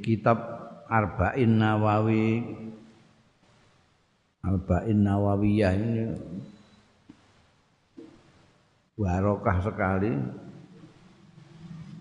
kitab 0.00 0.38
Arba'in 0.86 1.58
Nawawi. 1.58 2.42
Arba'in 4.46 5.02
Nawawiyah 5.02 5.74
ini 5.74 6.04
barokah 8.96 9.58
sekali 9.60 10.14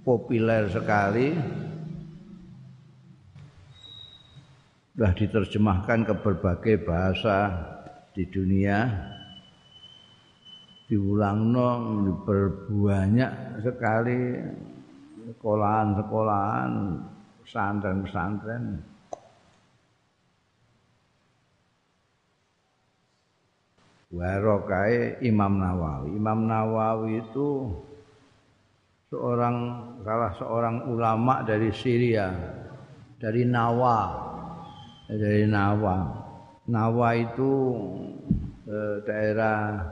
populer 0.06 0.70
sekali. 0.70 1.34
Sudah 4.96 5.12
diterjemahkan 5.12 6.08
ke 6.08 6.14
berbagai 6.24 6.76
bahasa 6.88 7.52
di 8.16 8.24
dunia. 8.30 9.12
Diulang 10.86 11.50
no 11.50 11.70
berbanyak 12.24 13.60
sekali 13.66 14.38
sekolahan-sekolahan 15.34 16.72
pesantren-pesantren. 17.46 18.82
Warokai 24.16 25.22
Imam 25.22 25.62
Nawawi. 25.62 26.10
Imam 26.16 26.50
Nawawi 26.50 27.22
itu 27.22 27.70
seorang 29.14 29.56
salah 30.02 30.34
seorang 30.40 30.76
ulama 30.90 31.46
dari 31.46 31.70
Syria 31.70 32.32
dari 33.20 33.44
Nawa. 33.46 34.00
Dari 35.06 35.46
Nawa. 35.46 35.98
Nawa 36.66 37.10
itu 37.14 37.54
eh, 38.66 38.98
daerah 39.06 39.86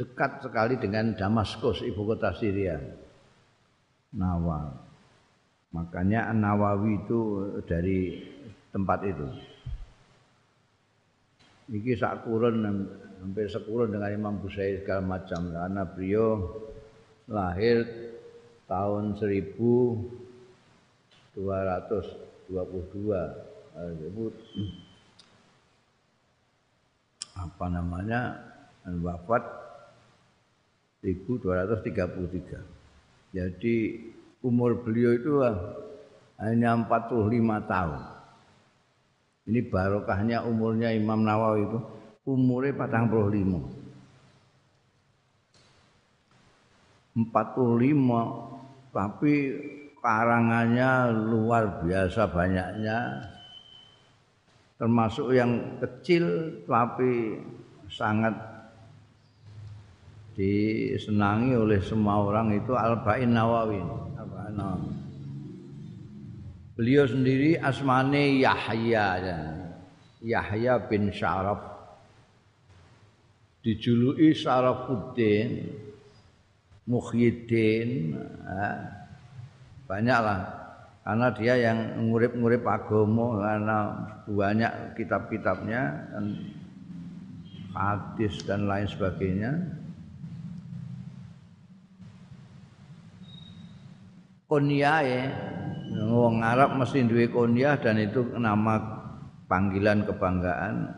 dekat 0.00 0.40
sekali 0.40 0.80
dengan 0.80 1.12
Damaskus, 1.12 1.84
ibu 1.84 2.08
kota 2.08 2.32
Syria. 2.32 2.80
Nawa. 4.16 4.72
Makanya 5.76 6.32
Nawawi 6.32 7.04
itu 7.04 7.20
dari 7.68 8.16
tempat 8.72 9.04
itu. 9.04 9.28
Iki 11.70 11.94
sak 11.94 12.26
kurun 12.26 12.66
hampir 13.22 13.46
sekurun 13.46 13.94
dengan 13.94 14.10
Imam 14.10 14.34
Busairi 14.42 14.82
segala 14.82 15.20
macam 15.20 15.52
karena 15.54 15.86
beliau 15.86 16.42
lahir 17.30 17.86
tahun 18.66 19.14
1222 19.14 20.10
apa 27.38 27.66
namanya 27.70 28.34
wafat 28.98 29.69
1233 31.02 32.80
jadi 33.30 33.76
umur 34.42 34.82
beliau 34.82 35.14
itu 35.14 35.38
hanya 36.40 36.74
45 36.88 37.68
tahun. 37.68 38.02
Ini 39.50 39.60
barokahnya 39.70 40.46
umurnya 40.46 40.90
Imam 40.94 41.22
Nawawi 41.22 41.66
itu 41.68 41.78
umurnya 42.26 42.74
45 42.76 43.80
45 47.30 48.94
tapi 48.94 49.34
karangannya 50.00 51.12
luar 51.12 51.82
biasa 51.84 52.30
banyaknya. 52.30 52.98
Termasuk 54.80 55.36
yang 55.36 55.76
kecil 55.82 56.24
tapi 56.64 57.36
sangat 57.92 58.32
disenangi 60.34 61.52
oleh 61.58 61.80
semua 61.82 62.22
orang 62.22 62.54
itu 62.54 62.72
Al-Ba'in 62.74 63.30
Nawawi. 63.34 63.80
Beliau 66.80 67.04
sendiri 67.04 67.60
asmane 67.60 68.40
Yahya. 68.40 69.20
Yahya 70.24 70.74
bin 70.88 71.12
Syaraf. 71.12 71.60
Dijuluki 73.60 74.32
Syarafuddin 74.32 75.68
Muhyiddin 76.88 78.16
banyaklah. 79.84 80.40
Karena 81.00 81.28
dia 81.36 81.54
yang 81.58 81.78
ngurip-ngurip 82.08 82.64
agama 82.64 83.40
karena 83.40 83.78
banyak 84.30 84.72
kitab-kitabnya 84.94 85.82
dan 86.12 86.24
hadis 87.74 88.40
dan 88.44 88.68
lain 88.68 88.86
sebagainya 88.86 89.79
konyae 94.50 95.30
wong 96.10 96.42
Arab 96.42 96.74
mesti 96.74 97.06
duwe 97.06 97.30
kunyah 97.30 97.78
dan 97.78 98.02
itu 98.02 98.26
nama 98.34 98.82
panggilan 99.46 100.02
kebanggaan. 100.02 100.90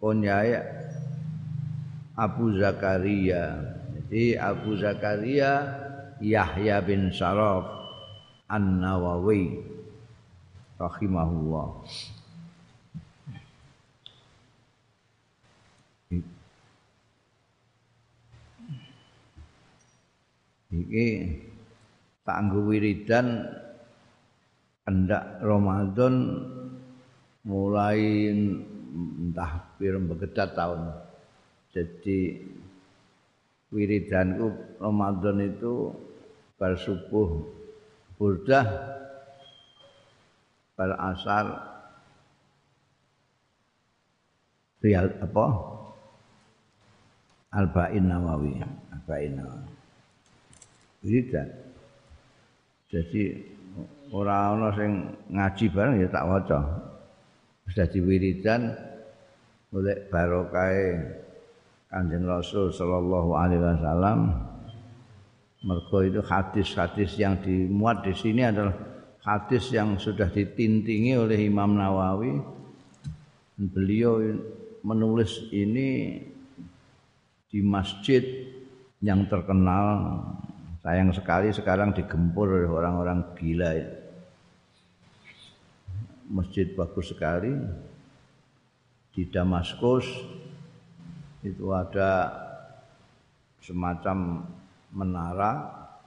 Konyae 0.00 0.56
Abu 2.16 2.56
Zakaria. 2.56 3.76
Jadi 3.92 4.40
Abu 4.40 4.72
Zakaria 4.80 5.68
Yahya 6.24 6.80
bin 6.80 7.12
Saraf 7.12 7.68
An-Nawawi 8.48 9.60
rahimahullah. 10.80 11.84
Iki 20.68 21.08
tangguh 22.28 22.68
wiridan 22.68 23.48
hendak 24.84 25.40
Ramadan 25.40 26.44
mulai 27.48 28.28
entah 29.24 29.64
pirang 29.80 30.04
begedat 30.12 30.52
tahun. 30.52 30.92
Jadi 31.72 32.44
wiridanku 33.72 34.76
Ramadan 34.76 35.40
itu 35.40 35.88
bar 36.60 36.76
subuh 36.76 37.48
burdah 38.20 38.68
bar 40.76 40.92
asar 41.16 41.46
riyal 44.84 45.16
apa? 45.24 45.46
Alba'in 47.48 48.04
Nawawi 48.04 48.60
Alba'in 48.92 49.32
Nawawi. 49.40 49.72
Wiridan 51.00 51.67
jadi 52.88 53.36
orang-orang 54.08 54.80
yang 54.80 54.96
ngaji 55.28 55.64
bareng 55.68 55.96
ya 56.00 56.08
tak 56.08 56.24
waca. 56.24 56.60
Sudah 57.68 57.84
diwiridan 57.84 58.72
oleh 59.76 60.08
barokai 60.08 60.96
Kanjeng 61.92 62.24
Rasul 62.24 62.72
sallallahu 62.72 63.36
alaihi 63.36 63.60
wasallam. 63.60 64.20
Mergo 65.58 65.98
itu 66.00 66.24
hadis-hadis 66.24 67.18
yang 67.20 67.36
dimuat 67.44 68.06
di 68.06 68.14
sini 68.16 68.46
adalah 68.46 68.72
hadis 69.20 69.68
yang 69.74 70.00
sudah 70.00 70.30
ditintingi 70.32 71.12
oleh 71.18 71.44
Imam 71.44 71.76
Nawawi. 71.76 72.40
Beliau 73.58 74.22
menulis 74.80 75.50
ini 75.52 76.22
di 77.52 77.60
masjid 77.60 78.22
yang 79.04 79.26
terkenal 79.28 80.24
sayang 80.88 81.12
sekali 81.12 81.52
sekarang 81.52 81.92
digempur 81.92 82.48
oleh 82.48 82.64
orang-orang 82.64 83.20
gila 83.36 83.76
ya. 83.76 83.92
masjid 86.32 86.64
bagus 86.72 87.12
sekali 87.12 87.52
di 89.12 89.28
Damaskus 89.28 90.08
itu 91.44 91.76
ada 91.76 92.32
semacam 93.60 94.48
menara 94.88 95.52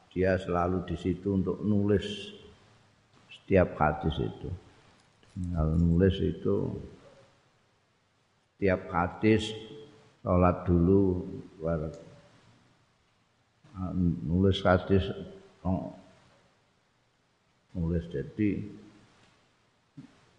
dia 0.09 0.41
selalu 0.41 0.81
di 0.89 0.97
situ 0.97 1.29
untuk 1.29 1.61
nulis 1.61 2.33
setiap 3.29 3.77
hadis 3.77 4.17
itu 4.17 4.49
kalau 5.53 5.77
nulis 5.77 6.17
itu 6.25 6.57
setiap 8.57 8.89
hadis 8.89 9.45
sholat 10.25 10.65
dulu 10.65 11.21
nulis 14.25 14.61
hadis 14.61 15.09
nulis 17.71 18.05
jadi 18.11 18.49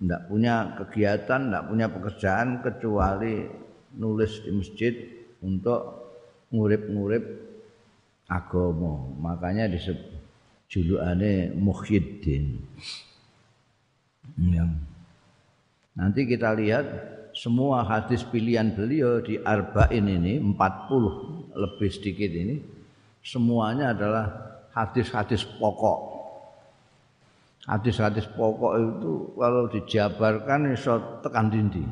tidak 0.02 0.22
punya 0.26 0.54
kegiatan, 0.82 1.40
tidak 1.46 1.64
punya 1.70 1.86
pekerjaan 1.86 2.48
kecuali 2.58 3.46
nulis 3.94 4.42
di 4.42 4.50
masjid 4.50 4.94
untuk 5.46 5.80
ngurip-ngurip 6.50 7.22
agama. 8.26 9.06
Makanya 9.22 9.70
disebut 9.70 10.10
julukane 10.66 11.54
Muhyiddin. 11.54 12.66
Ya. 14.42 14.66
Nanti 15.94 16.26
kita 16.26 16.50
lihat 16.58 16.86
semua 17.30 17.86
hadis 17.86 18.26
pilihan 18.26 18.74
beliau 18.74 19.22
di 19.22 19.38
Arba'in 19.38 20.08
ini 20.08 20.42
40 20.42 21.54
lebih 21.54 21.90
sedikit 21.94 22.32
ini 22.32 22.81
semuanya 23.22 23.94
adalah 23.94 24.26
hadis-hadis 24.74 25.46
pokok. 25.56 26.10
Hadis-hadis 27.62 28.26
pokok 28.34 28.74
itu 28.74 29.12
kalau 29.38 29.70
dijabarkan 29.70 30.74
iso 30.74 30.98
tekan 31.22 31.46
dindi. 31.46 31.86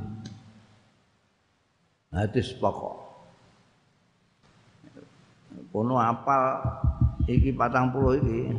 Hadis 2.11 2.51
pokok. 2.59 2.99
Kono 5.71 6.03
apal 6.03 6.59
iki 7.31 7.55
patang 7.55 7.95
puluh 7.95 8.19
iki 8.19 8.51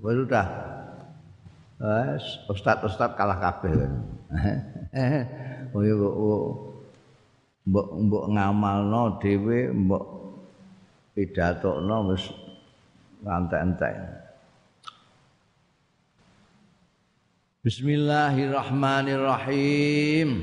baru 0.00 0.24
dah 0.24 0.48
ustad-ustad 2.48 3.12
kalah 3.12 3.36
kabeh 3.36 3.76
mbok 7.66 7.88
mbok 7.98 8.24
ngamalno 8.30 9.18
dhewe 9.18 9.74
mbok 9.74 10.15
pidatokno 11.16 12.12
wis 12.12 12.28
entek-entek 13.24 13.96
Bismillahirrahmanirrahim. 17.66 20.38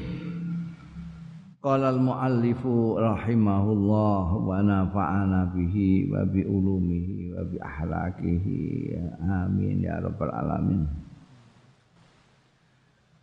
Qala 1.64 1.96
al-muallifu 1.96 3.00
rahimahullah 3.00 4.44
wa 4.44 4.60
nafa'ana 4.60 5.48
bihi 5.56 6.12
wa 6.12 6.28
bi 6.28 6.44
ulumihi 6.44 7.31
wa 7.31 7.48
bi 7.48 7.64
ahlakihi. 7.64 8.92
Amin 9.24 9.88
ya 9.88 10.04
rabbal 10.04 10.36
alamin. 10.36 10.84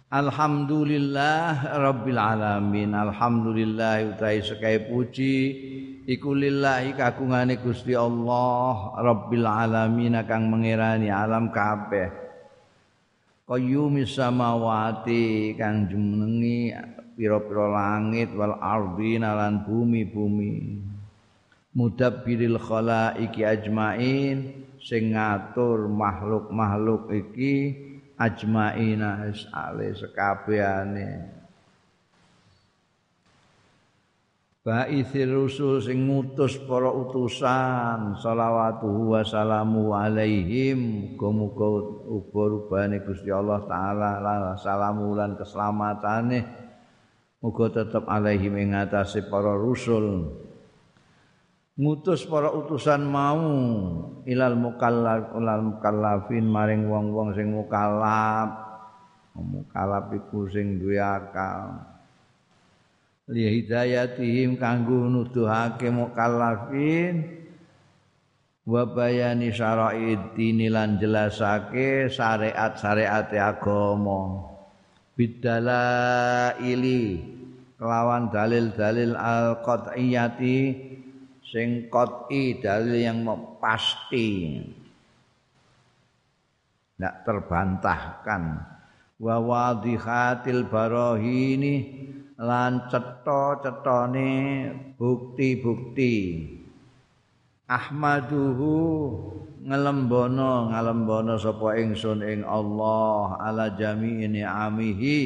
Alhamdulillah 0.09 1.69
rabbil 1.69 2.17
alamin. 2.17 2.97
Alhamdulillah 2.97 4.17
utai 4.17 4.41
sekai 4.41 4.89
puji 4.89 5.37
iku 6.07 6.33
lillahi 6.33 6.97
kagungane 6.97 7.61
Gusti 7.61 7.93
Allah 7.93 8.97
rabbil 8.97 9.45
alamin 9.45 10.17
kang 10.25 10.49
mengerani 10.49 11.13
alam 11.13 11.53
kabeh. 11.53 12.09
Qayyumis 13.45 14.15
samawati 14.15 15.59
kang 15.59 15.91
jumenengi 15.91 16.71
pira-pira 17.19 17.67
langit 17.67 18.31
wal 18.33 18.57
ardi 18.63 19.19
lan 19.19 19.67
bumi-bumi. 19.67 20.87
Mudabbiril 21.75 22.59
khalaiqi 22.59 23.43
ajmain 23.43 24.39
sing 24.79 25.15
ngatur 25.15 25.91
makhluk-makhluk 25.91 27.11
iki 27.11 27.75
ajmaina 28.19 29.31
sekabehane 29.35 31.40
Ba'ithir 34.71 35.27
rusul 35.27 35.83
sing 35.83 36.07
ngutus 36.07 36.63
para 36.63 36.95
utusan 36.95 38.15
salawatuhu 38.15 39.19
wa 39.19 39.23
salamu 39.27 39.91
alaihim. 39.99 41.11
Muga-muga 41.19 41.67
uga-rubane 42.07 43.03
Gusti 43.03 43.35
Allah 43.35 43.67
taala 43.67 44.55
salamu 44.63 45.19
lan 45.19 45.35
keselamatan 45.35 46.47
muga 47.43 47.67
tetep 47.83 48.07
alaihim 48.07 48.63
ing 48.63 48.79
atase 48.79 49.27
para 49.27 49.59
rusul. 49.59 50.39
Ngutus 51.75 52.31
para 52.31 52.55
utusan 52.55 53.11
mau 53.11 53.43
ilal 54.23 54.55
mukallaf 54.55 55.35
ulal 55.35 55.67
mukallafin 55.67 56.47
maring 56.47 56.87
wong-wong 56.87 57.35
sing 57.35 57.51
mukallaf 57.51 58.55
mukallaf 59.35 60.15
iku 60.15 60.47
sing 60.47 60.79
duwe 60.79 61.03
akal 61.03 61.90
li 63.31 63.63
hidayatihim 63.63 64.59
kanggo 64.59 65.07
nuduhake 65.07 65.87
mukallafin 65.87 67.41
wa 68.67 68.83
bayani 68.91 69.55
syara'id 69.55 70.35
lan 70.71 70.99
jelasake 70.99 72.11
syariat-syariat 72.11 73.31
agama. 73.39 74.51
Bidalaili 75.15 77.05
kelawan 77.79 78.33
dalil-dalil 78.33 79.15
al-qat'iyati 79.15 80.59
sing 81.47 81.87
qat'i 81.87 82.59
dalil 82.59 82.99
yang 82.99 83.23
pasti. 83.63 84.59
Tidak 86.97 87.15
terbantahkan. 87.25 88.43
Wa 89.21 89.37
wadihatil 89.37 90.65
barahini 90.73 91.75
lan 92.41 92.89
cetha-cethane 92.89 94.33
bukti-bukti. 94.97 96.49
Ahmaduhu 97.69 98.75
ngelembono 99.61 100.73
ngalembono 100.73 101.37
sapa 101.37 101.77
ingsun 101.77 102.25
ing 102.25 102.41
Allah 102.43 103.37
ala 103.39 103.77
jami'i 103.77 104.27
ni'amihi 104.27 105.19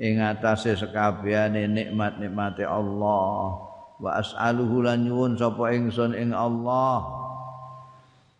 ing 0.00 0.16
atase 0.18 0.74
sekabehane 0.80 1.68
nikmat-nikmate 1.68 2.64
Allah. 2.64 3.60
Wa 4.00 4.18
as'aluhu 4.18 4.80
lan 4.80 5.04
nyuwun 5.04 5.36
sapa 5.36 5.76
ingsun 5.76 6.16
ing 6.16 6.32
Allah. 6.32 7.04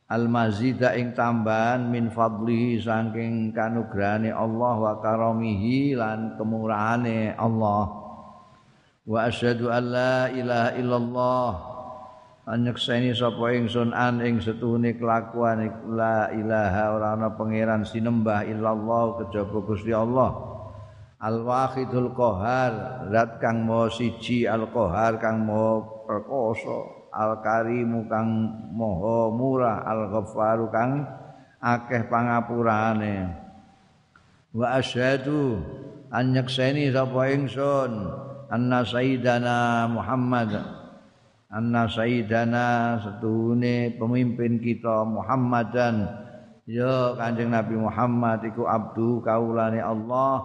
Al 0.09 0.25
mazida 0.31 0.97
ing 0.97 1.13
tambahan 1.13 1.93
min 1.93 2.09
fadlihi 2.09 2.81
saking 2.81 3.53
kanugrahane 3.53 4.33
Allah 4.33 4.75
wa 4.79 4.95
karamihi 5.05 5.99
lan 5.99 6.39
kemurahane 6.39 7.35
Allah 7.35 8.06
wa 9.07 9.31
asyhadu 9.31 9.71
an 9.71 9.85
la 9.95 10.27
ilaha 10.35 10.71
illallah. 10.75 11.51
Anyekseni 12.47 13.11
sapa 13.11 13.59
ingsun 13.59 13.91
an 13.91 14.23
ing 14.23 14.39
setune 14.39 14.95
kelakuan 14.95 15.67
la 15.91 16.31
ilaha 16.31 16.95
ora 16.95 17.09
ana 17.19 17.35
pangeran 17.35 17.83
sinembah 17.83 18.47
illallah 18.47 19.19
kejaba 19.23 19.59
Gusti 19.67 19.91
Allah. 19.91 20.31
Al 21.19 21.43
wahidul 21.43 22.15
qahar 22.15 23.03
zat 23.11 23.43
kang 23.43 23.67
maha 23.67 23.91
siji 23.91 24.47
al 24.47 24.71
qahar 24.71 25.19
kang 25.19 25.43
maha 25.43 25.83
perkasa 26.07 26.79
al 27.11 27.43
karimu 27.43 28.07
kang 28.07 28.31
moho 28.71 29.35
murah 29.35 29.83
al 29.83 30.07
ghafaru 30.15 30.71
kang 30.71 31.03
akeh 31.59 32.07
pangapurane. 32.07 33.43
Wa 34.55 34.79
asyhadu 34.79 35.59
an 36.15 36.31
yakseni 36.31 36.95
sapa 36.95 37.27
ingsun 37.35 38.23
anna 38.51 38.83
sayyidana 38.87 39.87
Muhammad. 39.91 40.51
Anna 41.47 41.87
sayyidana 41.87 42.99
setune 43.01 43.95
pemimpin 43.97 44.59
kita 44.59 45.07
Muhammadan. 45.07 46.07
Ya 46.67 47.15
Kanjeng 47.15 47.55
Nabi 47.55 47.79
Muhammad 47.79 48.43
iku 48.43 48.67
abdu 48.67 49.23
kaulane 49.23 49.79
Allah 49.79 50.43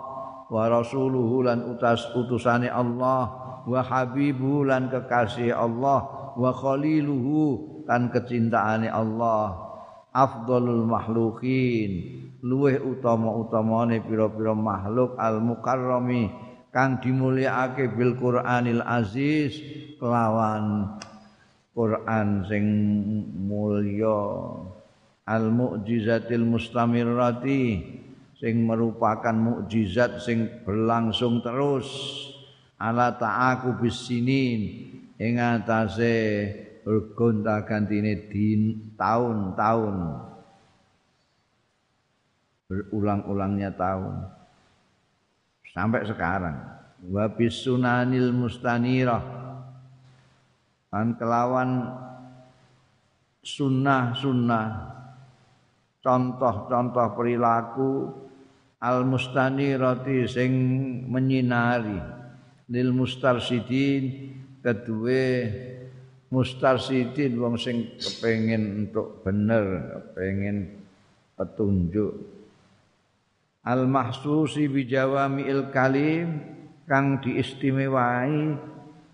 wa 0.51 0.63
rasuluhu 0.69 1.41
lan 1.41 1.65
utas 1.65 2.13
utusane 2.13 2.69
Allah 2.69 3.25
wa 3.65 3.81
habibu 3.81 4.61
lan 4.61 4.93
kekasih 4.93 5.49
Allah 5.49 6.05
wa 6.37 6.51
khaliluhu 6.53 7.83
kan 7.89 8.13
kecintaane 8.13 8.85
Allah. 8.85 9.73
Afdalul 10.11 10.85
makhlukin 10.85 12.21
luweh 12.43 12.77
utama-utamane 12.77 14.03
pira-pira 14.05 14.51
makhluk 14.53 15.15
al 15.15 15.39
mukarrami 15.39 16.50
kang 16.71 17.03
dimulyakake 17.03 17.91
bil 17.91 18.15
Qur'anil 18.15 18.79
aziz 18.81 19.59
kelawan 19.99 20.97
Quran 21.75 22.47
sing 22.47 22.65
mulya. 23.47 24.23
Al 25.27 25.53
mu'jizatil 25.53 26.43
mustamirrati 26.43 27.63
sing 28.35 28.65
merupakan 28.65 29.35
mukjizat 29.35 30.23
sing 30.23 30.65
berlangsung 30.65 31.43
terus. 31.45 31.87
Ala 32.81 33.13
ta'aku 33.13 33.77
bisinin 33.77 34.61
ing 35.21 35.33
atase 35.37 36.17
gonta-gantine 37.13 38.25
din 38.25 38.91
tahun-tahun. 38.97 39.95
Berulang-ulangnya 42.65 43.69
tahun 43.77 44.40
sampai 45.71 46.07
sekarang. 46.07 46.57
Wa 47.09 47.31
bisunanil 47.31 48.31
mustanirah. 48.35 49.23
An 50.91 51.15
kelawan 51.17 51.87
sunnah-sunnah. 53.41 54.67
Contoh-contoh 56.01 57.07
perilaku 57.13 57.91
al 58.81 59.05
mustanirati 59.05 60.25
sing 60.25 60.51
menyinari. 61.07 61.99
Lil 62.71 62.89
mustarsidin 62.95 64.03
kedua 64.63 65.25
mustarsidin 66.31 67.35
wong 67.35 67.59
sing 67.59 67.99
kepengin 67.99 68.87
untuk 68.87 69.21
bener 69.21 69.91
kepengin 69.91 70.79
petunjuk 71.35 72.40
al 73.61 73.85
mahsusi 73.85 74.65
bijawamiil 74.65 75.69
kalim 75.69 76.41
kang 76.89 77.21
diistimewai 77.21 78.57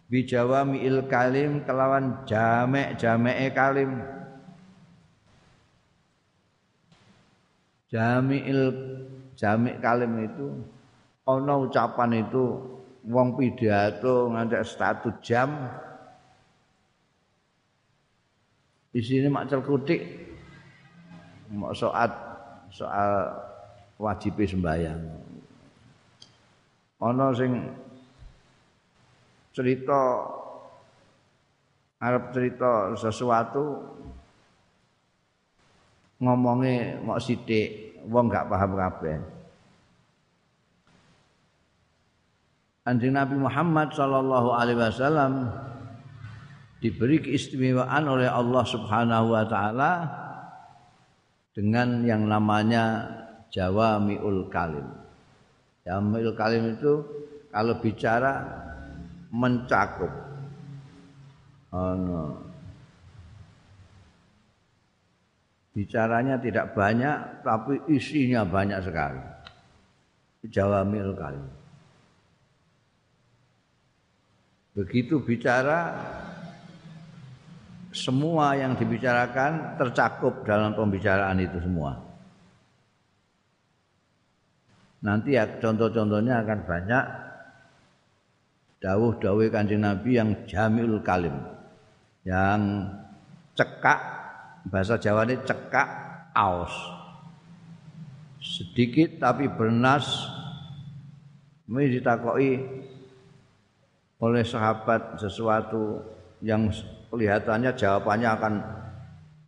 bijawamiil 0.08 1.08
kalim 1.12 1.64
kelawan 1.68 2.24
jamek-jameke 2.24 3.48
kalim. 3.52 3.92
Jamiil 7.88 8.64
jamik 9.40 9.80
kalim 9.80 10.12
itu 10.20 10.48
ana 11.24 11.56
ucapan 11.56 12.20
itu 12.20 12.46
wong 13.08 13.40
pidato 13.40 14.32
ngantek 14.32 14.64
satu 14.64 15.12
jam. 15.24 15.56
Di 18.92 19.00
sini 19.00 19.28
mak 19.32 19.52
kutik 19.64 20.04
mak 21.54 21.72
soal 21.76 22.12
soal 22.68 23.47
wajib 23.98 24.38
sembahyang. 24.38 25.02
Ana 26.98 27.30
sing 27.34 27.54
cerita 29.54 30.02
Arab 31.98 32.30
cerita 32.30 32.94
sesuatu 32.94 33.82
ngomongnya 36.22 37.02
mau 37.02 37.18
sidik 37.18 37.98
wong 38.06 38.30
gak 38.30 38.50
paham 38.50 38.78
kabeh. 38.78 39.18
Anjing 42.88 43.14
Nabi 43.18 43.36
Muhammad 43.36 43.92
sallallahu 43.92 44.50
alaihi 44.54 44.80
wasallam 44.80 45.52
diberi 46.80 47.20
keistimewaan 47.20 48.06
oleh 48.06 48.30
Allah 48.30 48.64
Subhanahu 48.64 49.34
wa 49.34 49.44
taala 49.44 49.92
dengan 51.52 52.06
yang 52.06 52.30
namanya 52.30 53.12
Jawamiul 53.52 54.48
Kalim. 54.52 54.88
Jawamiul 55.88 56.36
Kalim 56.36 56.76
itu 56.76 56.94
kalau 57.52 57.80
bicara 57.80 58.44
mencakup. 59.32 60.12
Oh, 61.72 61.94
no. 61.96 62.24
Bicaranya 65.76 66.42
tidak 66.42 66.74
banyak 66.74 67.46
tapi 67.46 67.78
isinya 67.92 68.42
banyak 68.42 68.80
sekali. 68.82 69.22
Jawamiul 70.48 71.14
Kalim. 71.14 71.46
Begitu 74.78 75.18
bicara 75.22 75.90
semua 77.90 78.54
yang 78.54 78.78
dibicarakan 78.78 79.74
tercakup 79.82 80.46
dalam 80.46 80.78
pembicaraan 80.78 81.42
itu 81.42 81.58
semua. 81.58 82.07
Nanti 84.98 85.38
ya 85.38 85.46
contoh-contohnya 85.62 86.42
akan 86.42 86.60
banyak 86.66 87.06
dawuh-dawuh 88.82 89.50
Kanjeng 89.54 89.86
Nabi 89.86 90.18
yang 90.18 90.30
jamil 90.50 91.02
kalim. 91.06 91.34
Yang 92.26 92.62
cekak 93.54 94.00
bahasa 94.68 94.98
Jawa 94.98 95.26
ini 95.30 95.38
cekak 95.46 95.90
aus. 96.34 96.74
Sedikit 98.42 99.22
tapi 99.22 99.50
bernas 99.50 100.06
ini 101.68 102.00
ditakoi 102.00 102.52
oleh 104.18 104.44
sahabat 104.46 105.20
sesuatu 105.20 106.02
yang 106.42 106.72
kelihatannya 107.12 107.76
jawabannya 107.76 108.30
akan 108.34 108.54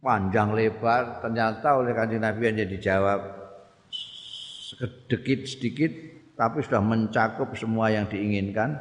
panjang 0.04 0.50
lebar 0.54 1.24
ternyata 1.24 1.80
oleh 1.80 1.92
kanjeng 1.96 2.22
Nabi 2.22 2.44
hanya 2.54 2.66
dijawab 2.68 3.39
sedikit 4.70 5.50
sedikit 5.50 5.92
tapi 6.38 6.62
sudah 6.62 6.80
mencakup 6.80 7.52
semua 7.58 7.90
yang 7.90 8.06
diinginkan 8.06 8.78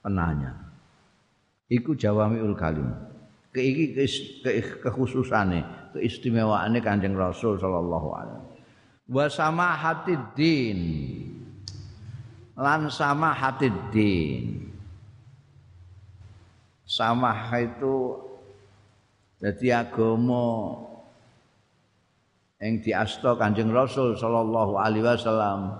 penanya 0.00 0.66
iku 1.70 1.98
jawamiul 1.98 2.54
kalim. 2.54 2.86
Keiki 3.50 3.96
ke, 3.96 4.04
kekhususane 4.84 5.64
keistimewaane 5.96 6.76
kanjeng 6.84 7.16
Rasul 7.16 7.56
sallallahu 7.56 8.08
alaihi 8.12 8.42
wa 9.08 9.26
sama 9.32 9.72
din. 10.36 10.80
Lan 12.56 12.88
sama 12.92 13.32
din. 13.92 14.64
Samah 16.86 17.50
itu 17.58 18.14
jadi 19.42 19.82
agama 19.82 20.85
yang 22.62 22.80
diasto 22.80 23.36
Kanjeng 23.36 23.68
Rasul 23.72 24.16
sallallahu 24.16 24.80
alaihi 24.80 25.04
wasallam 25.04 25.76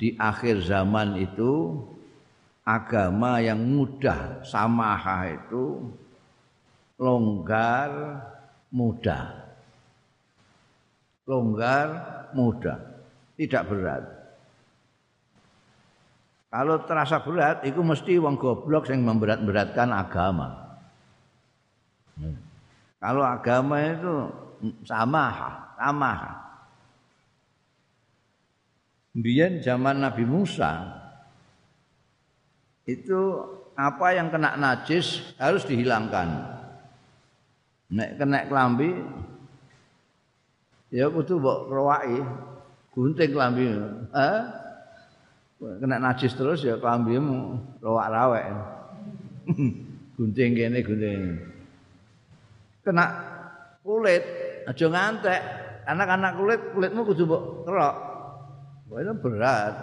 di 0.00 0.16
akhir 0.16 0.64
zaman 0.64 1.20
itu 1.20 1.78
agama 2.64 3.44
yang 3.44 3.60
mudah 3.60 4.40
samah 4.40 5.28
itu 5.28 5.84
longgar 6.96 7.90
mudah 8.72 9.36
longgar 11.28 11.88
mudah 12.32 12.78
tidak 13.36 13.62
berat 13.68 14.04
Kalau 16.54 16.78
terasa 16.86 17.18
berat, 17.18 17.66
itu 17.66 17.82
mesti 17.82 18.14
wong 18.22 18.38
goblok 18.38 18.86
yang 18.86 19.02
memberat-beratkan 19.02 19.90
agama. 19.90 20.78
Hmm. 22.14 22.38
Kalau 23.02 23.26
agama 23.26 23.74
itu 23.82 24.30
sama, 24.86 25.24
sama. 25.76 26.12
Biar 29.14 29.62
zaman 29.62 30.02
Nabi 30.02 30.26
Musa 30.26 30.90
itu 32.84 33.20
apa 33.74 34.14
yang 34.14 34.30
kena 34.30 34.58
najis 34.58 35.34
harus 35.38 35.62
dihilangkan. 35.66 36.50
Nek 37.94 38.18
kena 38.18 38.46
kelambi 38.50 38.90
ya 40.90 41.10
kudu 41.10 41.38
mbok 41.38 41.58
rowaki 41.70 42.18
gunting 42.90 43.30
kelambi. 43.30 43.64
Eh? 44.14 44.42
kena 45.64 45.96
najis 45.96 46.36
terus 46.36 46.60
ya 46.66 46.76
klambimu 46.76 47.56
lowak 47.80 48.10
rawek. 48.10 48.46
gunting 50.18 50.50
kene 50.58 50.78
gunting. 50.82 51.22
Kena 52.82 53.04
kulit 53.80 54.22
aja 54.68 54.86
ngantek. 54.88 55.40
Anak-anak 55.84 56.32
kulit 56.40 56.60
kulitmu 56.72 57.00
kudu 57.04 57.24
mbok 57.28 57.42
kerok. 57.68 57.96
Itu 58.94 59.12
berat. 59.20 59.74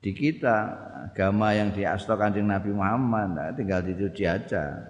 Di 0.00 0.10
kita 0.16 0.56
agama 1.12 1.52
yang 1.52 1.76
diasto 1.76 2.16
Kanjeng 2.16 2.48
Nabi 2.48 2.72
Muhammad 2.72 3.28
nah, 3.36 3.48
tinggal 3.52 3.84
dicuci 3.84 4.24
aja. 4.24 4.80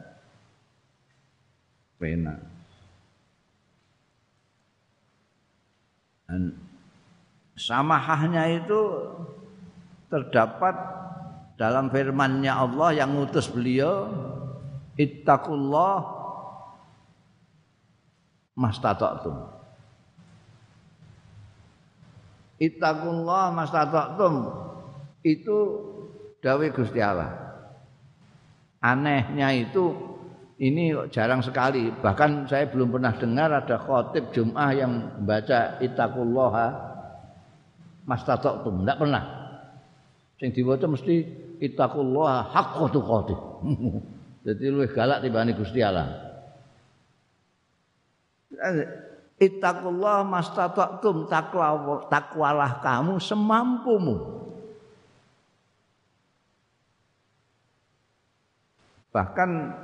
Pena. 1.99 2.35
Dan 6.31 6.55
samahahnya 7.59 8.63
itu 8.63 8.81
terdapat 10.07 10.79
dalam 11.59 11.91
firman-Nya 11.91 12.55
Allah 12.55 12.95
yang 13.03 13.19
ngutus 13.19 13.51
beliau 13.51 14.09
ittaqullah 14.95 16.20
mastata'tum 18.61 19.61
ittaqullah 22.61 23.57
mastata'tum 23.57 24.35
itu 25.25 25.57
dawe 26.45 26.67
Gusti 26.73 27.01
Allah. 27.01 27.57
Anehnya 28.81 29.53
itu 29.57 29.93
ini 30.61 30.93
jarang 31.13 31.41
sekali. 31.45 31.89
Bahkan 31.93 32.49
saya 32.49 32.69
belum 32.69 32.93
pernah 32.93 33.17
dengar 33.17 33.53
ada 33.53 33.77
khotib 33.81 34.33
Jum'ah 34.33 34.71
yang 34.77 34.93
membaca 35.21 35.81
ittaqullah 35.81 36.55
mastata'tum 38.05 38.85
ndak 38.85 39.01
pernah. 39.01 39.25
Sing 40.41 40.57
diwaca 40.57 40.89
mesti 40.89 41.17
ittaqullaha 41.61 42.49
haqqa 42.49 42.87
tuqatih. 42.93 43.39
Dadi 44.45 44.73
luwih 44.73 44.89
galak 44.97 45.21
timbang 45.21 45.53
Gusti 45.53 45.85
Allah 45.85 46.30
ittaqullaha 49.41 50.27
mastata'tum 50.27 51.31
takwa 51.31 52.07
takwalah 52.11 52.83
kamu 52.83 53.17
semampumu 53.23 54.17
bahkan 59.11 59.75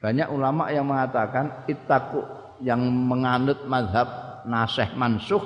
banyak 0.00 0.28
ulama 0.32 0.72
yang 0.72 0.88
mengatakan 0.88 1.66
ittaqu 1.68 2.24
yang 2.64 2.80
menganut 2.80 3.64
mazhab 3.68 4.08
nasih 4.48 4.88
mansuh 4.96 5.42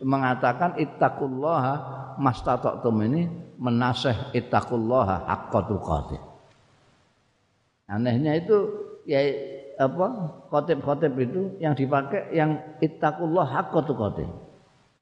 mengatakan 0.00 0.76
ittaqullaha 0.80 1.74
mastata'tum 2.20 2.96
ini 3.08 3.22
menasih 3.58 4.34
ittaqullaha 4.34 5.24
haqqa 5.30 5.60
tuqatih. 5.70 6.22
Anehnya 7.88 8.40
itu 8.40 8.56
ya 9.04 9.20
apa 9.74 10.06
khotib-khotib 10.50 11.12
itu 11.18 11.42
yang 11.58 11.74
dipakai 11.74 12.30
yang 12.30 12.58
ittaqullah 12.78 13.46
haqqa 13.46 13.80
tuqatih. 13.82 14.28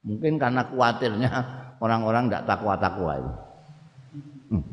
Mungkin 0.02 0.41
karena 0.41 0.67
khawatirnya 0.67 1.31
orang-orang 1.79 2.26
tidak 2.26 2.45
takwa-takwa 2.49 3.12
itu. 3.21 3.33
Hmm. 4.52 4.64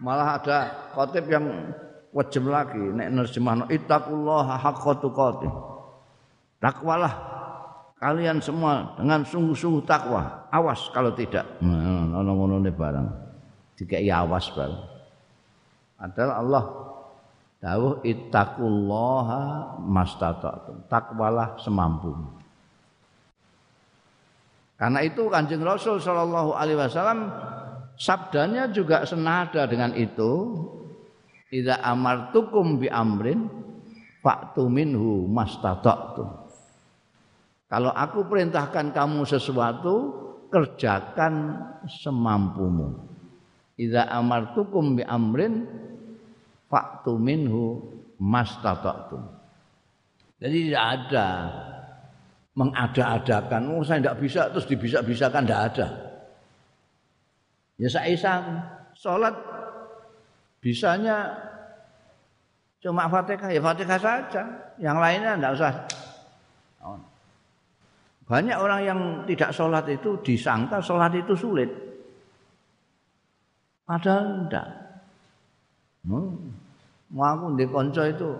Malah 0.00 0.28
ada 0.40 0.58
khotib 0.94 1.26
yang 1.28 1.74
wajem 2.14 2.46
lagi 2.46 2.80
nek 2.80 3.08
nerjemahno 3.10 3.64
ittaqullaha 3.68 4.54
haqqa 4.62 4.92
tuqatih. 5.02 5.52
takwalah 6.62 7.12
kalian 8.00 8.40
semua 8.40 8.96
dengan 9.00 9.24
sungguh-sungguh 9.24 9.84
takwa. 9.88 10.48
Awas 10.52 10.92
kalau 10.92 11.12
tidak. 11.16 11.44
Nah, 11.64 12.20
ngono 12.20 12.60
ne 12.60 12.70
barang. 12.70 13.08
Dikai 13.80 14.06
awas 14.12 14.48
barang. 14.54 14.82
Adalah 15.98 16.36
Allah 16.44 16.83
dawuh 17.64 18.04
ittaqullaha 18.04 19.80
mastata'tum. 19.80 20.84
Takwalah 20.84 21.56
semampu. 21.56 22.12
Karena 24.76 25.00
itu 25.00 25.24
Kanjeng 25.32 25.64
Rasul 25.64 25.96
sallallahu 25.96 26.52
alaihi 26.52 26.76
wasallam 26.76 27.32
sabdanya 27.96 28.68
juga 28.68 29.08
senada 29.08 29.64
dengan 29.64 29.96
itu. 29.96 30.60
Idza 31.48 31.80
amartukum 31.80 32.82
bi 32.82 32.90
amrin 32.92 33.48
fa'tu 34.20 34.68
minhu 34.68 35.24
mastata'tum. 35.32 36.44
Kalau 37.70 37.90
aku 37.96 38.28
perintahkan 38.28 38.92
kamu 38.92 39.24
sesuatu, 39.24 39.94
kerjakan 40.52 41.64
semampumu. 41.88 43.08
Idza 43.80 44.04
amartukum 44.10 44.98
bi 44.98 45.02
amrin 45.06 45.64
fa'tu 46.70 47.16
minhu 47.16 47.80
mastata'tum. 48.20 49.22
Jadi 50.38 50.70
tidak 50.70 50.84
ada 50.84 51.28
mengada-adakan, 52.54 53.62
oh 53.74 53.82
saya 53.82 53.98
tidak 54.04 54.18
bisa 54.22 54.40
terus 54.52 54.66
dibisa-bisakan 54.68 55.42
tidak 55.42 55.62
ada. 55.74 55.86
Ya 57.74 57.88
saya 57.90 58.14
sholat 58.94 59.34
bisanya 60.62 61.34
Cuma 62.84 63.08
Fatihah 63.08 63.48
ya 63.48 63.64
Fatihah 63.64 63.96
saja. 63.96 64.42
Yang 64.76 64.96
lainnya 65.00 65.32
tidak 65.40 65.52
usah. 65.56 65.72
Banyak 68.28 68.56
orang 68.60 68.80
yang 68.84 69.00
tidak 69.24 69.56
sholat 69.56 69.88
itu 69.88 70.20
disangka 70.20 70.84
sholat 70.84 71.16
itu 71.16 71.32
sulit. 71.32 71.72
Padahal 73.88 74.44
tidak. 74.44 74.68
Hmm. 76.04 76.36
Mau 77.14 77.24
aku 77.24 77.56
di 77.56 77.64
konco 77.68 78.02
itu 78.04 78.30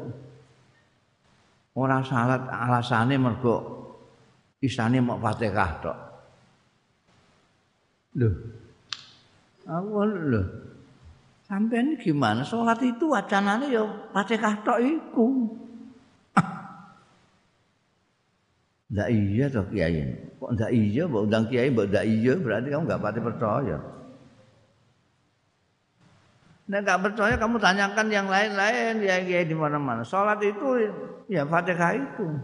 orang 1.79 2.03
salat 2.05 2.43
alasannya 2.49 3.17
mergo 3.17 3.57
isane 4.65 5.01
mau 5.01 5.21
Fatihah 5.21 5.71
tok. 5.81 5.99
Loh. 8.21 8.35
Aku 9.65 10.05
loh. 10.05 10.47
Sampeyan 11.45 11.97
gimana? 12.01 12.45
Salat 12.45 12.81
itu 12.81 13.05
wacanane 13.09 13.69
ya 13.69 13.85
Fatihah 14.13 14.55
tok 14.65 14.81
iku. 14.81 15.27
Ndak 18.95 19.09
iya 19.11 19.51
toh 19.51 19.67
kiai. 19.73 20.07
Kok 20.39 20.51
ndak 20.55 20.71
iya 20.71 21.03
mbok 21.09 21.27
undang 21.27 21.45
kiai 21.51 21.69
mbok 21.73 21.89
ndak 21.91 22.05
iya 22.07 22.33
berarti 22.39 22.69
kamu 22.71 22.85
enggak 22.87 23.03
pati 23.03 23.21
percaya. 23.21 23.79
Nek 26.65 26.81
enggak 26.81 27.01
percaya 27.05 27.37
kamu 27.37 27.61
tanyakan 27.61 28.09
yang 28.09 28.27
lain-lain 28.27 29.05
ya 29.05 29.21
kiai 29.21 29.45
di 29.45 29.53
mana-mana. 29.53 30.01
Salat 30.01 30.41
itu 30.41 30.89
ya 31.29 31.45
Fatihah 31.45 31.93
itu. 31.93 32.41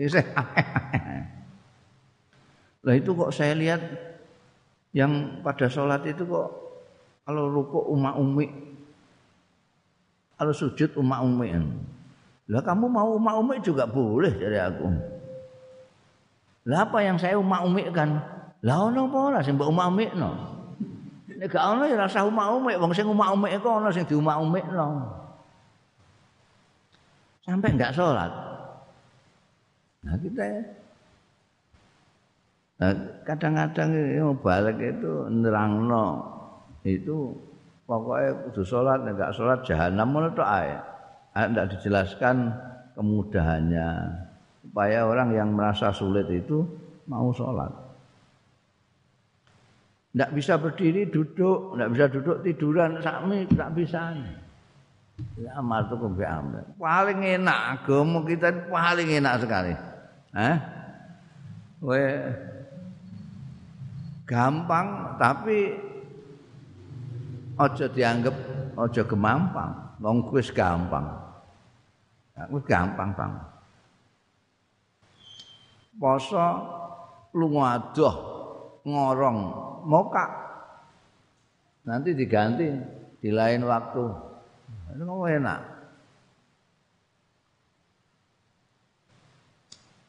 Lah 2.86 2.94
itu 2.96 3.10
kok 3.12 3.34
saya 3.34 3.52
lihat 3.52 3.82
yang 4.90 5.42
pada 5.44 5.70
sholat 5.70 6.02
itu 6.06 6.26
kok 6.26 6.48
kalau 7.22 7.46
rukuk 7.46 7.86
umak 7.86 8.14
umi 8.18 8.46
kalau 10.34 10.50
sujud 10.50 10.90
umak 10.98 11.22
umi 11.22 11.54
lah 12.50 12.62
kamu 12.66 12.90
mau 12.90 13.14
umak 13.14 13.34
umi 13.38 13.54
juga 13.62 13.86
boleh 13.86 14.34
dari 14.34 14.58
aku 14.58 14.86
lah 16.66 16.90
apa 16.90 16.98
yang 17.06 17.16
saya 17.22 17.38
umak 17.38 17.62
umi 17.62 17.86
kan 17.94 18.18
lah 18.66 18.90
ono 18.90 19.06
apa 19.06 19.18
ora 19.30 19.38
sing 19.46 19.54
mbok 19.54 19.70
umak 19.70 19.86
umi 19.94 20.06
no 20.18 20.30
nek 21.40 21.48
gak 21.48 21.64
ono 21.72 21.88
ya 21.88 21.96
rasa 21.96 22.28
umak 22.28 22.52
umi 22.52 22.76
wong 22.76 22.92
sing 22.92 23.08
umak 23.08 23.32
umi 23.32 23.56
kok 23.56 23.80
ono 23.80 23.88
sing 23.88 24.04
diumak 24.04 24.36
umi 24.44 24.60
no. 24.76 25.08
Sampai 27.40 27.72
enggak 27.72 27.96
sholat. 27.96 28.28
Nah 30.04 30.16
kita 30.20 30.44
nah, 32.76 32.92
kadang-kadang 33.24 33.88
yang 34.12 34.36
balik 34.36 34.76
itu 34.84 35.32
nerangno. 35.32 36.28
Itu 36.84 37.32
pokoknya 37.88 38.52
kudu 38.52 38.60
sholat 38.60 39.00
enggak 39.08 39.32
sholat 39.32 39.64
jahanam 39.64 40.12
menurut 40.12 40.36
ae. 40.44 40.76
Tidak 41.32 41.64
ah, 41.64 41.70
dijelaskan 41.72 42.36
kemudahannya. 42.92 43.88
Supaya 44.60 45.08
orang 45.08 45.32
yang 45.32 45.56
merasa 45.56 45.88
sulit 45.88 46.28
itu 46.28 46.68
mau 47.08 47.32
sholat 47.32 47.79
tidak 50.10 50.30
bisa 50.34 50.54
berdiri 50.58 51.06
duduk. 51.06 51.78
Tidak 51.78 51.90
bisa 51.94 52.06
duduk 52.10 52.36
tiduran. 52.42 52.98
Sami 52.98 53.46
tidak 53.46 53.70
bisa. 53.78 54.14
Ya 55.36 55.52
amal 55.60 55.84
itu 55.84 56.00
ambil 56.00 56.64
paling 56.80 57.20
enak 57.20 57.58
agama 57.76 58.24
kita 58.24 58.72
paling 58.72 59.08
enak 59.20 59.34
sekali. 59.44 59.76
Eh 60.32 60.56
we 61.84 62.00
gampang 64.24 65.20
tapi 65.20 65.76
aja 67.60 67.84
dianggap 67.92 68.32
aja 68.80 69.02
gemampang 69.04 69.72
wong 70.00 70.24
gampang. 70.56 71.06
Wis 72.48 72.64
gampang 72.64 73.12
bang. 73.12 73.32
Poso 76.00 76.48
lunga 77.36 77.76
adoh 77.76 78.16
ngorong 78.88 79.38
moka. 79.84 80.26
Nanti 81.86 82.12
diganti 82.12 82.66
di 83.20 83.30
lain 83.32 83.64
waktu. 83.64 84.04
Itu 84.96 85.04
enak. 85.06 85.60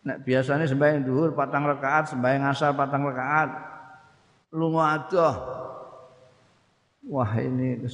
Nek 0.01 0.17
biasanya 0.25 0.65
sembahyang 0.65 1.05
duhur 1.05 1.37
patang 1.37 1.69
rakaat, 1.69 2.09
sembahyang 2.09 2.49
asar 2.49 2.73
patang 2.73 3.05
rakaat. 3.05 3.49
Lunga 4.57 4.97
adoh. 4.97 5.35
Wah 7.05 7.31
ini 7.37 7.85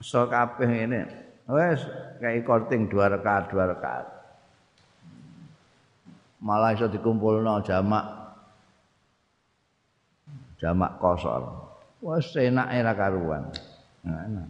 so 0.00 0.24
kabeh 0.24 0.88
ini. 0.88 1.04
Wes 1.46 1.84
kayak 2.18 2.42
korting 2.48 2.88
dua 2.88 3.12
rakaat 3.12 3.52
dua 3.52 3.68
rakaat. 3.68 4.06
Malah 6.40 6.72
iso 6.72 6.88
dikumpulno 6.88 7.60
jamak 7.62 8.15
jamak 10.60 11.00
kosor. 11.00 11.72
Wes 12.00 12.32
enak 12.36 12.68
era 12.72 12.92
karuan. 12.92 13.50
Nah, 14.06 14.20
enak 14.28 14.48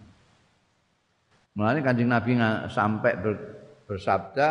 Mulanya 1.57 1.81
kanjeng 1.81 2.12
Nabi 2.12 2.37
sampai 2.69 3.16
ber, 3.16 3.35
bersabda 3.88 4.49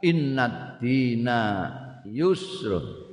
inna 0.00 0.80
dina 0.80 1.40
yusrun. 2.08 3.04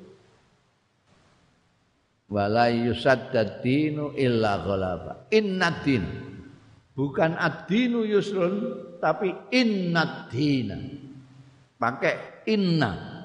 Wala 2.31 2.71
yusaddad 2.71 3.59
dinu 3.59 4.15
illa 4.15 4.63
ghalaba. 4.63 5.27
Innad 5.35 5.83
din 5.83 6.07
bukan 6.95 7.35
ad-dinu 7.35 8.07
yusrun 8.07 8.55
tapi 9.03 9.35
innad 9.51 10.31
dina. 10.31 10.79
Pakai 11.75 12.47
inna. 12.47 13.19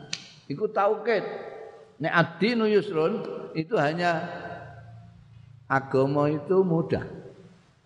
Iku 0.50 0.74
tauhid 0.74 1.22
nek 2.02 2.12
ad-dinu 2.18 2.66
yusrun 2.66 3.22
itu 3.54 3.78
hanya 3.78 4.39
agama 5.70 6.26
itu 6.26 6.66
mudah 6.66 7.06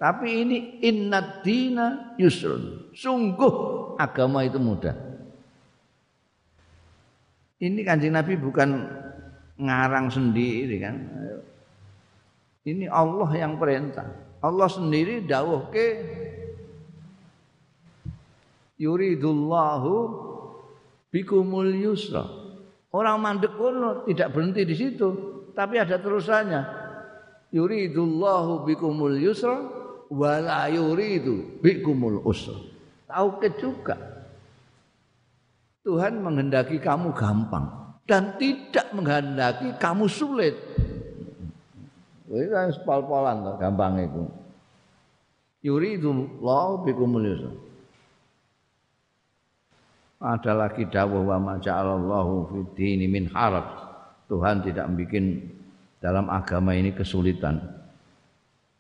tapi 0.00 0.40
ini 0.40 0.56
innad 0.80 1.44
dina 1.44 2.16
yusrun 2.16 2.88
sungguh 2.96 3.52
agama 4.00 4.40
itu 4.48 4.56
mudah 4.56 5.14
ini 7.64 7.80
kanjeng 7.86 8.12
Nabi 8.12 8.34
bukan 8.36 8.84
ngarang 9.56 10.12
sendiri 10.12 10.76
kan. 10.82 10.96
Ini 12.64 12.88
Allah 12.92 13.30
yang 13.32 13.56
perintah. 13.60 14.04
Allah 14.44 14.68
sendiri 14.68 15.24
dawuhke 15.24 15.86
yuridullahu 18.76 19.94
bikumul 21.08 21.72
yusra. 21.72 22.24
Orang 22.92 23.24
mandek 23.24 23.56
tidak 24.06 24.28
berhenti 24.30 24.62
di 24.68 24.74
situ, 24.76 25.08
tapi 25.56 25.80
ada 25.80 25.96
terusannya. 25.98 26.83
Yuridullahu 27.54 28.66
bikumul 28.66 29.14
yusra 29.14 29.62
wala 30.10 30.66
yuridu 30.66 31.62
bikumul 31.62 32.18
usra. 32.26 32.58
Tahu 33.06 33.28
ke 33.38 33.48
juga. 33.62 33.94
Tuhan 35.86 36.18
menghendaki 36.18 36.82
kamu 36.82 37.14
gampang 37.14 37.94
dan 38.10 38.34
tidak 38.42 38.90
menghendaki 38.90 39.70
kamu 39.78 40.10
sulit. 40.10 40.58
Itu 42.26 42.50
kan 42.50 42.74
pol-polan 42.82 43.54
gampang 43.62 44.02
itu. 44.02 44.22
Yuridu 45.62 46.10
Allah 46.42 46.82
bikumul 46.82 47.22
yusra. 47.22 47.54
ada 50.24 50.56
lagi 50.56 50.88
dawuh 50.88 51.20
wa 51.20 51.36
ma 51.36 51.54
ja'alallahu 51.60 52.72
dini 52.72 53.04
min 53.04 53.28
haraj 53.28 53.68
Tuhan 54.24 54.64
tidak 54.64 54.88
bikin 54.96 55.52
dalam 56.04 56.28
agama 56.28 56.76
ini 56.76 56.92
kesulitan 56.92 57.64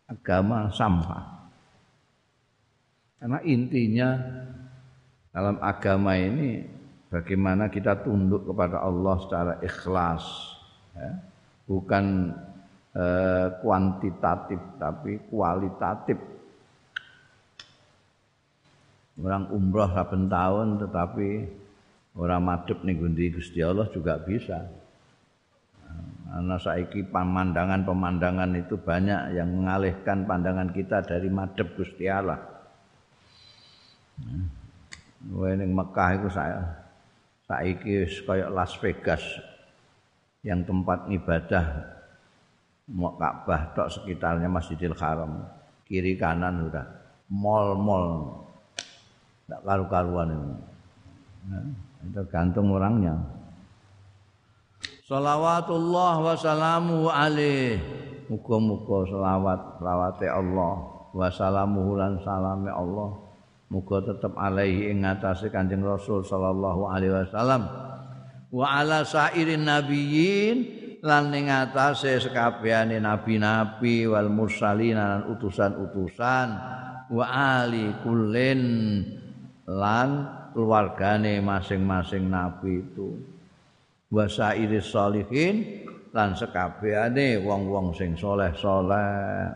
agama 0.04 0.68
sampah 0.68 1.48
karena 3.16 3.40
intinya 3.48 4.08
dalam 5.32 5.56
agama 5.64 6.12
ini 6.20 6.68
bagaimana 7.08 7.72
kita 7.72 8.04
tunduk 8.04 8.44
kepada 8.44 8.84
Allah 8.84 9.16
secara 9.24 9.52
ikhlas 9.64 10.20
ya. 10.92 11.10
bukan 11.64 12.36
eh, 12.92 13.46
kuantitatif 13.64 14.60
tapi 14.76 15.16
kualitatif 15.32 16.20
orang 19.16 19.48
umroh 19.48 19.88
saben 19.96 20.28
tahun 20.28 20.84
tetapi 20.84 21.28
orang 22.20 22.42
madep 22.42 22.84
nih 22.84 22.94
gundi 22.98 23.24
Gusti 23.30 23.62
Allah 23.62 23.86
juga 23.90 24.18
bisa. 24.18 24.83
Karena 26.24 26.56
saiki 26.58 27.06
pemandangan-pemandangan 27.06 28.50
itu 28.58 28.74
banyak 28.74 29.38
yang 29.38 29.48
mengalihkan 29.54 30.26
pandangan 30.26 30.74
kita 30.74 30.98
dari 31.06 31.30
madep 31.30 31.78
Gusti 31.78 32.10
Allah. 32.10 32.42
Mekah 35.30 36.10
itu 36.18 36.28
saya 36.28 36.84
saiki 37.46 38.06
kayak 38.26 38.50
Las 38.50 38.74
Vegas 38.82 39.22
yang 40.44 40.66
tempat 40.66 41.08
ibadah 41.08 41.64
mau 42.92 43.16
Ka'bah 43.16 43.72
tok 43.72 43.88
sekitarnya 43.88 44.50
Masjidil 44.50 44.92
Haram 44.92 45.40
kiri 45.88 46.20
kanan 46.20 46.68
udah 46.68 46.84
mall-mall 47.32 48.44
tidak 49.44 49.60
karu-karuan 49.64 50.28
itu. 50.32 50.48
Nah, 51.44 51.64
itu 52.08 52.22
gantung 52.32 52.72
orangnya. 52.72 53.12
Salawatullah 55.04 56.16
wa 56.16 56.32
salamu 56.32 57.12
alaih. 57.12 57.76
Muga-muga 58.32 59.04
selawat 59.04 59.76
selawate 59.76 60.32
Allah 60.32 60.74
wa 61.12 61.28
salamuhu 61.28 62.00
lan 62.00 62.16
salame 62.24 62.72
Allah. 62.72 63.12
Muga 63.68 64.00
tetap 64.00 64.32
alaihi 64.32 64.88
ing 64.88 65.04
ngatasé 65.04 65.52
Kanjeng 65.52 65.84
Rasul 65.84 66.24
sallallahu 66.24 66.88
alaihi 66.88 67.20
wasallam. 67.20 67.68
Wa 68.48 68.80
ala 68.80 69.04
sairin 69.04 69.68
nabiyyin 69.68 70.56
lan 71.04 71.28
ing 71.36 71.52
ngatasé 71.52 72.24
nabi-nabi 72.96 74.08
wal 74.08 74.32
mursalin 74.32 74.96
lan 74.96 75.28
utusan-utusan 75.36 76.48
wa 77.12 77.24
ali 77.28 77.92
kullin 78.00 79.04
lan 79.68 80.08
keluargane 80.56 81.44
masing-masing 81.44 82.32
nabi 82.32 82.80
itu 82.80 83.33
wasairi 84.12 84.82
sholihin 84.82 85.84
lan 86.12 86.36
sekabehane 86.36 87.40
wong-wong 87.40 87.94
sing 87.96 88.18
soleh-soleh. 88.18 89.52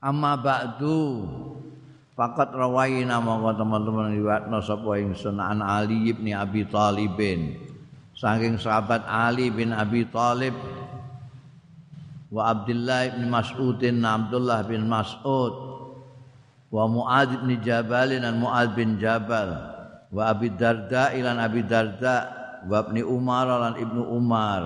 Amma 0.00 0.38
ba'du 0.38 1.24
Fakat 2.16 2.56
rawaina 2.56 3.20
mongko 3.20 3.60
teman-teman 3.60 4.16
riwayatna 4.16 4.64
sapa 4.64 4.96
ingsun 4.96 5.36
an 5.36 5.60
Ali 5.60 6.16
bin 6.16 6.32
Abi 6.32 6.64
Thalibin 6.64 7.60
saking 8.16 8.56
sahabat 8.56 9.04
Ali 9.04 9.52
bin 9.52 9.76
Abi 9.76 10.08
Thalib 10.08 10.56
wa 12.32 12.48
Abdullah 12.48 13.12
bin 13.20 13.28
Mas'udin 13.28 14.00
Abdullah 14.00 14.64
bin 14.64 14.88
Mas'ud 14.88 15.54
wa 16.72 16.88
Muad 16.88 17.36
bin 17.44 17.60
Jabal 17.60 18.16
dan 18.16 18.40
Muad 18.40 18.72
bin 18.72 18.96
Jabal 18.96 19.75
wa 20.10 20.22
Abi 20.30 20.52
Darda 20.54 21.14
ilan 21.14 21.38
Abi 21.38 21.62
Darda 21.66 22.16
wa 22.66 22.82
Ibnu 22.82 23.06
Umar 23.06 23.46
lan 23.46 23.74
Ibnu 23.78 24.02
Umar. 24.02 24.62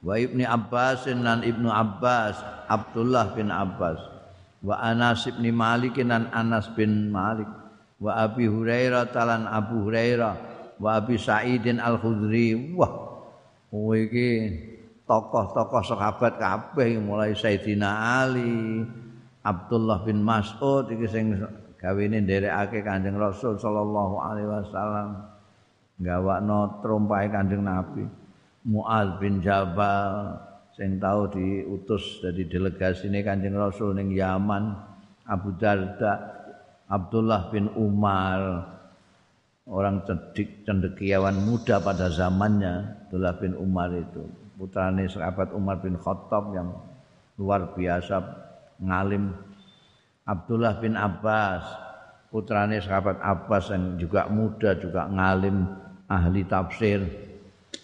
Wa 0.00 0.14
Ibnu 0.16 0.42
Abbas 0.44 1.04
lan 1.10 1.44
Ibnu 1.44 1.68
Abbas 1.68 2.40
Abdullah 2.66 3.36
bin 3.36 3.52
Abbas. 3.52 4.00
Wa 4.60 4.76
Anas 4.80 5.24
bin 5.28 5.54
Malik 5.56 5.96
dan 6.00 6.28
Anas 6.32 6.68
bin 6.72 7.08
Malik. 7.08 7.48
Wa 8.00 8.24
Abi 8.28 8.48
Hurairah 8.48 9.12
talan 9.12 9.44
Abu 9.44 9.88
Hurairah. 9.88 10.34
Wa 10.80 11.00
Abi 11.00 11.20
Sa'idin 11.20 11.76
Al-Khudri. 11.80 12.72
Wah 12.72 13.10
iki 13.70 14.28
tokoh-tokoh 15.06 15.82
sahabat 15.82 16.38
kabeh 16.38 16.98
mulai 16.98 17.34
Sayyidina 17.34 18.22
Ali 18.22 18.82
Abdullah 19.46 20.02
bin 20.02 20.22
Mas'ud 20.22 20.90
iki 20.90 21.06
sing 21.06 21.38
gawene 21.80 22.20
nderekake 22.20 22.84
Kanjeng 22.84 23.16
Rasul 23.16 23.56
sallallahu 23.56 24.20
alaihi 24.20 24.48
wasallam. 24.48 25.08
Gawakno 26.00 26.84
trompahe 26.84 27.32
Kanjeng 27.32 27.64
Nabi. 27.64 28.04
Muaz 28.68 29.16
bin 29.16 29.40
Jabal 29.40 30.36
sing 30.76 31.00
tahu 31.00 31.32
diutus 31.32 32.20
dari 32.20 32.44
delegasi 32.44 33.08
ini 33.08 33.24
Kanjeng 33.24 33.56
Rasul 33.56 33.96
ning 33.96 34.12
Yaman. 34.12 34.92
Abu 35.24 35.56
Darda 35.56 36.40
Abdullah 36.92 37.48
bin 37.48 37.72
Umar. 37.72 38.68
Orang 39.70 40.02
cendik 40.02 40.66
cendekiawan 40.66 41.46
muda 41.46 41.78
pada 41.78 42.10
zamannya 42.10 43.06
Abdullah 43.06 43.34
bin 43.38 43.54
Umar 43.56 43.88
itu. 43.94 44.26
Putrane 44.60 45.08
sahabat 45.08 45.56
Umar 45.56 45.80
bin 45.80 45.96
Khattab 45.96 46.52
yang 46.52 46.74
luar 47.40 47.72
biasa 47.72 48.20
ngalim 48.82 49.32
Abdullah 50.24 50.78
bin 50.78 50.94
Abbas 50.94 51.64
putrane 52.30 52.78
sahabat 52.78 53.18
Abbas 53.18 53.74
yang 53.74 53.98
juga 53.98 54.30
muda 54.30 54.78
juga 54.78 55.10
ngalim 55.10 55.66
ahli 56.06 56.42
tafsir. 56.46 57.02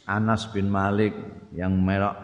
Anas 0.07 0.47
bin 0.55 0.71
Malik 0.71 1.15
yang 1.51 1.75
merok 1.75 2.15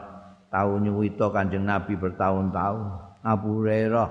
tahu 0.50 0.78
nyuwito 0.78 1.30
kanjeng 1.34 1.66
Nabi 1.66 1.98
bertahun-tahun. 1.98 3.10
Abu 3.22 3.62
Hurairah 3.62 4.10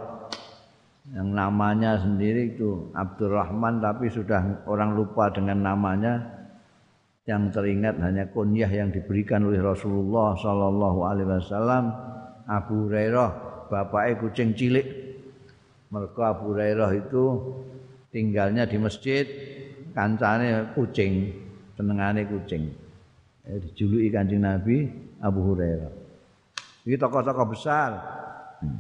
yang 1.12 1.36
namanya 1.36 2.00
sendiri 2.00 2.56
itu 2.56 2.92
Abdurrahman 2.96 3.84
tapi 3.84 4.08
sudah 4.08 4.64
orang 4.68 4.96
lupa 4.96 5.32
dengan 5.32 5.64
namanya. 5.64 6.40
Yang 7.22 7.54
teringat 7.54 8.02
hanya 8.02 8.26
kunyah 8.34 8.68
yang 8.68 8.90
diberikan 8.90 9.46
oleh 9.46 9.62
Rasulullah 9.62 10.34
Sallallahu 10.36 11.00
Alaihi 11.06 11.30
Wasallam. 11.30 11.84
Abu 12.50 12.90
Hurairah 12.90 13.30
bapaknya 13.70 14.20
kucing 14.20 14.52
cilik. 14.58 14.88
Mereka 15.92 16.24
Abu 16.24 16.56
Hurairah 16.56 16.92
itu 16.96 17.24
tinggalnya 18.16 18.64
di 18.64 18.80
masjid, 18.80 19.28
kancane 19.92 20.72
kucing, 20.72 21.36
senengane 21.76 22.24
kucing. 22.32 22.72
Ya, 23.44 23.60
dijuluki 23.60 24.08
Kanjeng 24.08 24.48
Nabi 24.48 24.88
Abu 25.20 25.52
Hurairah. 25.52 25.92
Ini 26.88 26.96
tokoh-tokoh 26.96 27.48
besar. 27.52 27.92
Hmm. 28.64 28.80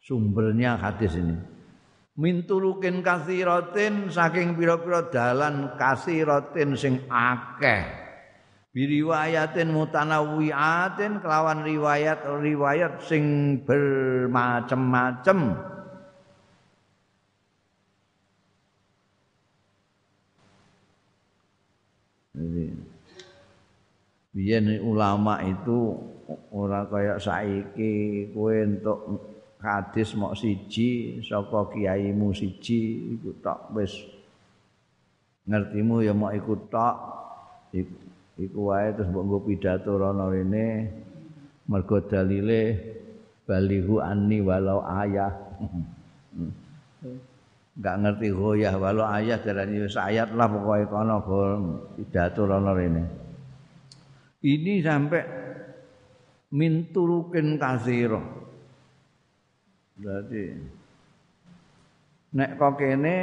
Sumbernya 0.00 0.80
hadis 0.80 1.12
ini. 1.20 1.36
Minturukin 2.16 3.04
kasiratin 3.04 4.08
saking 4.08 4.56
pira-pira 4.56 5.06
dalan 5.12 5.76
kasiratin 5.76 6.74
sing 6.74 7.04
akeh 7.06 8.08
biriwayatin 8.74 9.70
mutanawwiatin 9.74 11.18
kelawan 11.22 11.62
riwayat-riwayat 11.62 13.02
sing 13.06 13.58
bermacam-macam 13.62 15.38
Jadi 22.38 22.66
biyen 24.30 24.78
ulama 24.86 25.42
itu 25.42 25.98
ora 26.54 26.86
kaya 26.86 27.18
saiki 27.18 28.30
kowe 28.30 28.54
entuk 28.54 29.00
hadis 29.58 30.14
mok 30.14 30.38
siji 30.38 31.18
saka 31.26 31.74
kiaimu 31.74 32.30
siji 32.30 33.10
iku 33.18 33.34
tok 33.42 33.74
wis 33.74 33.90
ngertimu 35.50 36.06
ya 36.06 36.14
mok 36.14 36.32
iku 36.38 36.54
tok. 36.70 36.96
Iku 38.38 38.70
wae 38.70 38.94
terus 38.94 39.10
mbok 39.10 39.24
nggo 39.26 39.38
pidato 39.50 39.98
rono 39.98 40.30
rene 40.30 40.86
mergo 41.66 41.98
dalile 42.06 42.78
balihu 43.50 43.98
anni 43.98 44.38
walau 44.38 44.78
ayah 44.86 45.34
enggak 47.78 47.96
ngerti 48.02 48.28
goyah 48.34 48.74
walau 48.74 49.06
ayah 49.06 49.38
darani 49.38 49.86
wis 49.86 49.94
ayat 49.94 50.34
lah 50.34 50.50
pokoke 50.50 50.84
kono 50.90 51.16
pidato 51.94 52.42
rono 52.42 52.74
rene 52.74 53.02
ini 54.42 54.82
sampai 54.82 55.22
minturukin 56.50 57.54
kasiro 57.54 58.20
berarti 59.94 60.42
nek 62.34 62.50
kok 62.58 62.74
kene 62.76 63.16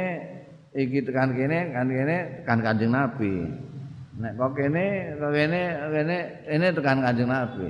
iki 0.72 1.04
tekan 1.04 1.36
kene 1.36 1.58
kan 1.76 1.86
kene 1.92 2.16
kan 2.48 2.58
kanjeng 2.64 2.92
nabi 2.96 3.44
Nek 4.16 4.32
kok 4.40 4.56
kene, 4.56 5.12
kok 5.20 5.28
kene, 5.28 5.62
kene, 5.92 6.18
ini 6.48 6.66
tekan 6.72 7.04
kanjeng 7.04 7.28
Nabi. 7.28 7.68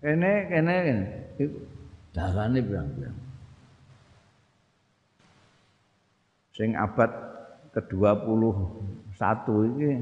Kene, 0.00 0.32
kene, 0.48 0.74
kene. 0.88 1.04
Dalane 2.16 2.60
bilang-bilang. 2.64 3.21
Sing 6.52 6.76
abad 6.76 7.08
ke-21 7.72 9.44
iki 9.72 9.92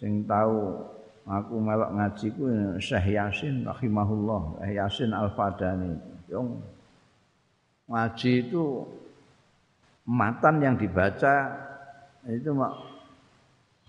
sing 0.00 0.24
tahu 0.24 0.80
aku 1.28 1.54
melok 1.60 1.90
ngaji 1.92 2.26
ku 2.36 2.44
Syekh 2.80 3.16
Yasin 3.16 3.64
rahimahullah, 3.68 4.64
Syekh 4.64 4.72
Yasin 4.80 5.10
Al-Fadani. 5.12 5.92
Yang 6.28 6.46
ngaji 7.88 8.32
itu 8.48 8.64
matan 10.08 10.60
yang 10.64 10.76
dibaca 10.76 11.52
itu 12.24 12.50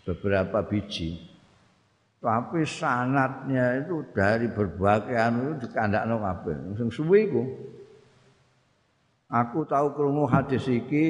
beberapa 0.04 0.60
biji. 0.68 1.32
Tapi 2.20 2.66
sanatnya 2.66 3.86
itu 3.86 4.02
dari 4.12 4.50
berbagai 4.50 5.14
anu 5.14 5.56
dikandakno 5.62 6.20
kabeh. 6.20 6.58
Sing 6.76 6.90
suwi 6.90 7.30
iku. 7.30 7.44
Aku 9.26 9.66
tahu 9.66 9.90
krungu 9.98 10.30
hadis 10.30 10.70
iki 10.70 11.06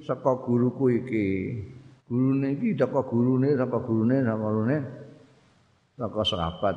saka 0.00 0.40
guruku 0.40 0.88
iki. 1.04 1.28
Gurune 2.08 2.56
iki 2.56 2.72
saka 2.72 3.04
gurune, 3.04 3.52
saka 3.52 3.76
gurune, 3.84 4.16
saka 4.24 4.40
gurune, 4.40 4.78
saka 6.00 6.20
sahabat. 6.24 6.76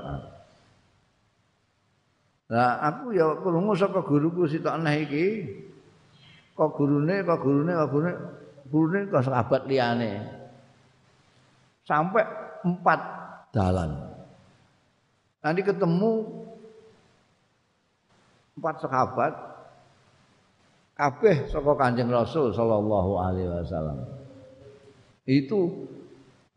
Lah 2.51 2.84
aku 2.84 3.15
ya 3.15 3.39
krungu 3.39 3.71
saka 3.71 4.04
guruku 4.04 4.51
sitok 4.51 4.75
neh 4.84 4.95
iki. 5.08 5.27
Kok 6.60 6.75
gurune, 6.75 7.23
kok 7.23 7.39
gurune, 7.39 7.71
kok 7.71 7.89
gurune, 7.95 8.12
gurune 8.67 8.99
kok 9.08 9.23
sahabat 9.23 9.62
liyane. 9.71 10.12
Sampai 11.88 12.27
empat 12.67 12.99
dalan. 13.56 13.95
Nanti 15.39 15.63
ketemu 15.63 16.12
empat 18.60 18.75
sahabat 18.84 19.51
kabeh 21.02 21.50
saka 21.50 21.74
Kanjeng 21.74 22.14
Rasul 22.14 22.54
sallallahu 22.54 23.12
alaihi 23.18 23.50
wasallam. 23.50 24.06
Itu 25.26 25.90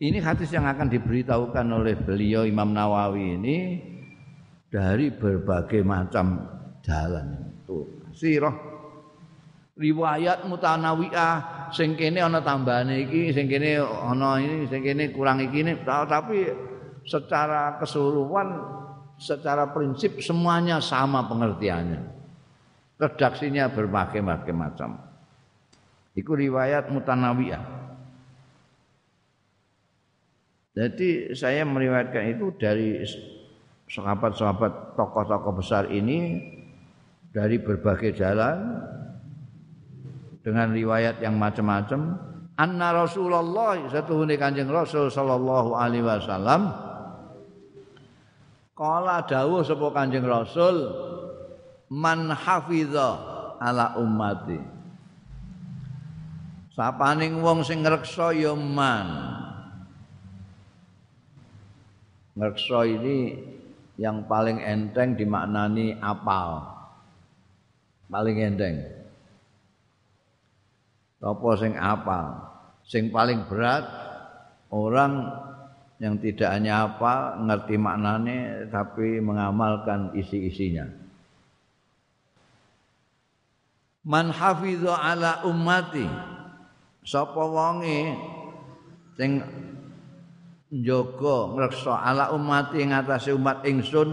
ini 0.04 0.20
hadis 0.20 0.52
yang 0.52 0.68
akan 0.68 0.92
diberitahukan 0.92 1.64
oleh 1.72 1.96
beliau 1.96 2.44
Imam 2.44 2.76
Nawawi 2.76 3.40
ini 3.40 3.58
dari 4.68 5.08
berbagai 5.08 5.80
macam 5.80 6.44
jalan. 6.84 7.56
Tuh, 7.64 8.04
sirah 8.12 8.52
riwayat 9.80 10.44
mutanawiah 10.44 11.68
sing 11.72 11.96
kene 11.96 12.20
ana 12.20 12.44
tambahane 12.44 13.08
iki, 13.08 13.32
sing 13.32 13.48
kene 13.48 13.80
ana 13.80 14.36
ini, 14.44 14.68
sing 14.68 14.84
kene 14.84 15.08
kurang 15.16 15.40
iki 15.40 15.64
tapi 15.88 16.52
secara 17.08 17.80
keseluruhan 17.80 18.60
secara 19.16 19.72
prinsip 19.72 20.20
semuanya 20.20 20.84
sama 20.84 21.24
pengertiannya 21.30 22.23
redaksinya 23.04 23.68
berbagai-bagai 23.68 24.54
macam. 24.56 24.96
Itu 26.16 26.32
riwayat 26.32 26.88
mutanawiyah. 26.88 27.64
Jadi 30.74 31.36
saya 31.38 31.62
meriwayatkan 31.62 32.34
itu 32.34 32.50
dari 32.58 33.04
sahabat-sahabat 33.86 34.98
tokoh-tokoh 34.98 35.62
besar 35.62 35.86
ini 35.92 36.42
dari 37.30 37.62
berbagai 37.62 38.16
jalan 38.18 38.82
dengan 40.42 40.74
riwayat 40.74 41.22
yang 41.22 41.38
macam-macam. 41.38 42.18
Anna 42.58 42.94
Rasulullah 42.94 43.78
satu 43.90 44.26
kanjeng 44.34 44.70
Rasul 44.70 45.10
sallallahu 45.10 45.74
alaihi 45.74 46.06
wasallam 46.06 46.70
Kala 48.74 49.22
dawuh 49.22 49.62
sapa 49.62 49.86
Kanjeng 49.94 50.26
Rasul 50.26 50.90
man 51.94 52.34
hafiza 52.34 53.22
ala 53.62 53.94
ummati. 53.94 54.58
Sapaning 56.74 57.38
wong 57.38 57.62
sing 57.62 57.86
ngreksa 57.86 58.34
ya 58.34 58.58
man. 58.58 59.06
Ngreksa 62.34 62.82
ini 62.90 63.38
yang 63.94 64.26
paling 64.26 64.58
enteng 64.58 65.14
dimaknani 65.14 65.94
apal. 66.02 66.66
Paling 68.10 68.36
enteng. 68.42 68.76
Apa 71.22 71.50
sing 71.62 71.78
apal? 71.78 72.42
Sing 72.84 73.14
paling 73.14 73.46
berat 73.46 73.86
orang 74.74 75.30
yang 76.02 76.18
tidak 76.18 76.50
hanya 76.52 76.90
apa 76.90 77.38
ngerti 77.38 77.78
maknanya 77.78 78.66
tapi 78.68 79.22
mengamalkan 79.22 80.10
isi-isinya. 80.18 81.03
Man 84.04 84.28
hafidhu 84.28 84.92
ala 84.92 85.40
ummati. 85.48 86.04
Sapa 87.04 87.40
wonge 87.40 88.16
sing 89.16 89.40
njaga 90.72 91.36
ngreksa 91.56 91.94
ala 92.00 92.32
ummati 92.32 92.80
ngatasé 92.84 93.36
umat 93.36 93.64
ingsun 93.68 94.08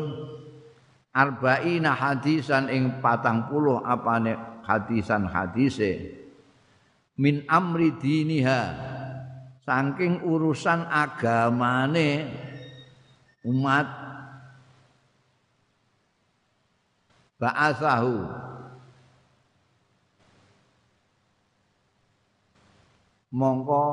arba'ina 1.11 1.95
hadisan 1.95 2.67
ing 2.67 2.99
patang 3.03 3.47
puluh 3.47 3.79
apane 3.83 4.35
hadisan 4.63 5.27
hadise 5.27 6.19
min 7.19 7.43
amri 7.47 7.95
diniha 7.95 8.61
saking 9.63 10.23
urusan 10.23 10.87
agamane 10.87 12.31
umat. 13.47 13.87
Ba'athahu 17.41 18.50
mongko 23.31 23.85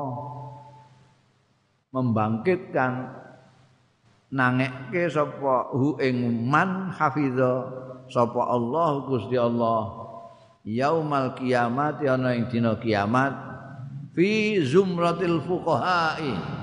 membangkitkan 1.95 3.09
nangekke 4.29 5.09
sapa 5.09 5.73
hu 5.73 5.97
ing 5.97 6.45
man 6.45 6.93
hafiza 6.93 7.65
sapa 8.11 8.41
Allah 8.45 9.09
Gusti 9.09 9.39
Allah 9.39 9.89
yaumal 10.67 11.33
kiamat 11.33 12.03
ana 12.05 12.37
ing 12.37 12.45
dina 12.51 12.77
kiamat 12.77 13.33
fi 14.13 14.61
zumratil 14.61 15.41
fuqaha'i 15.41 16.59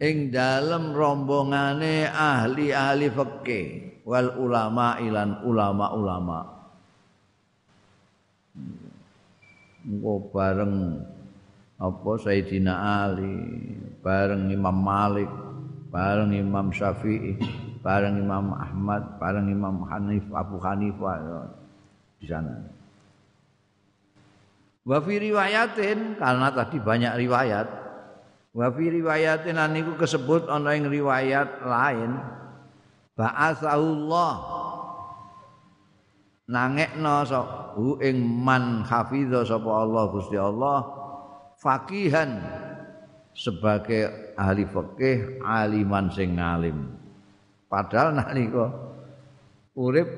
ing 0.00 0.30
dalem 0.32 0.96
rombongane 0.96 2.08
ahli-ahli 2.08 3.12
fikih 3.12 3.66
wal 4.08 4.32
ulama 4.40 4.96
ilan 4.98 5.44
ulama-ulama. 5.44 6.40
Engko 9.80 10.14
bareng 10.32 10.76
apa 11.80 12.10
Sayyidina 12.20 12.72
Ali 13.08 13.40
bareng 14.04 14.52
Imam 14.52 14.76
Malik 14.76 15.32
bareng 15.88 16.36
Imam 16.36 16.68
Syafi'i 16.68 17.40
bareng 17.80 18.20
Imam 18.20 18.52
Ahmad 18.52 19.16
bareng 19.16 19.48
Imam 19.48 19.88
Hanif 19.88 20.28
Abu 20.36 20.60
Hanifah 20.60 21.16
ya, 21.24 21.40
di 22.20 22.26
sana 22.28 22.54
Wa 24.80 24.98
fi 25.04 25.20
riwayatin 25.20 26.16
karena 26.16 26.48
tadi 26.56 26.80
banyak 26.80 27.12
riwayat. 27.20 27.68
Wa 28.50 28.72
fi 28.74 28.84
riwayatin 28.90 29.54
aniku 29.60 29.94
kesebut 29.94 30.50
ana 30.50 30.74
ing 30.74 30.90
riwayat 30.90 31.62
lain 31.62 32.18
ba'atsallah 33.14 34.34
nangekno 36.50 37.22
hu 37.78 38.02
ing 38.02 38.18
man 38.18 38.82
hafiza 38.82 39.46
sapa 39.46 39.70
Allah 39.70 40.02
Gusti 40.10 40.34
Allah 40.34 40.99
fakihan 41.60 42.40
sebagai 43.36 44.32
ahli 44.34 44.64
fikih 44.64 45.44
aliman 45.44 46.08
sing 46.08 46.40
ngalim 46.40 46.88
padahal 47.68 48.16
nalika 48.16 48.66
urip 49.76 50.08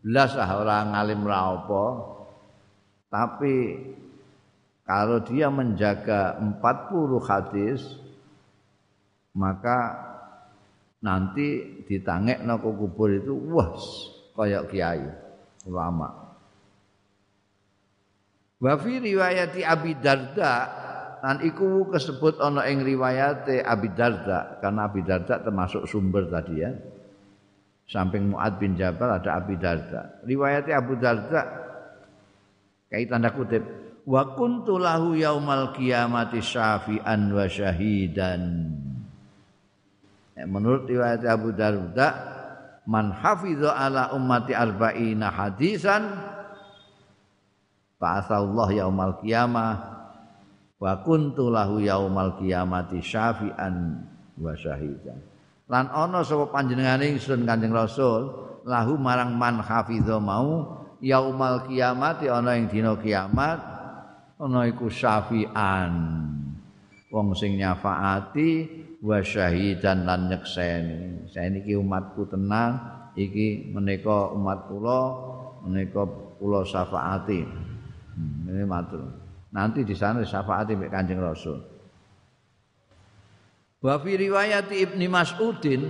blas 0.00 0.34
ora 0.34 0.88
ngalim 0.88 1.20
ra 1.22 1.38
apa 1.52 1.84
tapi 3.12 3.54
kalau 4.84 5.22
dia 5.22 5.48
menjaga 5.48 6.36
40 6.40 6.60
hadis 7.24 7.80
maka 9.32 9.78
nanti 11.04 11.80
ditangek 11.84 12.40
no 12.40 12.56
kubur 12.60 13.12
itu 13.12 13.36
wah 13.52 13.76
kayak 14.34 14.72
kiai 14.72 15.04
ulama. 15.68 16.23
Wa 18.64 18.80
fi 18.80 18.96
riwayati 18.96 19.60
Abi 19.60 19.92
Darda 20.00 20.54
dan 21.20 21.44
iku 21.44 21.92
kesebut 21.92 22.40
ana 22.40 22.64
ing 22.64 22.80
riwayate 22.80 23.60
Abi 23.60 23.92
Darda 23.92 24.56
karena 24.64 24.88
Abi 24.88 25.04
Darda 25.04 25.44
termasuk 25.44 25.84
sumber 25.84 26.24
tadi 26.32 26.64
ya. 26.64 26.72
Samping 27.84 28.32
Muad 28.32 28.56
bin 28.56 28.72
Jabal 28.72 29.20
ada 29.20 29.36
Abi 29.36 29.60
Darda. 29.60 30.24
Riwayati 30.24 30.72
Abu 30.72 30.96
Darda 30.96 31.64
Kait 32.88 33.10
tanda 33.10 33.34
kutip 33.36 33.60
wa 34.08 34.32
kuntu 34.38 34.80
lahu 34.80 35.12
yaumal 35.18 35.74
qiyamati 35.76 36.40
syafi'an 36.40 37.26
wa 37.34 37.44
syahidan. 37.50 38.70
Ya, 40.38 40.48
menurut 40.48 40.88
riwayat 40.88 41.20
Abu 41.28 41.52
Darda 41.52 42.08
man 42.88 43.12
hafidha 43.12 43.76
ala 43.76 44.14
ummati 44.14 44.56
arba'ina 44.56 45.26
hadisan 45.26 46.33
Allah 48.04 48.68
yaumal 48.70 49.16
qiyamah 49.18 49.72
wa 50.78 50.92
kuntu 51.00 51.48
lahu 51.48 51.80
yaumal 51.80 52.36
qiyamati 52.36 53.00
syafi'an 53.00 54.04
wa 54.36 54.52
syahidan. 54.52 55.18
Lan 55.64 55.88
ana 55.88 56.20
sapa 56.20 56.52
panjenengane 56.52 57.16
ingsun 57.16 57.48
Kanjeng 57.48 57.72
Rasul? 57.72 58.28
Lahu 58.64 58.96
marang 59.00 59.36
man 59.36 59.60
hafidho 59.60 60.20
mau 60.20 60.80
yaumal 61.00 61.64
qiyamati 61.68 62.28
ana 62.28 62.56
ing 62.56 62.68
dina 62.68 62.96
kiamat 63.00 63.60
ana 64.36 64.68
iku 64.68 64.92
syafi'an. 64.92 65.92
Wong 67.08 67.32
sing 67.38 67.56
nyafaati 67.56 68.50
wa 69.00 69.22
syahidan 69.22 70.04
lan 70.04 70.28
nyekseni. 70.28 71.30
Saya 71.30 71.48
niki 71.48 71.78
umatku 71.78 72.26
tenang 72.28 72.80
iki 73.14 73.70
menika 73.70 74.34
umat 74.34 74.66
kula 74.66 75.00
menika 75.62 76.02
kula 76.42 76.66
syafaati 76.66 77.46
ini 78.18 78.62
matur 78.62 79.24
nanti 79.54 79.86
di 79.86 79.94
sana 79.94 80.26
syafaat 80.26 80.74
mbek 80.74 80.90
Kanjeng 80.90 81.22
Rasul. 81.22 81.62
Wa 83.78 84.00
fi 84.02 84.12
riwayat 84.18 84.72
Ibnu 84.74 85.06
Mas'udin 85.06 85.82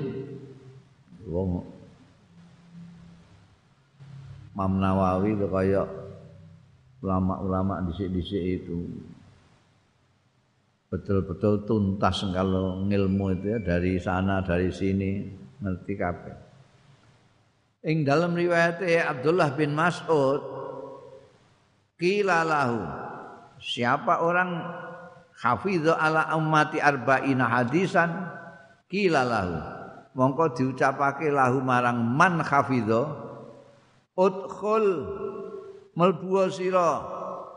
wong 1.24 1.64
Imam 4.54 4.72
Nawawi 4.78 5.34
itu 5.34 5.46
kayak 5.50 5.88
ulama-ulama 7.02 7.82
dhisik-dhisik 7.90 8.62
itu 8.62 8.86
betul-betul 10.86 11.66
tuntas 11.66 12.22
kalau 12.30 12.86
ngilmu 12.86 13.34
itu 13.34 13.46
ya 13.50 13.58
dari 13.58 13.98
sana 13.98 14.46
dari 14.46 14.70
sini 14.70 15.26
ngerti 15.58 15.92
kabeh. 15.98 16.36
Ing 17.90 18.06
dalam 18.06 18.38
riwayat 18.38 18.78
Abdullah 19.10 19.58
bin 19.58 19.74
Mas'ud 19.74 20.53
kila 21.98 22.44
lahu. 22.44 22.82
Siapa 23.60 24.20
orang 24.20 24.60
hafidhu 25.40 25.94
ala 25.94 26.34
ummati 26.36 26.82
arba'ina 26.82 27.48
hadisan? 27.48 28.10
Kila 28.90 29.24
lahu. 29.24 29.56
Mongko 30.14 30.54
diucapake 30.54 31.26
lahu 31.34 31.58
marang 31.58 31.98
man 31.98 32.38
hafidhu 32.38 33.02
udkhul 34.14 34.86
melbu 35.98 36.46
sira 36.54 37.02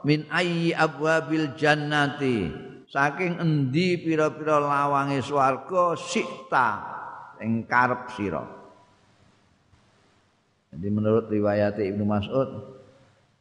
min 0.01 0.25
ayyi 0.33 0.73
abwabil 0.73 1.53
jannati. 1.53 2.49
Saking 2.87 3.37
endi 3.43 3.99
pira-pira 3.99 4.63
lawange 4.63 5.19
swarga 5.19 5.93
sikta 5.99 6.67
ing 7.43 7.67
karep 7.67 8.09
sira. 8.15 8.41
Jadi 10.71 10.87
menurut 10.87 11.27
riwayat 11.27 11.77
Ibnu 11.77 12.07
Mas'ud 12.07 12.49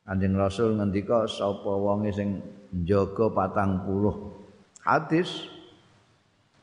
Kanjeng 0.06 0.38
Rasul 0.38 0.78
ngendika 0.78 1.26
sapa 1.26 1.66
wonge 1.66 2.14
sing 2.14 2.38
njaga 2.70 3.26
patang 3.34 3.82
puluh? 3.82 4.14
Hadis 4.86 5.50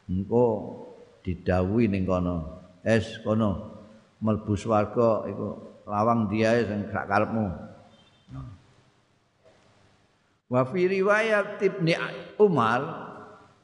engko 0.08 0.80
didhawuhi 1.28 1.92
ning 1.92 2.08
kono. 2.08 2.64
Es 2.88 3.20
kono 3.20 3.76
mlebu 4.24 4.56
swarga 4.56 5.28
iku 5.28 5.60
lawang 5.84 6.32
dia 6.32 6.64
sing 6.64 6.88
gak 6.88 7.04
karepmu. 7.12 7.52
Wa 10.48 10.64
fi 10.72 10.82
riwayat 10.88 11.60
Ibnu 11.60 11.94
Umar 12.40 12.82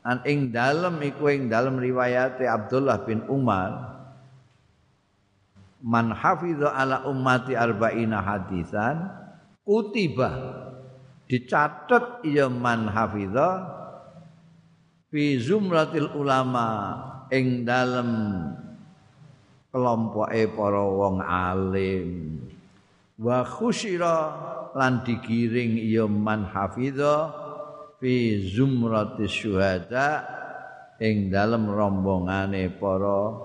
an 0.04 0.20
ing 0.28 0.52
dalem 0.52 1.00
iku 1.08 1.32
ing 1.32 1.48
dalem 1.48 1.80
riwayat 1.80 2.36
Abdullah 2.44 3.08
bin 3.08 3.24
Umar 3.32 3.96
man 5.80 6.12
hafidha 6.12 6.76
ala 6.76 7.08
ummati 7.08 7.56
arba'ina 7.56 8.20
hadisan 8.20 9.08
kutiba 9.70 10.34
dicatat 11.30 12.26
ya 12.26 12.50
man 12.50 12.90
hafidha 12.90 13.70
fi 15.14 15.38
zumratil 15.38 16.10
ulama 16.18 16.98
ing 17.30 17.70
dalem 17.70 18.10
kelompoke 19.70 20.50
para 20.58 20.82
wong 20.82 21.22
alim. 21.22 22.10
Wa 23.22 23.46
khusyira 23.46 24.18
lan 24.74 25.06
digiring 25.06 25.78
ya 25.86 26.10
man 26.10 26.50
hafidha 26.50 27.30
fi 28.02 28.42
zumratis 28.42 29.30
syuhada 29.30 30.26
ing 30.98 31.30
dalem 31.30 31.70
rombongane 31.70 32.74
para 32.74 33.38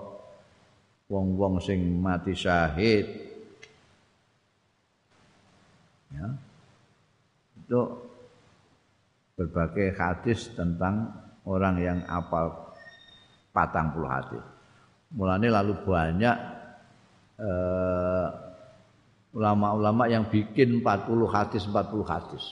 wong-wong 1.05 1.61
sing 1.61 2.01
mati 2.01 2.33
syahid 2.33 3.24
ya. 6.15 6.27
itu 7.59 7.81
berbagai 9.35 9.99
hadis 9.99 10.47
tentang 10.55 11.11
orang 11.43 11.75
yang 11.83 11.99
apal 12.07 12.71
patang 13.51 13.91
puluh 13.91 14.07
hadis 14.07 14.43
mulanya 15.11 15.61
lalu 15.61 15.73
banyak 15.83 16.37
eh, 17.39 18.27
ulama-ulama 19.35 20.07
yang 20.07 20.31
bikin 20.31 20.79
40 20.79 21.27
hadis 21.27 21.67
40 21.67 22.07
hadis. 22.07 22.43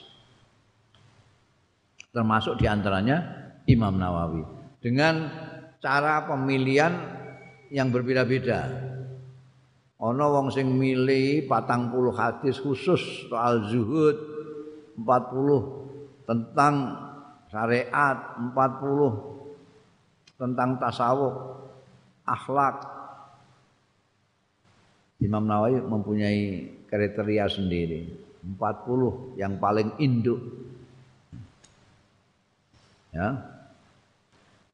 Termasuk 2.12 2.60
di 2.60 2.68
antaranya 2.68 3.24
Imam 3.66 3.96
Nawawi. 3.96 4.44
Dengan 4.84 5.32
cara 5.80 6.28
pemilihan 6.28 6.92
yang 7.72 7.90
berbeda-beda 7.90 8.68
ana 10.04 10.28
wong 10.28 10.52
sing 10.52 10.68
milih 10.68 11.48
patang 11.48 11.88
puluh 11.88 12.12
hadis 12.12 12.60
khusus 12.60 13.32
soal 13.32 13.72
zuhud 13.72 14.20
40 15.00 16.28
tentang 16.28 16.76
syariat 17.48 18.36
40 18.52 20.36
tentang 20.36 20.76
tasawuf 20.76 21.36
akhlak. 22.28 22.92
Imam 25.24 25.48
Nawawi 25.48 25.80
mempunyai 25.80 26.68
kriteria 26.92 27.48
sendiri 27.48 28.12
40 28.44 29.40
yang 29.40 29.56
paling 29.56 29.96
induk. 30.04 30.44
Ya. 33.16 33.40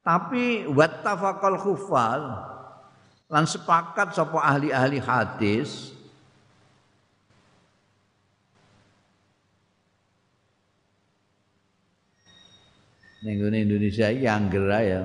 Tapi 0.02 0.66
wattafaqal 0.74 1.60
khufal 1.62 2.22
lan 3.30 3.46
sepakat 3.46 4.18
sapa 4.18 4.42
ahli-ahli 4.42 4.98
hadis 4.98 5.94
ning 13.22 13.38
Indonesia 13.46 14.10
iki 14.10 14.26
angger 14.26 14.66
ya. 14.82 15.02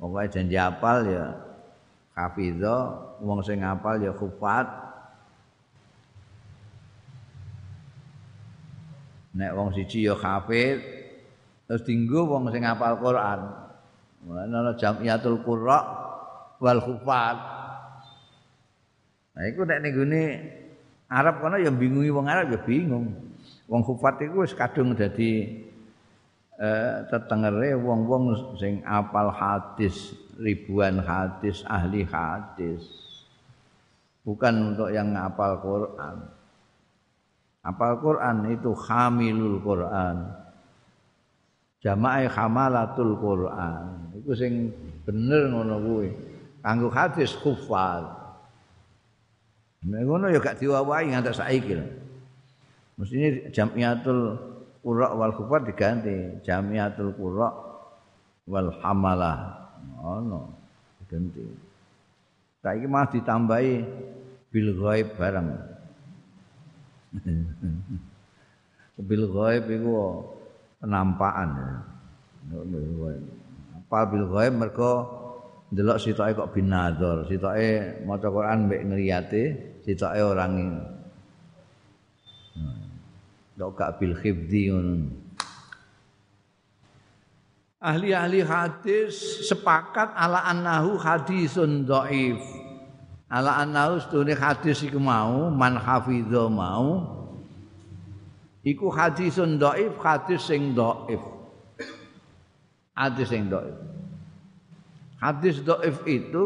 Pokoke 0.00 0.32
janji 0.32 0.56
apal 0.56 1.04
ya 1.12 1.36
hafidho 2.16 2.96
wong 3.20 3.44
sing 3.44 3.60
apal 3.60 4.00
ya 4.00 4.16
khufat. 4.16 4.64
Nek 9.36 9.52
wong 9.52 9.76
siji 9.76 10.08
ya 10.08 10.16
hafid 10.16 10.80
terus 11.68 11.84
dinggo 11.84 12.24
wong 12.24 12.48
sing 12.48 12.64
apal 12.64 12.96
Quran. 12.96 13.52
Mulane 14.24 14.48
ana 14.56 14.72
jamiatul 14.80 15.44
qurra 15.44 15.99
wal 16.60 16.78
khufat. 16.78 17.36
Nah 19.34 19.42
iku 19.48 19.64
nek 19.64 19.80
ning 19.80 19.92
gone 19.96 20.22
Arab 21.10 21.42
kono 21.42 21.56
ya 21.58 21.72
bingungi 21.72 22.12
wong 22.12 22.28
Arab 22.28 22.54
ya 22.54 22.60
bingung. 22.62 23.16
Wong 23.66 23.82
khufat 23.82 24.20
iku 24.22 24.44
wis 24.46 24.54
kadung 24.54 24.94
dadi 24.94 25.66
eh 26.60 26.96
tetengere 27.08 27.72
wong-wong 27.72 28.54
sing 28.60 28.84
apal 28.84 29.32
hadis, 29.32 30.12
ribuan 30.36 31.00
hadis, 31.00 31.64
ahli 31.64 32.04
hadis. 32.04 32.84
Bukan 34.20 34.76
untuk 34.76 34.92
yang 34.92 35.16
apal 35.16 35.56
Quran. 35.64 36.16
Apal 37.64 37.92
Quran 38.04 38.36
itu 38.52 38.76
hamilul 38.76 39.64
Quran. 39.64 40.16
Jamaah 41.80 42.28
hamalatul 42.28 43.16
Quran. 43.16 44.12
Iku 44.20 44.36
sing 44.36 44.68
bener 45.08 45.48
ngono 45.48 45.80
kuwi. 45.80 46.29
Kanggo 46.60 46.88
hadis. 46.92 47.36
Nek 49.80 50.02
ngono 50.04 50.28
ya 50.28 50.44
gak 50.44 50.60
diwawahi 50.60 51.16
nganti 51.16 51.32
saiki 51.32 51.72
lho. 51.72 51.86
Mestine 53.00 53.48
jamiatul 53.48 54.36
qura 54.84 55.16
wal 55.16 55.32
kufar 55.32 55.64
diganti 55.64 56.44
jamiatul 56.44 57.16
qura 57.16 57.48
wal 58.44 58.68
hamalah. 58.84 59.56
Ono 60.04 60.52
diganti. 61.00 61.40
Saiki 62.60 62.84
mah 62.84 63.08
ditambahi 63.08 63.72
bil 64.52 64.68
ghaib 64.76 65.16
bareng. 65.16 65.48
bil 69.08 69.24
ghaib 69.32 69.64
iku 69.64 69.96
penampakan 70.84 71.48
ya. 71.56 71.70
Apa 73.80 73.98
bil 74.12 74.28
ghaib 74.28 74.60
mergo 74.60 75.19
delok 75.70 76.02
sitoke 76.02 76.34
kok 76.34 76.50
binadzar 76.50 77.22
sitoke 77.30 78.02
maca 78.02 78.26
Quran 78.26 78.58
mbek 78.66 78.82
ngliyate 78.90 79.42
sitoke 79.86 80.18
orang 80.18 80.52
ini 80.58 80.82
hmm. 82.58 83.96
bil 84.02 84.14
ngono. 84.18 85.30
Ahli-ahli 87.80 88.44
hadis 88.44 89.48
sepakat 89.48 90.12
ala 90.12 90.44
annahu 90.44 91.00
hadisun 91.00 91.88
dhaif. 91.88 92.36
Ala 93.32 93.64
annahu 93.64 93.96
sedune 94.04 94.36
hadis 94.36 94.84
iku 94.84 95.00
mau 95.00 95.48
man 95.48 95.80
hafidho 95.80 96.52
mau 96.52 97.00
iku 98.60 98.92
hadisun 98.92 99.56
dhaif 99.56 99.96
hadis 99.96 100.44
sing 100.44 100.76
dhaif. 100.76 101.22
Hadis 102.92 103.32
sing 103.32 103.48
dhaif 103.48 104.00
hadis 105.20 105.60
dhaif 105.60 106.00
itu 106.08 106.44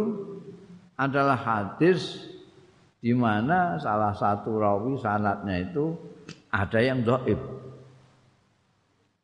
adalah 0.98 1.38
hadis 1.38 2.28
di 2.98 3.14
mana 3.14 3.78
salah 3.78 4.12
satu 4.12 4.58
rawi 4.58 4.98
sanatnya 4.98 5.70
itu 5.70 5.94
ada 6.50 6.78
yang 6.82 7.06
dhaif 7.06 7.38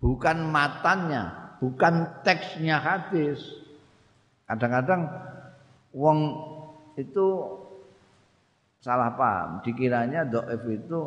bukan 0.00 0.48
matannya 0.48 1.54
bukan 1.58 2.22
teksnya 2.24 2.80
hadis 2.80 3.42
kadang-kadang 4.48 5.06
wong 5.92 6.18
itu 6.98 7.26
salah 8.80 9.12
paham. 9.14 9.60
Dikiranya 9.62 10.26
doif 10.26 10.64
itu 10.66 11.00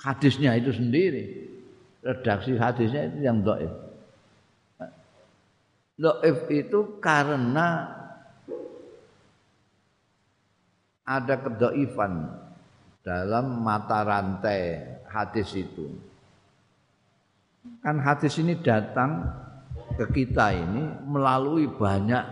hadisnya 0.00 0.56
itu 0.56 0.72
sendiri. 0.72 1.24
Redaksi 2.02 2.56
hadisnya 2.56 3.12
itu 3.12 3.18
yang 3.22 3.44
doif. 3.44 3.70
Doif 5.98 6.46
itu 6.54 7.02
karena 7.02 7.90
ada 11.02 11.34
kedoifan 11.42 12.30
dalam 13.02 13.64
mata 13.66 14.06
rantai 14.06 14.86
hadis 15.10 15.58
itu. 15.58 15.90
Kan 17.82 17.98
hadis 17.98 18.38
ini 18.38 18.54
datang 18.62 19.26
ke 19.98 20.06
kita 20.22 20.54
ini 20.54 21.02
melalui 21.02 21.66
banyak. 21.66 22.24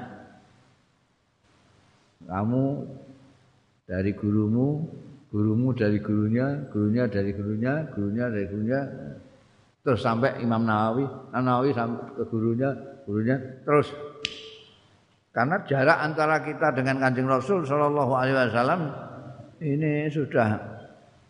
Kamu 2.31 2.65
dari 3.83 4.15
gurumu, 4.15 4.87
gurumu 5.31 5.75
dari 5.75 5.99
gurunya, 5.99 6.71
gurunya 6.71 7.11
dari 7.11 7.35
gurunya, 7.35 7.75
gurunya 7.91 8.25
dari 8.31 8.47
gurunya, 8.47 8.81
terus 9.83 10.03
sampai 10.03 10.43
Imam 10.43 10.63
Nawawi, 10.63 11.07
Nawawi 11.35 11.71
sampai 11.71 12.03
ke 12.19 12.25
gurunya, 12.27 12.71
gurunya, 13.07 13.39
terus 13.63 13.89
karena 15.31 15.63
jarak 15.63 15.99
antara 16.03 16.43
kita 16.43 16.75
dengan 16.75 16.99
Kanjeng 16.99 17.31
Rasul 17.31 17.63
Shallallahu 17.63 18.13
Alaihi 18.19 18.35
Wasallam 18.35 18.81
ini 19.63 20.11
sudah 20.11 20.59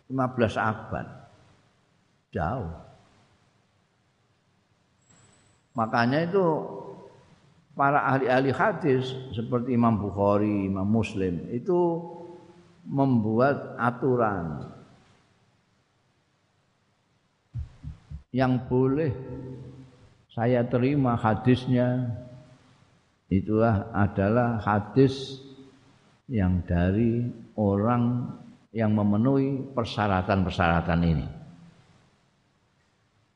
15 0.09 0.57
abad, 0.57 1.07
jauh. 2.33 2.71
Makanya 5.77 6.25
itu 6.25 6.45
para 7.77 8.01
ahli-ahli 8.09 8.49
hadis 8.49 9.13
seperti 9.37 9.77
Imam 9.77 10.01
Bukhari, 10.01 10.65
Imam 10.65 10.89
Muslim 10.89 11.45
itu 11.53 12.01
membuat 12.87 13.77
aturan 13.77 14.73
yang 18.33 18.57
boleh 18.65 19.13
saya 20.37 20.61
terima 20.69 21.17
hadisnya 21.17 22.13
itulah 23.25 23.89
adalah 23.89 24.61
hadis 24.61 25.41
yang 26.29 26.61
dari 26.61 27.25
orang 27.57 28.37
yang 28.69 28.93
memenuhi 28.93 29.65
persyaratan-persyaratan 29.73 31.01
ini. 31.01 31.27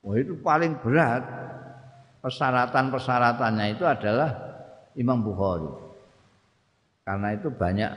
Wah 0.05 0.13
itu 0.13 0.37
paling 0.45 0.77
berat 0.77 1.25
persyaratan-persyaratannya 2.21 3.65
itu 3.73 3.81
adalah 3.89 4.29
Imam 4.93 5.25
Bukhari. 5.25 5.73
Karena 7.01 7.33
itu 7.33 7.49
banyak 7.49 7.91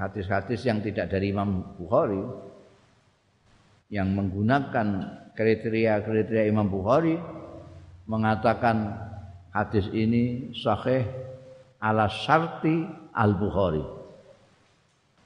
hadis-hadis 0.00 0.64
yang 0.64 0.80
tidak 0.80 1.12
dari 1.12 1.36
Imam 1.36 1.76
Bukhari 1.76 2.24
yang 3.92 4.08
menggunakan 4.16 4.88
kriteria-kriteria 5.36 6.48
Imam 6.48 6.72
Bukhari 6.72 7.36
mengatakan 8.08 8.96
hadis 9.52 9.86
ini 9.92 10.50
sahih 10.56 11.06
ala 11.78 12.10
syarti 12.10 12.88
al-Bukhari. 13.14 13.84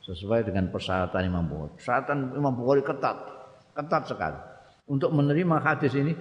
Sesuai 0.03 0.43
dengan 0.43 0.67
persyaratan 0.69 1.23
Imam 1.23 1.47
Bukhari. 1.47 1.79
Persyaratan 1.79 2.35
Imam 2.35 2.53
Bukhari 2.53 2.83
ketat, 2.83 3.17
ketat 3.79 4.03
sekali. 4.11 4.39
Untuk 4.91 5.15
menerima 5.15 5.57
hadis 5.63 5.95
ini 5.95 6.13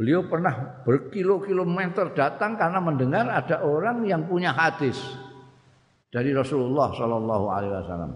Beliau 0.00 0.24
pernah 0.24 0.80
berkilo-kilometer 0.80 2.16
datang 2.16 2.56
karena 2.56 2.80
mendengar 2.80 3.28
ada 3.28 3.60
orang 3.60 4.00
yang 4.08 4.24
punya 4.24 4.48
hadis 4.48 4.96
dari 6.08 6.32
Rasulullah 6.32 6.88
Shallallahu 6.96 7.46
Alaihi 7.52 7.72
Wasallam. 7.76 8.12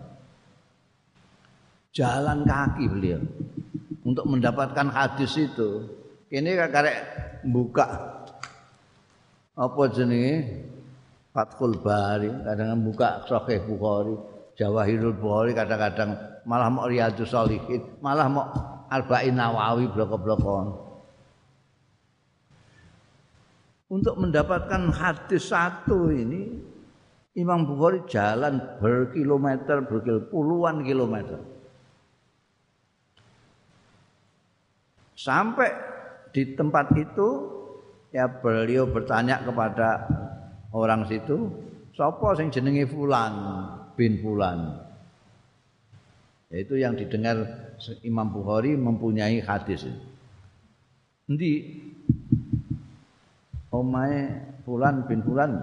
Jalan 1.92 2.48
kaki 2.48 2.88
beliau 2.88 3.20
untuk 4.00 4.24
mendapatkan 4.32 4.88
hadis 4.96 5.36
itu. 5.36 5.84
Ini 6.34 6.50
karek 6.58 6.98
buka. 7.46 7.86
Apa 9.54 9.82
jenenge? 9.94 10.66
Fathul 11.30 11.78
Bari, 11.82 12.30
kadang 12.46 12.78
buka 12.86 13.26
Sahih 13.26 13.58
Bukhari, 13.66 14.14
Jawahirul 14.54 15.18
Bukhari, 15.18 15.50
kadang-kadang 15.50 16.14
malah 16.46 16.70
mau 16.70 16.86
Riyadhus 16.86 17.26
Shalihin, 17.26 17.82
malah 17.98 18.30
mau 18.30 18.46
Arba'in 18.86 19.34
Nawawi 19.34 19.90
blok-blokan. 19.90 20.84
untuk 23.94 24.18
mendapatkan 24.18 24.90
hadis 24.90 25.54
satu 25.54 26.10
ini 26.10 26.50
Imam 27.38 27.62
Bukhari 27.62 28.02
jalan 28.10 28.58
berkilometer 28.82 29.86
berkil 29.86 30.26
puluhan 30.30 30.82
kilometer. 30.82 31.38
Sampai 35.14 35.93
di 36.34 36.58
tempat 36.58 36.90
itu 36.98 37.28
ya 38.10 38.26
beliau 38.26 38.90
bertanya 38.90 39.38
kepada 39.46 40.10
orang 40.74 41.06
situ 41.06 41.46
sopo 41.94 42.34
sing 42.34 42.50
jenenge 42.50 42.90
fulan 42.90 43.32
bin 43.94 44.18
fulan? 44.18 44.82
Yaitu 46.50 46.82
yang 46.82 46.98
didengar 46.98 47.38
Imam 48.02 48.34
Bukhari 48.34 48.74
mempunyai 48.74 49.38
hadis. 49.42 49.86
Nanti 51.30 51.82
omae 53.70 54.18
fulan 54.66 55.06
bin 55.06 55.22
fulan. 55.22 55.54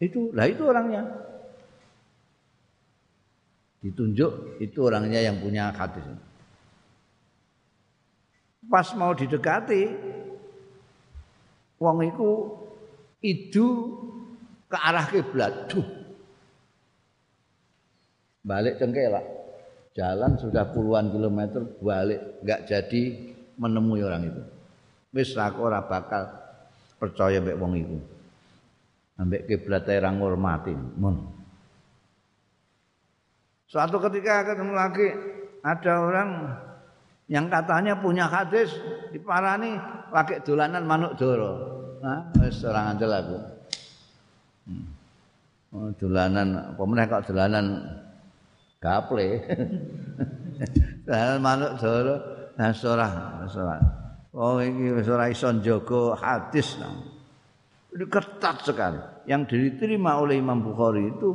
Itu 0.00 0.32
lah 0.32 0.48
itu 0.48 0.64
orangnya. 0.64 1.04
Ditunjuk 3.84 4.60
itu 4.60 4.78
orangnya 4.80 5.20
yang 5.24 5.40
punya 5.40 5.72
hadis 5.72 6.04
pas 8.70 8.86
mau 8.94 9.10
didekati 9.10 9.90
wong 11.82 12.06
iku 12.06 12.30
idu 13.18 13.66
ke 14.70 14.78
arah 14.78 15.10
kiblat 15.10 15.66
duh 15.66 15.84
balik 18.46 18.78
cengkelak 18.78 19.26
jalan 19.92 20.38
sudah 20.38 20.70
puluhan 20.70 21.10
kilometer 21.10 21.66
balik 21.82 22.38
nggak 22.46 22.70
jadi 22.70 23.02
menemui 23.58 24.00
orang 24.06 24.30
itu 24.30 24.42
wis 25.10 25.34
aku 25.34 25.66
ora 25.66 25.82
bakal 25.82 26.30
percaya 27.00 27.40
mbek 27.40 27.56
wong 27.56 27.72
iku. 27.80 27.98
Ambek 29.16 29.48
kiblat 29.48 29.88
ora 29.88 30.12
ngurmati. 30.12 30.76
Mun. 30.76 31.16
Suatu 33.64 33.96
ketika 34.04 34.52
ketemu 34.52 34.72
lagi 34.76 35.08
ada 35.64 35.92
orang 36.02 36.28
yang 37.30 37.46
katanya 37.46 37.94
punya 37.94 38.26
hadis 38.26 38.74
diparani 39.14 39.78
pakai 40.10 40.42
dolanan 40.42 40.82
manuk 40.82 41.14
doro. 41.14 41.52
Nah, 42.02 42.26
wis 42.42 42.58
ora 42.66 42.90
ngandel 42.90 43.12
aku. 43.14 43.38
Hmm. 44.66 44.86
Oh, 45.70 45.88
dolanan 45.94 46.74
apa 46.74 46.82
meneh 46.82 47.06
kok 47.06 47.30
dolanan 47.30 47.66
gaple. 48.82 49.28
dolanan 51.06 51.38
manuk 51.38 51.72
doro. 51.78 52.14
Nah, 52.58 52.74
ora, 52.74 53.08
ora. 53.46 53.76
Oh 54.34 54.58
ini 54.58 54.90
wis 54.90 55.06
ora 55.06 55.30
iso 55.30 55.54
hadis. 56.18 56.82
Ini 57.94 58.04
ketat 58.10 58.66
sekali. 58.66 58.98
Yang 59.30 59.54
diterima 59.54 60.18
oleh 60.18 60.42
Imam 60.42 60.66
Bukhari 60.66 61.06
itu 61.14 61.30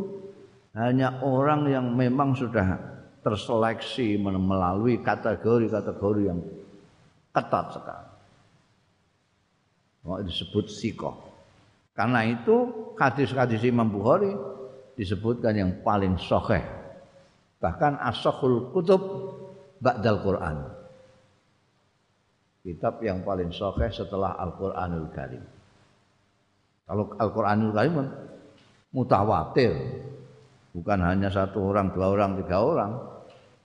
hanya 0.75 1.23
orang 1.23 1.71
yang 1.71 1.95
memang 1.95 2.35
sudah 2.35 2.94
terseleksi 3.25 4.21
melalui 4.21 5.01
kategori-kategori 5.01 6.21
yang 6.29 6.39
ketat 7.33 7.73
sekali. 7.73 8.09
Oh, 10.05 10.21
disebut 10.21 10.69
sikoh. 10.69 11.25
Karena 11.97 12.21
itu 12.21 12.69
hadis-hadis 12.93 13.65
Imam 13.65 13.89
Bukhari 13.89 14.29
disebutkan 14.93 15.57
yang 15.57 15.71
paling 15.81 16.21
sahih. 16.21 16.61
Bahkan 17.57 17.97
as 17.97 18.21
kutub 18.69 19.01
ba'dal 19.81 20.21
Quran. 20.21 20.57
kitab 22.61 23.01
yang 23.01 23.25
paling 23.25 23.49
sahih 23.49 23.89
setelah 23.89 24.37
Al-Qur'anul 24.37 25.09
Karim. 25.13 25.41
Kalau 26.85 27.09
Al-Qur'anul 27.17 27.73
Karim 27.73 27.93
kan 27.97 28.07
mutawatir. 28.93 29.73
Bukan 30.75 30.99
hanya 30.99 31.31
satu 31.31 31.71
orang, 31.71 31.95
dua 31.95 32.11
orang, 32.11 32.35
tiga 32.43 32.59
orang. 32.59 33.14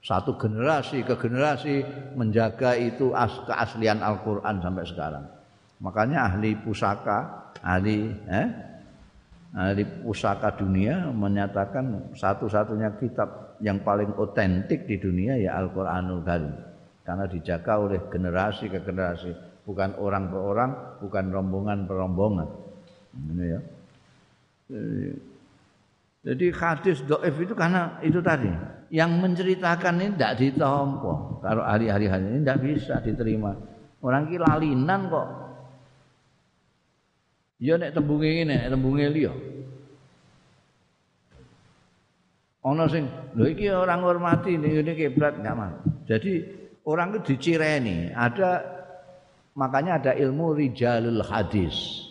Satu 0.01 0.33
generasi 0.33 1.05
ke 1.05 1.13
generasi 1.13 1.85
menjaga 2.17 2.73
itu 2.73 3.13
as 3.13 3.37
keaslian 3.45 4.01
Al-Qur'an 4.01 4.57
sampai 4.57 4.85
sekarang. 4.89 5.25
Makanya 5.77 6.25
ahli 6.25 6.57
pusaka, 6.57 7.53
ahli 7.61 8.09
eh, 8.25 8.49
ahli 9.53 9.85
pusaka 10.01 10.57
dunia 10.57 11.13
menyatakan 11.13 12.17
satu-satunya 12.17 12.97
kitab 12.97 13.61
yang 13.61 13.85
paling 13.85 14.09
otentik 14.17 14.89
di 14.89 14.97
dunia 14.97 15.37
ya 15.37 15.61
Al-Qur'anul 15.61 16.25
Karim. 16.25 16.53
Karena 17.05 17.29
dijaga 17.29 17.81
oleh 17.81 18.01
generasi 18.09 18.73
ke 18.73 18.81
generasi, 18.81 19.33
bukan 19.69 20.01
orang 20.01 20.33
per 20.33 20.41
orang, 20.41 20.71
bukan 20.97 21.25
rombongan 21.29 21.85
per 21.85 21.95
rombongan. 21.97 22.49
Ini 23.13 23.45
ya. 23.45 23.59
Jadi 26.21 26.45
hadis 26.53 27.05
doif 27.05 27.35
itu 27.37 27.53
karena 27.53 28.01
itu 28.01 28.17
tadi. 28.21 28.49
Yang 28.91 29.11
menceritakan 29.23 30.03
ini 30.03 30.11
tidak 30.19 30.35
ditompo. 30.35 31.39
Kalau 31.39 31.63
hari-hari 31.63 32.11
ini 32.11 32.43
tidak 32.43 32.59
bisa 32.59 32.99
diterima. 32.99 33.55
Orang 34.03 34.27
ki 34.27 34.35
lalinan 34.35 35.07
kok. 35.07 35.27
Ya 37.61 37.79
nek 37.79 37.95
tembunge 37.95 38.27
ini, 38.27 38.51
nek 38.51 38.67
tembunge 38.67 39.05
liya. 39.07 39.33
Ana 42.61 42.85
sing 42.85 43.09
lho 43.33 43.45
iki 43.49 43.71
orang 43.73 44.05
hormati 44.05 44.53
ning 44.53 44.81
ngene 44.81 44.93
kiblat 44.93 45.39
enggak 45.39 45.55
mau. 45.55 45.75
Jadi 46.05 46.45
orang 46.85 47.15
itu 47.15 47.33
dicireni, 47.33 48.13
ada 48.13 48.61
makanya 49.57 49.97
ada 49.97 50.11
ilmu 50.13 50.53
rijalul 50.57 51.25
hadis. 51.25 52.05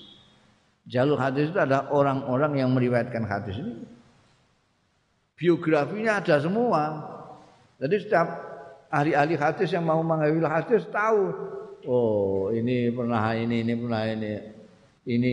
Jalur 0.90 1.22
hadis 1.22 1.54
itu 1.54 1.58
ada 1.60 1.86
orang-orang 1.92 2.58
yang 2.58 2.70
meriwayatkan 2.74 3.22
hadis 3.28 3.62
ini. 3.62 3.78
Biografinya 5.40 6.20
ada 6.20 6.36
semua. 6.36 7.00
Jadi 7.80 7.96
setiap 8.04 8.28
ahli-ahli 8.92 9.40
hadis 9.40 9.72
yang 9.72 9.88
mau 9.88 10.04
mengambil 10.04 10.52
hadis 10.52 10.84
tahu. 10.92 11.32
Oh 11.88 12.52
ini 12.52 12.92
pernah 12.92 13.32
ini, 13.32 13.64
ini 13.64 13.72
pernah 13.72 14.04
ini. 14.04 14.32
Ini 15.08 15.32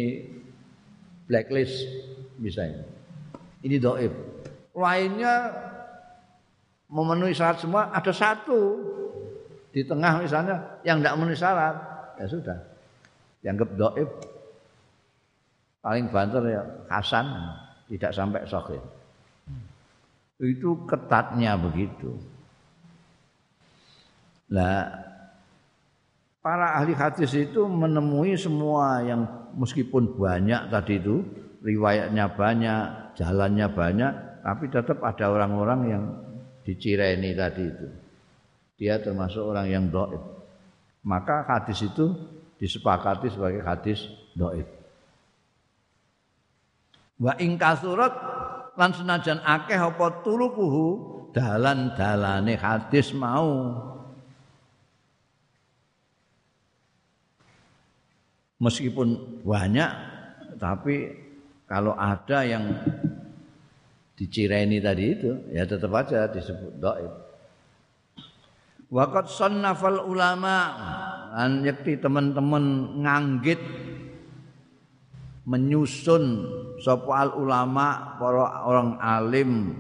blacklist 1.28 1.84
misalnya. 2.40 2.88
Ini 3.60 3.76
doib. 3.84 4.16
Lainnya 4.72 5.52
memenuhi 6.88 7.36
syarat 7.36 7.60
semua 7.60 7.92
ada 7.92 8.16
satu 8.16 8.80
di 9.76 9.84
tengah 9.84 10.24
misalnya 10.24 10.80
yang 10.88 11.04
tidak 11.04 11.20
memenuhi 11.20 11.36
syarat 11.36 11.76
ya 12.16 12.26
sudah 12.32 12.58
dianggap 13.44 13.70
doib 13.76 14.10
paling 15.84 16.08
banter 16.08 16.44
ya 16.48 16.64
Hasan 16.88 17.28
tidak 17.92 18.12
sampai 18.16 18.48
sahih. 18.48 18.80
Itu 20.38 20.86
ketatnya 20.86 21.58
begitu. 21.58 22.14
Nah, 24.54 24.86
para 26.46 26.78
ahli 26.78 26.94
hadis 26.94 27.34
itu 27.34 27.66
menemui 27.66 28.38
semua 28.38 29.02
yang 29.02 29.26
meskipun 29.58 30.14
banyak 30.14 30.70
tadi 30.70 31.02
itu 31.02 31.26
riwayatnya 31.66 32.26
banyak, 32.38 32.84
jalannya 33.18 33.68
banyak, 33.74 34.14
tapi 34.46 34.70
tetap 34.70 35.02
ada 35.04 35.26
orang-orang 35.28 35.82
yang 35.90 36.04
dicireni 36.64 37.34
tadi 37.34 37.64
itu. 37.66 37.88
Dia 38.78 39.02
termasuk 39.02 39.42
orang 39.42 39.68
yang 39.68 39.90
doib. 39.90 40.22
Maka 41.02 41.44
hadis 41.50 41.82
itu 41.82 42.14
disepakati 42.62 43.34
sebagai 43.34 43.66
hadis 43.66 44.06
doib. 44.38 44.70
Wa 47.18 47.34
ing 47.42 47.58
kasurat 47.58 48.14
lan 48.78 48.94
senajan 48.94 49.42
akeh 49.42 49.76
apa 49.76 50.22
turukuhu 50.22 50.88
dalan-dalane 51.34 52.54
hadis 52.56 53.12
mau. 53.12 53.74
Meskipun 58.58 59.42
banyak 59.46 59.92
tapi 60.58 61.14
kalau 61.70 61.94
ada 61.94 62.42
yang 62.42 62.74
dicireni 64.18 64.82
tadi 64.82 65.06
itu 65.14 65.32
ya 65.54 65.66
tetap 65.66 65.94
aja 65.94 66.26
disebut 66.26 66.82
dhaif. 66.82 67.14
Waqat 68.90 69.30
sannafal 69.30 70.02
ulama 70.10 70.74
an 71.38 71.62
yakti 71.62 72.02
teman-teman 72.02 72.98
nganggit 73.04 73.62
menyusun 75.46 76.50
sapa 76.82 77.28
al 77.28 77.32
ulama 77.38 78.18
para 78.22 78.64
orang 78.66 78.98
alim 79.02 79.74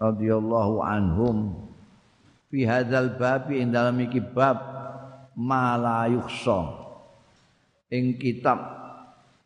radhiyallahu 0.00 0.84
anhum. 0.84 1.36
Fi 2.48 2.64
hadzal 2.68 3.18
bab 3.18 3.50
ing 3.50 3.74
dalam 3.74 3.98
iki 3.98 4.22
bab 4.22 4.60
mala 5.34 6.06
yukhsa 6.06 6.84
ing 7.90 8.14
kitab 8.18 8.58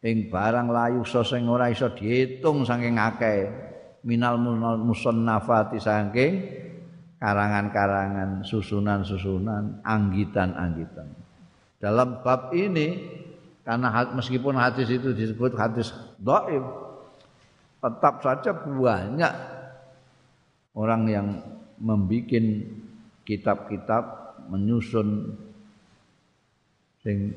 ing 0.04 0.30
barang 0.30 0.68
layu 0.70 1.02
so 1.02 1.26
sing 1.26 1.48
ora 1.50 1.72
iso 1.72 1.90
diitung 1.92 2.62
saking 2.62 2.96
akeh. 2.96 3.66
Minal 4.06 4.38
musannafati 4.78 5.82
saking 5.82 6.32
karangan-karangan 7.18 8.46
susunan-susunan 8.46 9.82
anggitan-anggitan. 9.82 11.18
Dalam 11.82 12.22
bab 12.22 12.54
ini 12.54 12.94
karena 13.68 13.92
meskipun 14.16 14.56
hadis 14.56 14.88
itu 14.88 15.12
disebut 15.12 15.52
hadis 15.52 15.92
dhaif 16.16 16.64
tetap 17.84 18.24
saja 18.24 18.56
banyak 18.56 19.34
orang 20.72 21.02
yang 21.04 21.26
membuat 21.76 22.64
kitab-kitab 23.28 24.04
menyusun 24.48 25.36
sing 27.04 27.36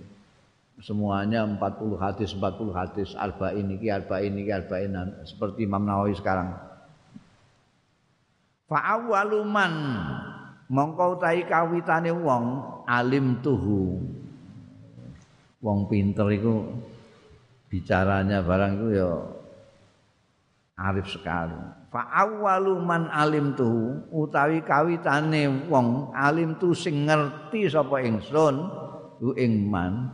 semuanya 0.80 1.44
40 1.44 2.00
hadis 2.00 2.32
40 2.32 2.80
hadis 2.80 3.12
alba 3.20 3.52
ini 3.52 3.76
ki 3.76 3.92
alba 3.92 4.24
ini 4.24 4.48
ki 4.48 4.52
alba 4.56 4.80
ini 4.80 5.28
seperti 5.28 5.68
Imam 5.68 5.84
Nawawi 5.84 6.16
sekarang. 6.16 6.56
Fa 8.72 8.80
awaluman 8.96 9.74
mongko 10.72 11.20
utahi 11.20 11.44
kawitane 11.44 12.16
wong 12.16 12.64
alim 12.88 13.44
tuhu 13.44 14.20
wong 15.62 15.86
pinter 15.88 16.28
itu 16.34 16.66
bicaranya 17.70 18.43
barang 18.43 18.74
itu 18.82 18.88
ya 18.97 19.12
arif 20.82 21.07
sekali. 21.07 21.55
Fa 21.93 22.07
awwalu 22.09 22.82
man 22.82 23.07
alim 23.14 23.53
tu 23.53 24.01
utawi 24.09 24.66
kawitane 24.66 25.70
wong 25.70 26.12
alim 26.16 26.57
tu 26.57 26.74
sing 26.74 27.07
ngerti 27.07 27.70
sapa 27.70 28.01
ingsun 28.01 28.55
ku 29.22 29.38
ing 29.38 29.70
man 29.70 30.09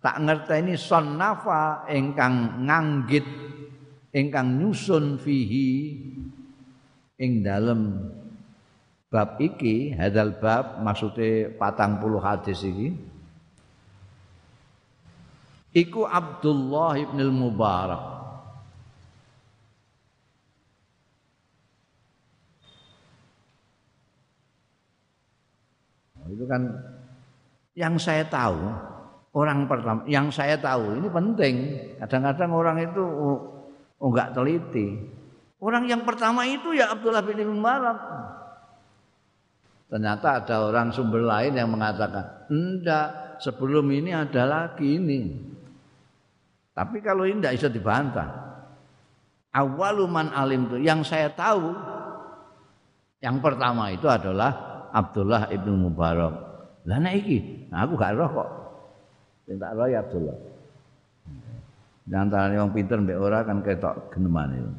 tak 0.00 0.16
ngerteni 0.18 0.74
sonnafa 0.80 1.86
ingkang 1.92 2.64
nganggit 2.64 3.22
ingkang 4.16 4.58
nyusun 4.58 5.20
fihi 5.20 5.70
ing 7.20 7.44
dalem 7.44 8.10
bab 9.12 9.36
iki 9.36 9.92
hadal 9.92 10.40
bab 10.40 10.80
maksude 10.80 11.52
patang 11.60 12.00
puluh 12.00 12.18
hadis 12.18 12.64
iki 12.64 12.96
iku 15.70 16.06
Abdullah 16.06 16.98
ibn 16.98 17.18
al-Mubarak 17.18 18.02
nah, 26.18 26.26
itu 26.30 26.44
kan 26.46 26.62
yang 27.78 27.94
saya 27.96 28.26
tahu 28.26 28.58
orang 29.34 29.66
pertama 29.70 30.02
yang 30.10 30.28
saya 30.30 30.58
tahu 30.58 30.98
ini 30.98 31.08
penting. 31.10 31.54
Kadang-kadang 32.02 32.50
orang 32.50 32.76
itu 32.82 33.02
enggak 34.02 34.28
oh, 34.30 34.34
teliti. 34.34 34.88
Orang 35.60 35.84
yang 35.86 36.02
pertama 36.08 36.48
itu 36.48 36.72
ya 36.72 36.90
Abdullah 36.90 37.22
bin 37.22 37.40
Mubarak. 37.44 37.98
Ternyata 39.90 40.44
ada 40.44 40.56
orang 40.70 40.94
sumber 40.94 41.26
lain 41.26 41.58
yang 41.58 41.70
mengatakan 41.70 42.46
enggak 42.46 43.38
sebelum 43.42 43.86
ini 43.90 44.14
ada 44.14 44.46
lagi 44.46 44.98
ini 44.98 45.50
tapi 46.74 47.02
kalau 47.02 47.26
ini 47.26 47.42
tidak 47.42 47.54
bisa 47.58 47.68
dibantah. 47.70 48.28
Awaluman 49.50 50.30
alim 50.30 50.70
itu 50.70 50.78
yang 50.78 51.02
saya 51.02 51.26
tahu 51.26 51.74
yang 53.18 53.42
pertama 53.42 53.90
itu 53.90 54.06
adalah 54.06 54.86
Abdullah 54.94 55.50
ibnu 55.50 55.74
Mubarak. 55.90 56.34
Lah 56.86 56.98
nek 57.02 57.26
nah 57.68 57.84
aku 57.84 57.98
gak 57.98 58.14
roh 58.14 58.30
kok. 58.30 58.50
Sing 59.50 59.58
tak 59.58 59.74
roh 59.74 59.90
ya 59.90 60.06
Abdullah. 60.06 60.38
Di 62.06 62.14
antara 62.14 62.54
yang 62.54 62.70
pinter 62.70 62.98
mbek 63.02 63.18
ora 63.18 63.42
kan 63.42 63.62
ketok 63.62 64.14
geneman 64.14 64.50
itu. 64.54 64.72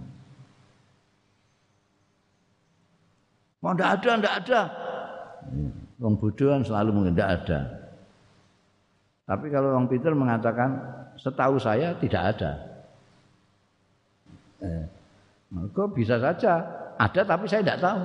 Mau 3.61 3.77
ndak 3.77 4.01
ada, 4.01 4.11
ndak 4.17 4.35
ada. 4.41 4.61
Wong 6.01 6.17
bodoh 6.17 6.57
selalu 6.65 6.89
mungkin 6.91 7.13
ada. 7.13 7.59
Tapi 9.29 9.47
kalau 9.53 9.77
orang 9.77 9.85
pintar 9.85 10.17
mengatakan 10.17 10.81
setahu 11.21 11.61
saya 11.61 11.93
tidak 12.01 12.35
ada. 12.35 12.51
Eh, 14.61 14.85
maka 15.53 15.83
bisa 15.93 16.17
saja 16.17 16.65
ada 16.97 17.21
tapi 17.21 17.45
saya 17.45 17.61
tidak 17.61 17.81
tahu. 17.81 18.01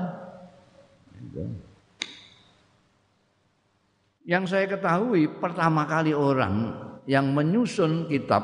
Gitu. 1.16 1.42
Yang 4.26 4.44
saya 4.50 4.66
ketahui 4.66 5.30
pertama 5.38 5.86
kali 5.86 6.10
orang 6.10 6.74
yang 7.06 7.30
menyusun 7.30 8.10
kitab 8.10 8.42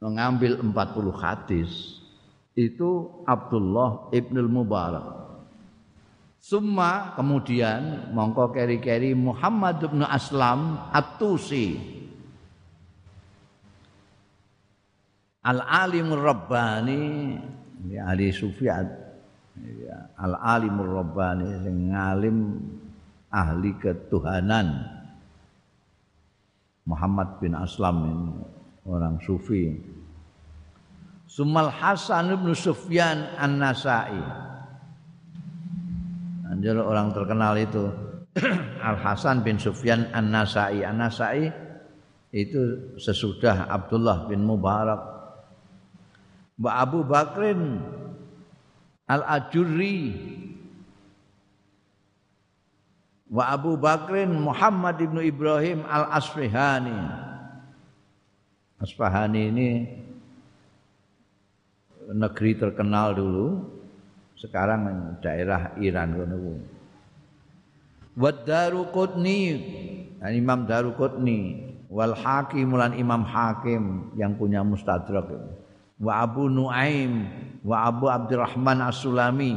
mengambil 0.00 0.64
40 0.64 0.72
hadis 1.20 2.00
itu 2.56 3.12
Abdullah 3.28 4.08
Ibnul 4.10 4.48
Mubarak. 4.48 5.06
Summa 6.40 7.16
kemudian 7.16 8.12
mongko 8.12 8.52
keri-keri 8.52 9.16
Muhammad 9.16 9.80
bin 9.80 10.04
Aslam 10.04 10.76
At-Tusi. 10.92 11.93
Al-alimur 15.44 16.24
rabbani. 16.24 17.36
Ya 17.84 18.08
ahli 18.08 18.32
sufiat 18.32 18.88
ya, 19.60 20.08
al-alimur 20.16 21.04
rabbani 21.04 21.60
sing 21.60 21.92
ngalim 21.92 22.38
ahli 23.28 23.70
ketuhanan. 23.76 24.88
Muhammad 26.84 27.40
bin 27.40 27.56
Aslam 27.56 27.96
ini 28.04 28.28
orang 28.84 29.16
sufi. 29.24 29.72
Sumal 31.24 31.72
Hasan 31.72 32.36
bin 32.36 32.52
Sufyan 32.52 33.24
An-Nasai. 33.40 34.20
Anjir 36.52 36.76
orang 36.76 37.10
terkenal 37.16 37.56
itu. 37.56 37.88
Al 38.84 39.00
Hasan 39.00 39.40
bin 39.40 39.56
Sufyan 39.56 40.12
An-Nasai. 40.12 40.84
An-Nasai 40.84 41.48
itu 42.34 42.92
sesudah 43.00 43.66
Abdullah 43.70 44.28
bin 44.28 44.44
Mubarak 44.44 45.13
Mbak 46.54 46.74
Abu 46.74 47.00
Bakrin 47.02 47.82
Al-Ajurri 49.10 50.14
wa 53.28 53.44
Abu 53.50 53.74
Bakrin 53.74 54.30
Muhammad 54.30 55.02
ibnu 55.02 55.20
Ibrahim 55.20 55.82
al 55.84 56.08
Asfahani. 56.14 57.00
Asfahani 58.78 59.42
ini 59.50 59.68
negeri 62.14 62.54
terkenal 62.54 63.16
dulu, 63.16 63.48
sekarang 64.38 65.16
daerah 65.24 65.72
Iran 65.80 66.14
kono. 66.14 66.36
Wa 68.14 68.30
Daruqutni, 68.30 69.40
Imam 70.22 70.68
Daruqutni 70.68 71.72
wal 71.90 72.14
Hakim 72.14 72.76
Imam 72.94 73.22
Hakim 73.26 74.14
yang 74.14 74.38
punya 74.38 74.62
Mustadrak. 74.62 75.63
Wa 76.00 76.26
Abu 76.26 76.50
Nuaim 76.50 77.28
wa 77.62 77.86
Abu 77.86 78.10
Abdurrahman 78.10 78.82
As-Sulami 78.82 79.54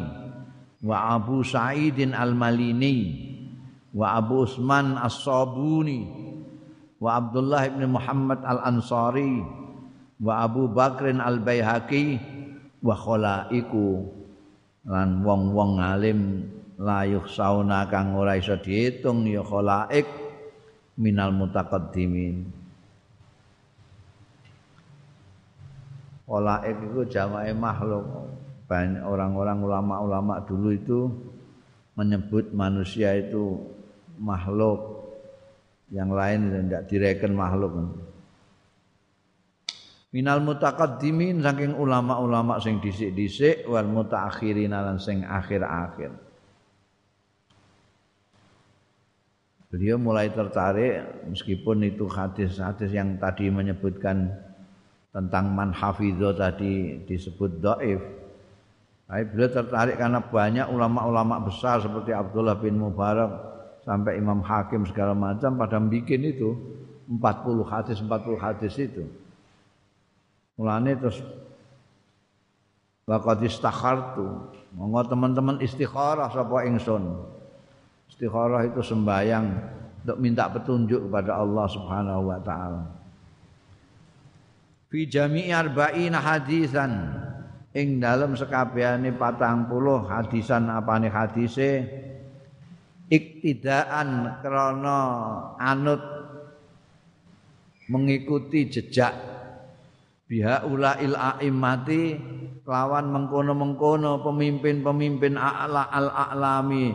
wa 0.86 1.18
Abu 1.18 1.42
Sa'idin 1.42 2.14
Al-Malini 2.14 3.26
wa 3.94 4.22
Abu 4.22 4.46
Usman 4.46 4.96
As-Sabuni 5.02 6.06
wa 7.02 7.18
Abdullah 7.18 7.66
ibn 7.70 7.90
Muhammad 7.90 8.46
Al-Ansari 8.46 9.42
wa 10.22 10.46
Abu 10.46 10.70
Bakrin 10.70 11.22
Al-Baihaqi 11.22 12.06
wa 12.82 12.94
khalaiku. 12.94 14.14
Lan 14.88 15.20
wong-wong 15.20 15.84
alim 15.84 16.48
layuh 16.80 17.26
sauna 17.28 17.90
kang 17.92 18.16
ora 18.16 18.38
iso 18.38 18.56
diitung 18.62 19.26
ya 19.28 19.44
khalaik 19.44 20.08
minal 20.96 21.34
mutaqaddimin 21.34 22.57
khalaik 26.28 26.78
itu 26.84 27.02
jamaah 27.08 27.56
makhluk. 27.56 28.06
Banyak 28.68 29.08
orang-orang 29.08 29.64
ulama-ulama 29.64 30.44
dulu 30.44 30.76
itu 30.76 31.08
menyebut 31.96 32.52
manusia 32.52 33.16
itu 33.16 33.64
makhluk. 34.20 35.08
Yang 35.88 36.10
lain 36.12 36.40
tidak 36.68 36.84
direken 36.92 37.32
makhluk. 37.32 37.72
Minal 40.12 40.44
mutaqaddimin 40.44 41.40
saking 41.40 41.80
ulama-ulama 41.80 42.60
sing 42.60 42.84
dhisik-dhisik 42.84 43.64
wal 43.72 43.88
mutaakhirin 43.88 44.76
lan 44.76 45.00
sing 45.00 45.24
akhir-akhir. 45.24 46.12
Beliau 49.68 50.00
mulai 50.00 50.32
tertarik 50.32 51.28
meskipun 51.28 51.92
itu 51.92 52.08
hadis-hadis 52.08 52.88
yang 52.92 53.20
tadi 53.20 53.52
menyebutkan 53.52 54.32
tentang 55.12 55.52
man 55.56 55.74
hafidho 55.74 56.36
tadi 56.36 57.04
disebut 57.08 57.64
dhaif 57.64 58.02
tapi 59.08 59.24
beliau 59.24 59.48
tertarik 59.48 59.96
karena 59.96 60.20
banyak 60.20 60.68
ulama-ulama 60.68 61.40
besar 61.48 61.80
seperti 61.80 62.12
Abdullah 62.12 62.60
bin 62.60 62.76
Mubarak 62.76 63.32
sampai 63.88 64.20
Imam 64.20 64.44
Hakim 64.44 64.84
segala 64.84 65.16
macam 65.16 65.56
pada 65.56 65.80
bikin 65.80 66.28
itu 66.28 66.52
40 67.08 67.24
hadis 67.72 68.04
40 68.04 68.36
hadis 68.36 68.76
itu. 68.76 69.08
Mulane 70.60 71.00
terus 71.00 71.24
Waqad 73.08 73.40
istakhartu. 73.48 74.52
Monggo 74.76 75.08
teman-teman 75.08 75.64
istikharah 75.64 76.28
sapa 76.28 76.68
ingsun. 76.68 77.08
Istikharah 78.12 78.68
itu 78.68 78.84
sembayang 78.84 79.46
untuk 80.04 80.18
minta 80.20 80.52
petunjuk 80.52 81.08
kepada 81.08 81.40
Allah 81.40 81.66
Subhanahu 81.72 82.28
wa 82.28 82.40
taala. 82.44 82.84
Fi 84.88 85.04
jami'i 85.04 85.52
arba'ina 85.52 86.24
hadisan. 86.24 86.92
Ing 87.76 88.00
dalam 88.00 88.34
sekabehane 88.34 89.14
40 89.20 90.08
hadisan 90.08 90.72
apane 90.72 91.12
hadise? 91.12 91.84
Iktidaan 93.08 94.40
krana 94.40 95.00
anut 95.60 96.02
mengikuti 97.92 98.72
jejak. 98.72 99.16
Biha 100.28 100.68
ulail 100.68 101.16
a'immati 101.16 102.04
lawan 102.68 103.12
mengkono-mengkono 103.12 104.24
pemimpin-pemimpin 104.24 105.40
a'la 105.40 105.88
al-a'lami. 105.88 106.88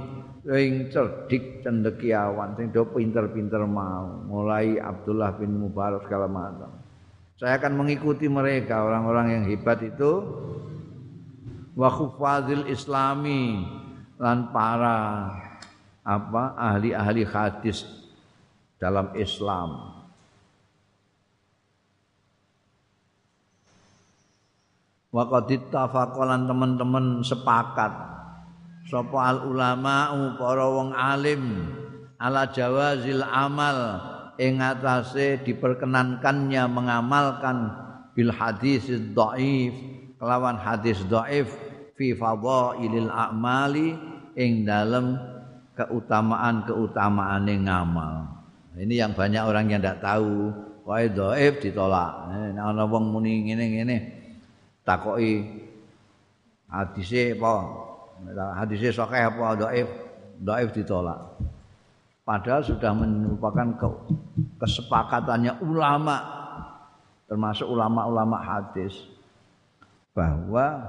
Sing 0.42 0.90
cerdik 0.90 1.62
cendekiawan 1.62 2.58
sing 2.58 2.74
do 2.74 2.88
pinter-pinter 2.92 3.62
mau. 3.64 4.26
Mulai 4.26 4.80
Abdullah 4.80 5.38
bin 5.38 5.60
Mubarak 5.60 6.04
segala 6.08 6.28
macam 6.28 6.81
saya 7.40 7.58
akan 7.58 7.72
mengikuti 7.84 8.28
mereka 8.28 8.84
orang-orang 8.84 9.40
yang 9.40 9.44
hebat 9.48 9.80
itu 9.82 10.22
wa 11.72 11.88
khufazil 11.88 12.68
islami 12.68 13.64
lan 14.20 14.52
para 14.52 15.28
apa 16.02 16.42
ahli-ahli 16.58 17.22
hadis 17.26 17.86
dalam 18.78 19.14
Islam. 19.14 20.02
Waqad 25.12 25.46
ittafaqalan 25.52 26.48
teman-teman 26.48 27.20
sepakat 27.20 27.92
sapa 28.88 29.18
al 29.28 29.44
ulama 29.44 30.10
para 30.40 30.64
wong 30.66 30.96
alim 30.96 31.68
ala 32.16 32.48
jawazil 32.48 33.20
amal 33.20 34.00
ing 34.42 34.58
atase 34.58 35.38
diperkenankannya 35.46 36.66
mengamalkan 36.66 37.70
bil 38.18 38.34
hadis 38.34 38.90
dhaif 38.90 39.74
kelawan 40.18 40.58
hadis 40.58 40.98
dhaif 41.06 41.54
fi 41.94 42.10
fadhailil 42.10 43.06
a'mali 43.06 43.94
ing 44.34 44.66
dalem 44.66 45.14
keutamaan-keutamaan 45.78 47.46
yang 47.46 47.62
ngamal. 47.70 48.12
Ini 48.76 49.04
yang 49.06 49.12
banyak 49.12 49.42
orang 49.44 49.70
yang 49.70 49.80
tidak 49.80 50.02
tahu. 50.02 50.52
Wae 50.82 51.06
dhaif 51.06 51.62
ditolak. 51.62 52.34
Nek 52.34 52.58
ana 52.58 52.82
wong 52.82 53.14
muni 53.14 53.46
ngene-ngene 53.46 53.96
takoki 54.82 55.46
hadise 56.66 57.38
apa? 57.38 57.54
Hadise 58.58 58.90
sahih 58.90 59.30
apa 59.30 59.54
dhaif? 59.54 59.88
Dhaif 60.42 60.74
ditolak. 60.74 61.38
Padahal 62.22 62.62
sudah 62.62 62.94
merupakan 62.94 63.66
kesepakatannya 64.62 65.58
ulama 65.66 66.22
termasuk 67.26 67.66
ulama-ulama 67.66 68.38
hadis 68.38 68.94
bahwa 70.14 70.86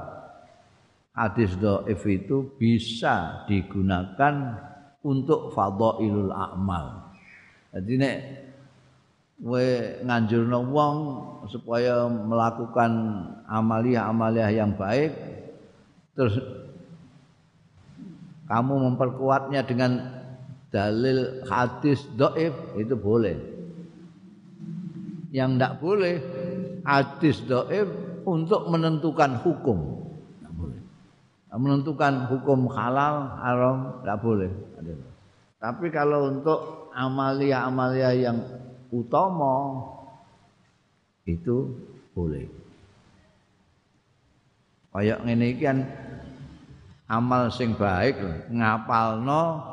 hadis 1.15 1.57
dhaif 1.57 2.03
itu 2.05 2.53
bisa 2.59 3.47
digunakan 3.49 4.59
untuk 5.01 5.49
fadhailul 5.55 6.29
a'mal. 6.29 7.15
Jadi 7.73 7.93
nek 7.97 8.17
kowe 9.43 9.67
nganjurno 10.05 10.59
wong 10.69 10.97
supaya 11.49 12.07
melakukan 12.07 12.91
amaliah-amaliah 13.49 14.51
yang 14.55 14.71
baik 14.77 15.11
terus 16.15 16.37
kamu 18.47 18.93
memperkuatnya 18.93 19.65
dengan 19.67 20.22
dalil 20.73 21.45
hadis 21.45 22.01
dhaif 22.17 22.57
itu 22.81 22.97
boleh. 22.97 23.53
yang 25.33 25.57
tidak 25.57 25.81
boleh 25.81 26.15
hadis 26.85 27.41
doib 27.49 27.89
untuk 28.21 28.69
menentukan 28.69 29.41
hukum. 29.41 30.05
Boleh. 30.53 30.77
Menentukan 31.57 32.29
hukum 32.29 32.69
halal, 32.69 33.33
haram, 33.41 33.77
tidak 34.05 34.17
boleh. 34.21 34.51
Tapi 35.57 35.89
kalau 35.89 36.29
untuk 36.29 36.93
amalia-amalia 36.93 38.13
yang 38.13 38.37
utama 38.93 39.81
itu 41.25 41.81
boleh. 42.13 42.45
Kayak 44.93 45.25
iki 45.25 45.65
kan 45.65 45.89
amal 47.09 47.49
sing 47.49 47.73
baik 47.73 48.21
ngapalno 48.53 49.72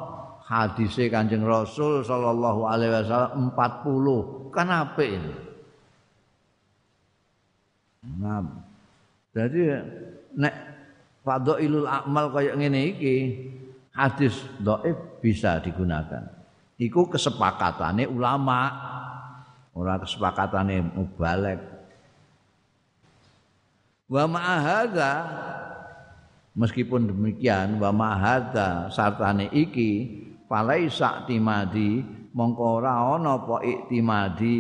hadise 0.51 1.07
Kanjeng 1.07 1.47
Rasul 1.47 2.03
sallallahu 2.03 2.67
alaihi 2.67 2.91
wasallam 2.91 3.55
40 3.55 4.51
kan 4.51 4.67
apik. 4.67 5.15
Nah, 8.19 8.43
jadi 9.31 9.87
nek 10.35 10.55
fadhailul 11.23 11.87
amal 11.87 12.35
kaya 12.35 12.59
ngene 12.59 12.99
iki 12.99 13.17
hadis 13.95 14.43
dhaif 14.59 14.99
bisa 15.23 15.63
digunakan. 15.63 16.27
Iku 16.81 17.07
kesepakatane 17.07 18.11
ulama. 18.11 18.91
Ora 19.71 20.03
kesepakatane 20.03 20.83
mubalek. 20.83 21.63
Wa 24.11 24.27
ma'ahadza 24.27 25.13
meskipun 26.59 27.07
demikian 27.07 27.79
wa 27.79 27.95
ma'ahadza 27.95 28.91
sartane 28.91 29.47
iki 29.55 30.27
falaisa 30.51 31.23
timadi 31.31 32.03
mongko 32.35 32.83
ora 32.83 32.99
ana 33.15 33.39
apa 33.39 33.63
iktimadi. 33.63 34.59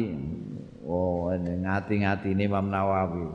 Oh 0.86 1.30
ngati-ngatine 1.34 2.46
Imam 2.46 2.66
Nawawi. 2.70 3.26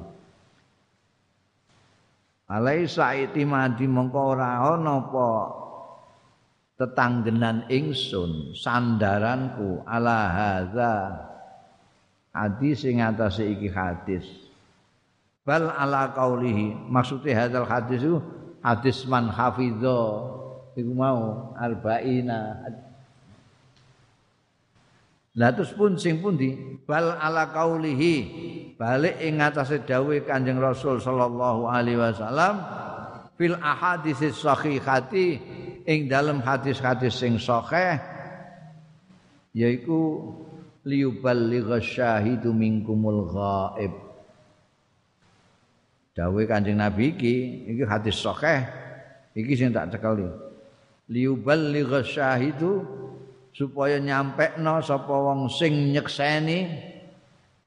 Alaisa 2.52 3.16
itimadi 3.16 3.88
mongko 3.88 4.20
ora 4.36 4.64
ana 4.76 5.04
apa 5.04 5.28
tetanggenan 6.76 7.68
ingsun 7.72 8.56
sandaranku 8.56 9.84
ala 9.88 10.20
hadza. 10.32 10.96
Hadis 12.36 12.84
sing 12.84 13.00
atase 13.00 13.48
iki 13.48 13.72
hadis. 13.72 14.28
Bal 15.48 15.72
ala 15.72 16.12
qaulihi 16.12 16.76
maksudnya 16.92 17.48
hadzal 17.48 17.70
hadis 17.70 18.02
itu 18.04 18.18
hadis 18.60 19.08
man 19.08 19.30
hafidho 19.32 20.35
iku 20.76 20.92
mau 20.92 21.56
arba'ina 21.56 22.68
Lah 25.36 25.52
terus 25.52 25.76
pun 25.76 26.00
sing 26.00 26.24
pundi 26.24 26.56
bal 26.88 27.20
ala 27.20 27.52
qaulihi. 27.52 28.16
Balik 28.80 29.20
ing 29.20 29.44
atase 29.44 29.84
dawuh 29.84 30.24
Kanjeng 30.24 30.60
Rasul 30.60 31.00
sallallahu 31.04 31.68
alaihi 31.68 32.00
wasallam 32.00 32.64
fil 33.36 33.60
ahadits 33.60 34.24
sahihati 34.40 35.40
ing 35.84 36.08
dalam 36.08 36.40
hadis-hadis 36.40 37.20
sing 37.20 37.36
sahih 37.36 38.00
yaiku 39.52 40.32
liyuballigha 40.88 41.84
syahidu 41.84 42.56
minkumul 42.56 43.28
ghaib. 43.28 43.92
Dawuh 46.16 46.48
Kanjeng 46.48 46.80
Nabi 46.80 47.12
iki 47.12 47.36
iki 47.76 47.84
hadis 47.84 48.24
sahih 48.24 48.64
iki 49.36 49.52
sing 49.52 49.76
tak 49.76 49.92
cekeli 49.92 50.45
liyuballigha 51.10 52.02
syahidu 52.02 52.82
supaya 53.56 54.02
nyampekno 54.02 54.82
sapa 54.84 55.12
wong 55.12 55.48
sing 55.48 55.96
nyekseni. 55.96 56.94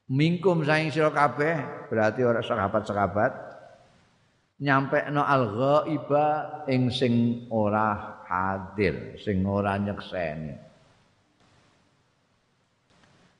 Mingkum 0.09 0.65
saing 0.65 0.89
sira 0.89 1.13
kabeh 1.13 1.85
berarti 1.85 2.25
ora 2.25 2.41
sahabat-sahabat 2.41 3.31
nyampekno 4.57 5.21
al-ghaiba 5.21 6.25
ing 6.65 6.89
sing 6.89 7.45
ora 7.53 8.17
hadir 8.25 9.21
sing 9.21 9.45
ora 9.45 9.77
nyekseni. 9.77 10.57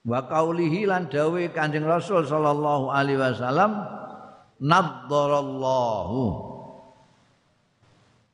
Wa 0.05 0.29
qaulihi 0.29 0.85
lan 0.87 1.09
dawuh 1.09 1.43
Kanjeng 1.51 1.89
Rasul 1.89 2.23
sallallahu 2.23 2.93
alaihi 2.93 3.19
wasallam 3.19 3.83
nadzarallahu 4.61 6.21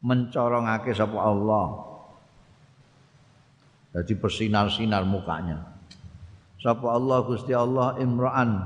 mencorongake 0.05 0.93
sapa 0.93 1.17
Allah. 1.17 1.81
Jadi 3.97 4.13
bersinar-sinar 4.21 5.01
mukanya. 5.01 5.65
Sapa 6.61 6.93
Allah 6.93 7.25
Gusti 7.25 7.55
Allah 7.57 7.97
imra'an 7.97 8.61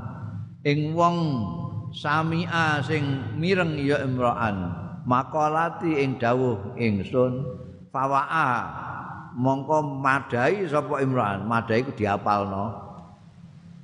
ing 0.68 0.92
wong 0.92 1.18
sami'a 1.96 2.84
sing 2.84 3.38
mireng 3.40 3.80
ya 3.80 4.04
imra'an 4.04 4.76
makolati 5.08 6.04
ing 6.04 6.20
dawuh 6.20 6.76
ingsun. 6.76 7.46
Fawa'a 7.90 8.50
mongko 9.34 10.02
madai 10.02 10.68
sapa 10.68 11.00
imra'an 11.00 11.48
madai 11.48 11.88
ku 11.88 11.96
diapalno. 11.96 12.90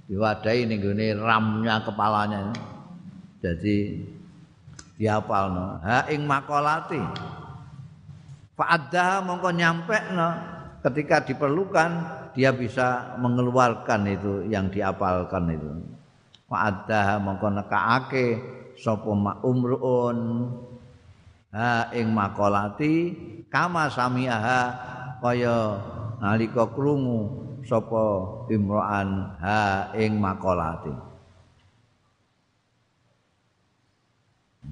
Diwadai 0.05 0.69
ning 0.69 0.83
gone 0.83 1.07
ramnya 1.17 1.81
kepalanya. 1.81 2.53
Jadi 3.41 4.05
diapalno. 4.97 5.81
Ha 5.81 6.09
ing 6.09 6.25
makolati 6.25 7.01
fa'adha 8.55 9.21
mongko 9.21 9.49
nyampe 9.51 9.97
no 10.15 10.29
ketika 10.85 11.21
diperlukan 11.25 11.91
dia 12.35 12.51
bisa 12.51 13.15
mengeluarkan 13.17 14.11
itu 14.11 14.33
yang 14.51 14.67
diapalkan 14.67 15.55
itu. 15.55 15.71
Wa'adha 16.51 17.17
mongko 17.23 17.47
nekaake 17.57 18.25
sapa 18.77 19.39
umruun. 19.41 20.51
Ha 21.55 21.87
ing 21.95 22.11
makolati 22.11 23.15
kama 23.47 23.87
samiaha 23.87 24.61
kaya 25.23 25.79
nalika 26.19 26.67
krungu 26.67 27.31
sapa 27.63 28.03
imro'an 28.51 29.39
ha 29.39 29.89
ing 29.95 30.19
makolati. 30.19 30.91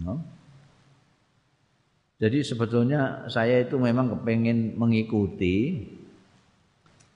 No? 0.03 0.32
Jadi 2.24 2.39
sebetulnya 2.39 3.28
saya 3.28 3.67
itu 3.67 3.76
memang 3.76 4.15
kepengen 4.15 4.80
mengikuti 4.80 5.76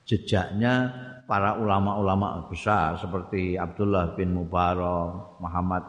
jejaknya 0.04 0.92
para 1.24 1.56
ulama-ulama 1.56 2.44
besar 2.52 3.00
seperti 3.00 3.56
Abdullah 3.56 4.12
bin 4.12 4.36
Mubarak, 4.36 5.40
Muhammad 5.40 5.80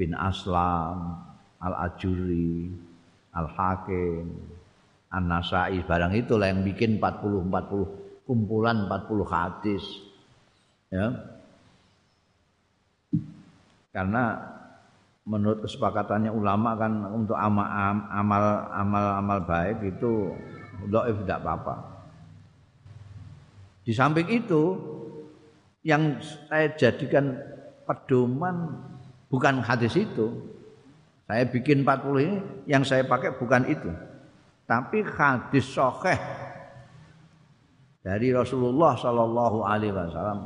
bin 0.00 0.16
Aslam, 0.16 1.20
Al-Ajuri, 1.60 2.72
Al-Hakim, 3.36 4.32
An-Nasai 5.12 5.84
barang 5.84 6.16
itulah 6.16 6.48
yang 6.48 6.64
bikin 6.64 6.96
40 6.96 7.52
40 7.52 8.24
kumpulan 8.24 8.88
40 8.88 9.28
hadis. 9.28 9.84
Ya. 10.88 11.20
Karena 13.92 14.51
menurut 15.22 15.62
kesepakatannya 15.62 16.34
ulama 16.34 16.74
kan 16.74 16.92
untuk 17.06 17.38
amal 17.38 17.66
amal 18.10 18.44
amal, 18.74 19.04
amal 19.22 19.38
baik 19.46 19.78
itu 19.86 20.34
dhaif 20.90 21.16
tidak 21.22 21.38
apa-apa. 21.46 21.74
Di 23.82 23.94
samping 23.94 24.26
itu 24.30 24.78
yang 25.82 26.18
saya 26.22 26.74
jadikan 26.74 27.38
pedoman 27.86 28.82
bukan 29.30 29.62
hadis 29.62 29.94
itu. 29.98 30.30
Saya 31.26 31.48
bikin 31.48 31.86
40 31.86 32.26
ini 32.26 32.36
yang 32.68 32.82
saya 32.82 33.06
pakai 33.06 33.34
bukan 33.38 33.64
itu. 33.70 33.90
Tapi 34.66 35.06
hadis 35.06 35.66
sahih 35.70 36.18
dari 38.02 38.34
Rasulullah 38.34 38.98
sallallahu 38.98 39.62
alaihi 39.62 39.94
wasallam 39.94 40.40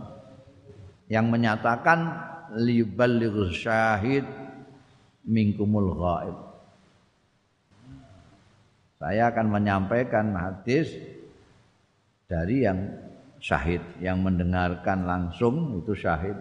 yang 1.08 1.26
menyatakan 1.32 2.12
liyuballigh 2.54 3.50
syahid 3.50 4.45
minkumul 5.26 5.92
ghaib. 5.98 6.36
Saya 8.96 9.28
akan 9.28 9.46
menyampaikan 9.52 10.32
hadis 10.32 10.96
dari 12.24 12.64
yang 12.64 12.96
syahid 13.36 13.84
yang 14.00 14.24
mendengarkan 14.24 15.04
langsung 15.04 15.84
itu 15.84 15.92
syahid 15.92 16.34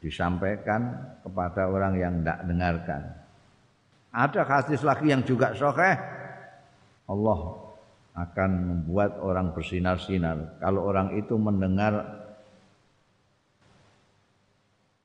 disampaikan 0.00 0.96
kepada 1.20 1.68
orang 1.68 1.94
yang 2.00 2.14
tidak 2.24 2.40
dengarkan. 2.48 3.02
Ada 4.10 4.42
hadis 4.42 4.80
lagi 4.80 5.12
yang 5.12 5.22
juga 5.22 5.52
sahih 5.52 6.00
Allah 7.04 7.40
akan 8.16 8.50
membuat 8.66 9.20
orang 9.22 9.54
bersinar-sinar 9.54 10.58
kalau 10.58 10.88
orang 10.88 11.14
itu 11.14 11.36
mendengar 11.38 12.26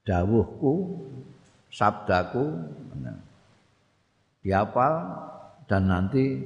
dawuhku 0.07 1.05
sabdaku 1.75 2.55
dihafal 4.39 4.95
dan 5.67 5.91
nanti 5.91 6.39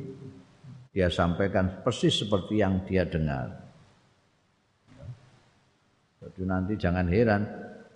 dia 0.89 1.05
sampaikan 1.13 1.85
persis 1.85 2.25
seperti 2.25 2.65
yang 2.65 2.81
dia 2.89 3.05
dengar. 3.05 3.53
Jadi 6.19 6.41
nanti 6.49 6.73
jangan 6.81 7.05
heran 7.05 7.45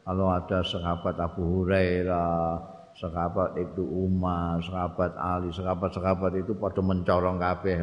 kalau 0.05 0.29
ada 0.29 0.61
sahabat 0.61 1.17
Abu 1.17 1.41
Hurairah, 1.41 2.61
sahabat 2.93 3.57
itu 3.57 3.81
Umar, 3.81 4.61
sahabat 4.61 5.17
Ali, 5.17 5.49
sahabat-sahabat 5.49 6.45
itu 6.45 6.53
pada 6.53 6.79
mencorong 6.86 7.41
kabeh 7.41 7.75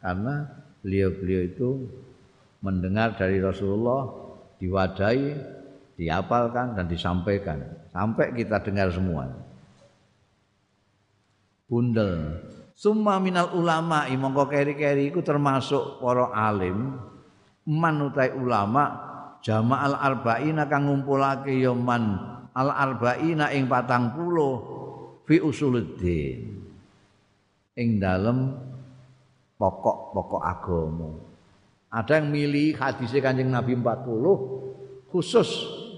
karena 0.00 0.34
beliau-beliau 0.80 1.42
itu 1.44 1.68
mendengar 2.64 3.14
dari 3.20 3.38
Rasulullah 3.44 4.08
diwadahi, 4.56 5.36
dihafalkan 6.00 6.80
dan 6.80 6.88
disampaikan 6.88 7.60
sampai 7.90 8.34
kita 8.34 8.62
dengar 8.62 8.90
semua. 8.90 9.30
Bundel. 11.70 12.42
Summa 12.74 13.20
minal 13.20 13.52
ulama 13.54 14.08
mongko 14.08 14.48
keri-keri 14.48 15.12
iku 15.12 15.20
termasuk 15.20 16.00
para 16.00 16.32
alim 16.32 16.96
manutai 17.68 18.32
ulama 18.32 19.10
jama'al 19.44 19.94
arba'ina 19.94 20.64
kang 20.66 20.88
ngumpulake 20.88 21.60
ya 21.60 21.76
man 21.76 22.16
al 22.56 22.72
arba'ina 22.72 23.52
ing 23.52 23.68
40 23.68 25.28
fi 25.28 25.36
usuluddin 25.38 26.40
ing 27.76 27.88
dalem 28.00 28.58
pokok-pokok 29.60 30.42
agama. 30.42 31.10
Ada 31.92 32.22
yang 32.22 32.32
milih 32.32 32.80
hadis 32.80 33.12
Kanjeng 33.20 33.52
Nabi 33.52 33.76
40 33.76 35.12
khusus 35.12 35.48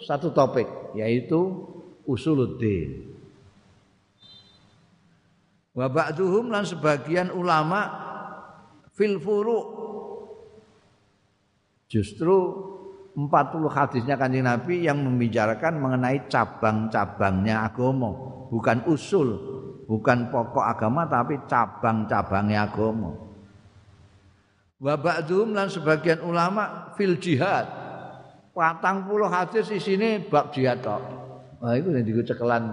satu 0.02 0.34
topik 0.34 0.66
yaitu 0.98 1.71
usuluddin. 2.06 3.12
Wa 5.72 5.88
ba'duhum 5.88 6.52
lan 6.52 6.68
sebagian 6.68 7.32
ulama 7.32 7.88
fil 8.92 9.16
furu' 9.16 9.64
justru 11.88 12.36
40 13.12 13.28
hadisnya 13.68 14.16
kanjeng 14.16 14.48
Nabi 14.48 14.88
yang 14.88 15.00
membicarakan 15.00 15.76
mengenai 15.76 16.28
cabang-cabangnya 16.32 17.68
agama, 17.68 18.08
bukan 18.48 18.88
usul, 18.88 19.36
bukan 19.84 20.32
pokok 20.32 20.64
agama 20.64 21.04
tapi 21.04 21.36
cabang-cabangnya 21.44 22.68
agama. 22.68 23.12
Wa 24.80 24.96
ba'dhum 24.96 25.52
lan 25.52 25.68
sebagian 25.68 26.24
ulama 26.24 26.92
fil 26.96 27.20
jihad. 27.20 27.68
Patang 28.52 29.08
puluh 29.08 29.28
hadis 29.32 29.72
di 29.72 29.80
sini 29.80 30.20
bab 30.20 30.52
jihad 30.52 30.84
tok. 30.84 31.21
Wah 31.62 31.78
itu 31.78 31.94
yang 31.94 32.26
cekelan 32.26 32.64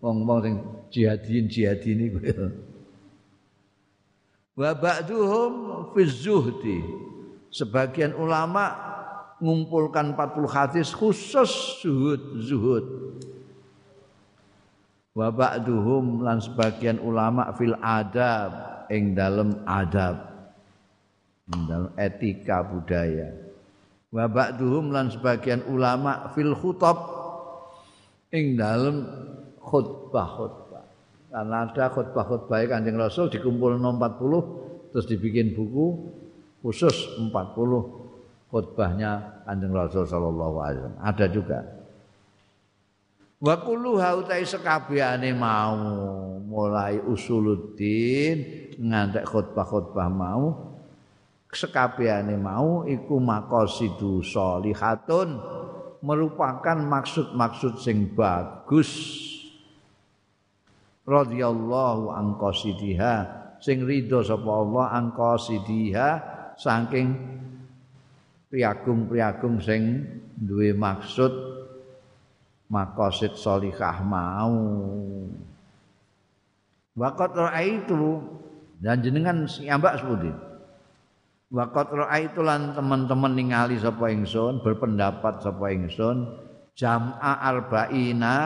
wong-wong 0.00 0.38
sing 0.40 0.54
jihadin 0.88 1.44
jihadin 1.52 1.98
iku. 2.08 2.18
Wa 4.56 4.72
ba'dhum 4.72 5.52
fi 5.92 6.00
zuhdi. 6.08 6.80
Sebagian 7.52 8.16
ulama 8.16 8.72
ngumpulkan 9.36 10.16
40 10.16 10.48
hadis 10.48 10.88
khusus 10.96 11.84
zuhud 11.84 12.40
zuhud. 12.40 12.84
Wa 15.12 15.28
ba'dhum 15.28 16.24
lan 16.24 16.40
sebagian 16.40 16.96
ulama 17.04 17.52
fil 17.52 17.76
adab 17.76 18.88
ing 18.88 19.12
dalem 19.12 19.60
adab 19.68 20.32
dalam 21.68 21.92
etika 22.00 22.64
budaya. 22.64 23.28
Wa 24.12 24.24
ba'duhum 24.28 24.92
lan 24.92 25.12
sebagian 25.12 25.64
ulama 25.68 26.32
fil 26.32 26.56
khutab 26.56 27.21
ing 28.32 28.56
dalam 28.56 29.04
khutbah-khutbah. 29.60 30.84
Karena 31.32 31.68
ada 31.68 31.84
khutbah-khutbah 31.92 32.64
Kanjeng 32.66 32.96
Rasul 32.96 33.28
dikumpul 33.28 33.76
40 33.76 34.92
terus 34.92 35.06
dibikin 35.08 35.52
buku 35.52 36.12
khusus 36.64 37.20
40 37.20 37.32
khutbahnya 38.48 39.44
Kanjeng 39.44 39.72
Rasul 39.76 40.08
sallallahu 40.08 40.56
alaihi 40.60 40.80
wasallam. 40.80 41.00
Ada 41.04 41.26
juga. 41.28 41.60
Wa 43.42 43.58
kullu 43.58 43.98
hautai 43.98 44.46
sekabehane 44.46 45.34
mau 45.34 45.76
mulai 46.46 47.02
usuluddin 47.04 48.70
ngantek 48.78 49.28
khutbah-khutbah 49.28 50.08
mau 50.08 50.72
sekabehane 51.52 52.38
mau 52.38 52.86
iku 52.86 53.18
maqasidu 53.18 54.22
sholihatun 54.22 55.61
merupakan 56.02 56.76
maksud-maksud 56.76 57.78
sing 57.78 58.10
bagus. 58.12 58.90
Radhiyallahu 61.02 62.14
an 62.14 62.38
qasidiha 62.38 63.14
sing 63.58 63.86
ridho 63.86 64.22
sapa 64.22 64.50
Allah 64.50 64.86
an 64.94 65.14
qasidiha 65.14 66.08
saking 66.58 67.08
priagung-priagung 68.50 69.58
sing 69.62 70.06
duwe 70.38 70.74
maksud 70.74 71.32
maqasid 72.70 73.34
sholihah 73.38 74.02
mau. 74.02 74.58
Waqat 76.92 77.32
itu 77.64 78.20
dan 78.84 79.00
jenengan 79.00 79.48
siambak 79.48 79.96
sebutin 80.02 80.51
Waqat 81.52 81.92
itu 82.24 82.40
lan 82.40 82.72
teman-teman 82.72 83.36
ningali 83.36 83.76
sapa 83.76 84.08
ingsun 84.08 84.64
berpendapat 84.64 85.44
sapa 85.44 85.68
ingsun 85.68 86.24
jam'a 86.72 87.44
arba'ina 87.44 88.36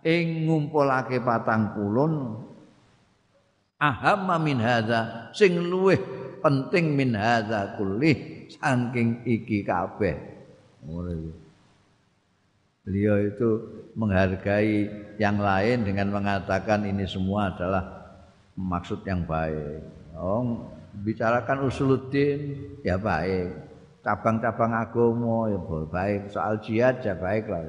ing 0.00 0.48
ngumpulake 0.48 1.20
patang 1.20 1.76
pulun 1.76 2.40
ahamma 3.76 4.40
min 4.40 4.64
hadza 4.64 5.28
sing 5.36 5.60
luweh 5.60 6.00
penting 6.40 6.96
min 6.96 7.12
hadza 7.12 7.76
kulli 7.76 8.48
saking 8.48 9.28
iki 9.28 9.60
kabeh. 9.60 10.16
Beliau 12.80 13.16
itu 13.28 13.48
menghargai 13.92 14.88
yang 15.20 15.36
lain 15.36 15.84
dengan 15.84 16.16
mengatakan 16.16 16.88
ini 16.88 17.04
semua 17.04 17.52
adalah 17.52 17.84
maksud 18.56 19.04
yang 19.04 19.28
baik. 19.28 19.84
Oh 20.16 20.77
bicarakan 20.92 21.68
usuluddin 21.68 22.56
ya 22.84 22.96
baik. 22.96 23.52
Cabang-cabang 24.02 24.72
agama 24.72 25.52
ya 25.52 25.58
baik. 25.88 26.20
Soal 26.32 26.60
jihad 26.64 27.02
ya 27.04 27.12
baik 27.18 27.50
lah. 27.50 27.62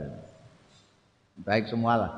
Baik 1.44 1.68
semua 1.68 1.94
lah. 1.96 2.14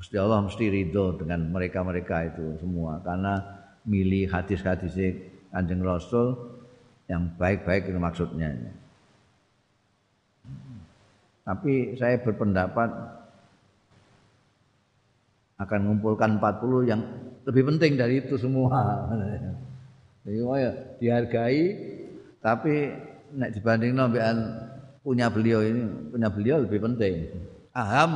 Gusti 0.00 0.16
Allah 0.16 0.40
mesti 0.40 0.64
ridho 0.72 1.12
dengan 1.20 1.44
mereka-mereka 1.52 2.32
itu 2.32 2.56
semua. 2.56 3.04
Karena 3.04 3.40
milih 3.84 4.32
hadis-hadis 4.32 4.96
Kanjeng 5.50 5.84
Rasul 5.84 6.36
yang 7.10 7.28
baik-baik 7.36 7.90
itu 7.90 7.98
maksudnya. 7.98 8.54
Tapi 11.44 11.98
saya 11.98 12.16
berpendapat 12.22 12.88
akan 15.60 15.78
mengumpulkan 15.84 16.40
40 16.40 16.88
yang 16.88 17.02
lebih 17.50 17.74
penting 17.74 17.98
dari 17.98 18.22
itu 18.22 18.38
semua. 18.38 19.10
Jadi 20.22 20.38
ya 20.38 20.70
dihargai 21.02 21.64
tapi 22.38 22.94
nek 23.34 23.50
dibanding 23.58 23.92
nombean 23.98 24.36
punya 25.02 25.26
beliau 25.26 25.58
ini 25.58 26.14
punya 26.14 26.30
beliau 26.30 26.62
lebih 26.62 26.78
penting. 26.78 27.26
Aham 27.74 28.12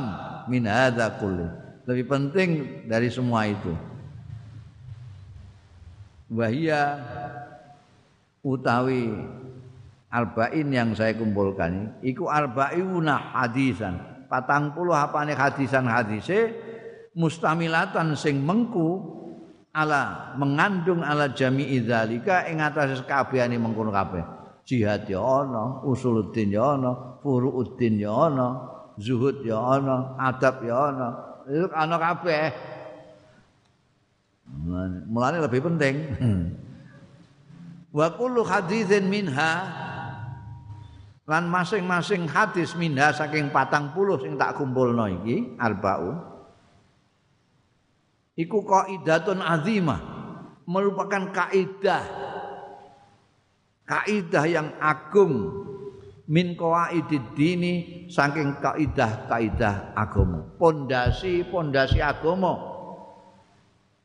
min 0.47 0.63
hadza 0.63 1.19
kulli. 1.19 1.45
Lebih 1.83 2.05
penting 2.07 2.49
dari 2.87 3.11
semua 3.11 3.45
itu. 3.45 3.75
Wahia 6.31 6.97
utawi 8.41 9.13
arba'in 10.09 10.67
yang 10.71 10.95
saya 10.95 11.13
kumpulkan 11.13 11.91
iku 12.01 12.31
arba'una 12.31 13.35
hadisan. 13.35 13.99
Patang 14.25 14.73
puluh 14.73 14.97
apane 14.97 15.37
hadisan 15.37 15.85
hadise 15.85 16.49
mustamilatan 17.13 18.17
sing 18.17 18.41
mengku 18.41 19.21
ala 19.75 20.31
mengandung 20.39 21.03
ala 21.03 21.35
jami'i 21.35 21.83
dzalika 21.83 22.47
ing 22.47 22.63
atase 22.63 23.03
kabehane 23.03 23.59
mengkono 23.59 23.91
kabeh. 23.91 24.23
Jihad 24.65 25.05
ya 25.05 25.21
ana, 25.21 25.83
usuluddin 25.85 26.49
ya 26.49 26.79
ana, 26.79 27.19
furuuddin 27.21 28.01
ya 28.01 28.31
ana, 28.31 28.47
zuhud 28.97 29.43
ya 29.45 29.59
ana, 29.59 30.15
adab 30.17 30.63
ya 30.63 30.89
ana. 30.89 31.07
Itu 31.45 31.69
ana 31.69 31.95
kabeh. 32.01 32.49
Mulane 35.05 35.37
lebih 35.43 35.61
penting. 35.69 35.95
Wa 37.93 38.09
kullu 38.17 38.41
haditsin 38.41 39.05
minha 39.05 39.51
lan 41.25 41.49
masing-masing 41.49 42.25
hadis 42.29 42.73
minha 42.73 43.13
saking 43.13 43.49
patang 43.49 43.93
puluh 43.93 44.17
sing 44.21 44.37
tak 44.37 44.57
kumpulno 44.57 45.09
iki 45.09 45.57
arbaun 45.57 46.34
iku 48.35 48.63
kaidatun 48.63 49.39
azimah. 49.41 50.13
Merupakan 50.65 51.31
kaidah. 51.31 52.03
Kaidah 53.85 54.45
yang 54.45 54.69
agung. 54.81 55.63
Min 56.25 56.57
qawaidid 56.57 57.37
dini 57.37 58.05
saking 58.09 58.57
kaidah-kaidah 58.57 59.93
agama. 59.93 60.41
Pondasi-pondasi 60.57 62.01
agama. 62.01 62.57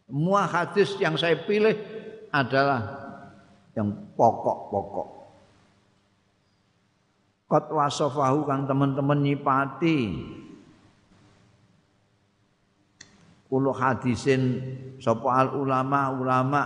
Semua 0.04 0.44
hadis 0.44 1.00
yang 1.00 1.16
saya 1.16 1.38
pilih 1.48 1.72
adalah 2.28 2.82
yang 3.72 3.88
pokok-pokok. 4.18 5.08
Qad 7.50 7.66
wasafahu 7.72 8.46
kang 8.46 8.68
teman-teman 8.68 9.18
nyipati 9.26 9.98
kulo 13.50 13.74
hadisin 13.74 14.62
sapa 15.02 15.28
al 15.42 15.58
ulama 15.58 16.14
ulama 16.14 16.62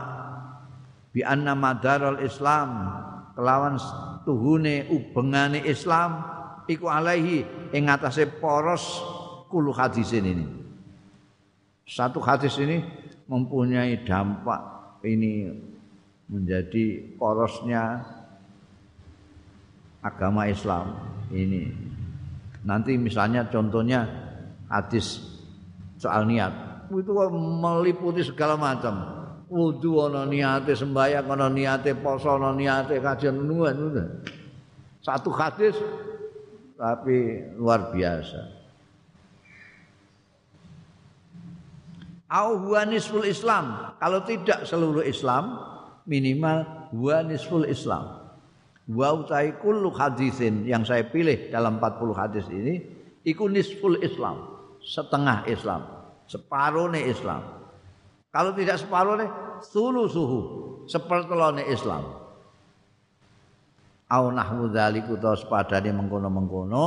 bi 1.10 1.24
anna 1.24 1.56
madarul 1.56 2.20
islam 2.20 2.92
kelawan 3.32 3.80
tuhune 4.28 4.86
ubengane 4.92 5.64
islam 5.64 6.20
iku 6.68 6.92
alaihi 6.92 7.72
ing 7.72 7.88
atase 7.88 8.28
poros 8.28 9.00
kulo 9.48 9.72
hadisin 9.72 10.24
ini 10.28 10.46
satu 11.88 12.20
hadis 12.20 12.60
ini 12.60 12.80
mempunyai 13.28 14.04
dampak 14.04 15.00
ini 15.04 15.52
menjadi 16.28 17.16
porosnya 17.20 18.00
agama 20.00 20.48
Islam 20.48 20.96
ini. 21.32 21.72
Nanti 22.64 22.96
misalnya 22.96 23.48
contohnya 23.48 24.08
hadis 24.68 25.20
soal 26.00 26.24
niat. 26.28 26.52
Itu 26.90 27.12
meliputi 27.34 28.20
segala 28.24 28.58
macam. 28.58 29.24
Wudu 29.48 30.08
ana 30.08 30.24
niate 30.24 30.72
sembahyang 30.74 31.28
ana 31.30 31.46
niate 31.52 31.94
poso 31.94 32.34
ana 32.34 32.50
niate 32.56 32.98
kajian 32.98 33.44
nuwun 33.44 33.92
Satu 35.04 35.30
hadis 35.36 35.76
tapi 36.74 37.44
luar 37.60 37.92
biasa. 37.92 38.40
Au 42.34 42.56
nisful 42.88 43.28
Islam. 43.28 43.94
Kalau 44.00 44.26
tidak 44.26 44.66
seluruh 44.66 45.06
Islam, 45.06 45.60
minimal 46.08 46.90
huwa 46.90 47.22
nisful 47.22 47.68
Islam 47.68 48.24
wa 48.84 49.08
utai 49.16 49.56
kullu 49.56 49.88
hadisin 49.96 50.68
yang 50.68 50.84
saya 50.84 51.08
pilih 51.08 51.48
dalam 51.48 51.80
40 51.80 52.20
hadis 52.20 52.44
ini 52.52 52.84
iku 53.24 53.48
nisful 53.48 53.96
Islam, 54.04 54.44
setengah 54.84 55.48
Islam, 55.48 55.80
separuhnya 56.28 57.04
Islam. 57.04 57.42
Kalau 58.34 58.50
tidak 58.56 58.82
separuhnya 58.82 59.30
sulu 59.62 60.10
suhu, 60.10 60.40
sepertelone 60.90 61.64
Islam. 61.70 62.02
Au 64.10 64.28
nahwu 64.30 64.68
dzaliku 64.68 65.16
utawa 65.16 65.34
sepadane 65.34 65.90
mengkono-mengkono 65.90 66.86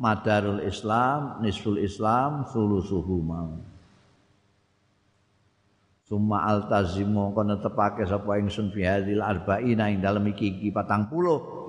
madarul 0.00 0.64
Islam, 0.64 1.38
nisful 1.44 1.78
Islam, 1.78 2.48
sulu 2.50 2.82
suhu 2.82 3.18
mau. 3.22 3.52
Summa 6.04 6.44
altazimu 6.44 7.32
kono 7.32 7.64
tepake 7.64 8.04
sapa 8.04 8.36
ingsun 8.36 8.68
fi 8.76 8.84
hadzal 8.84 9.24
arba'ina 9.24 9.88
ing 9.88 10.04
dalem 10.04 10.36
iki 10.36 10.60
iki 10.60 10.68
40. 10.68 11.63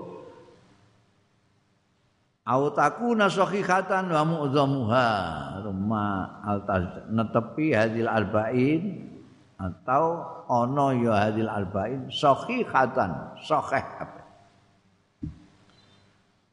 Au 2.45 2.69
takuna 2.69 3.25
sahihatan 3.25 4.13
wa 4.13 4.21
mu'dhamuha. 4.21 5.09
Summa 5.65 6.05
altaz 6.45 7.09
netepi 7.09 7.73
hadzal 7.73 8.05
arba'in 8.05 9.01
atau 9.57 10.21
ana 10.45 10.93
ya 10.93 11.25
hadzal 11.25 11.49
arba'in 11.49 12.05
sahihatan, 12.13 13.33
sahih 13.41 13.85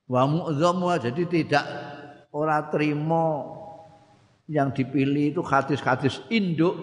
Wa 0.08 0.24
mu'dhamuha 0.24 0.96
jadi 0.96 1.28
tidak 1.28 1.64
ora 2.32 2.64
terima 2.72 3.44
yang 4.48 4.72
dipilih 4.72 5.36
itu 5.36 5.40
hadis-hadis 5.44 6.24
induk 6.32 6.74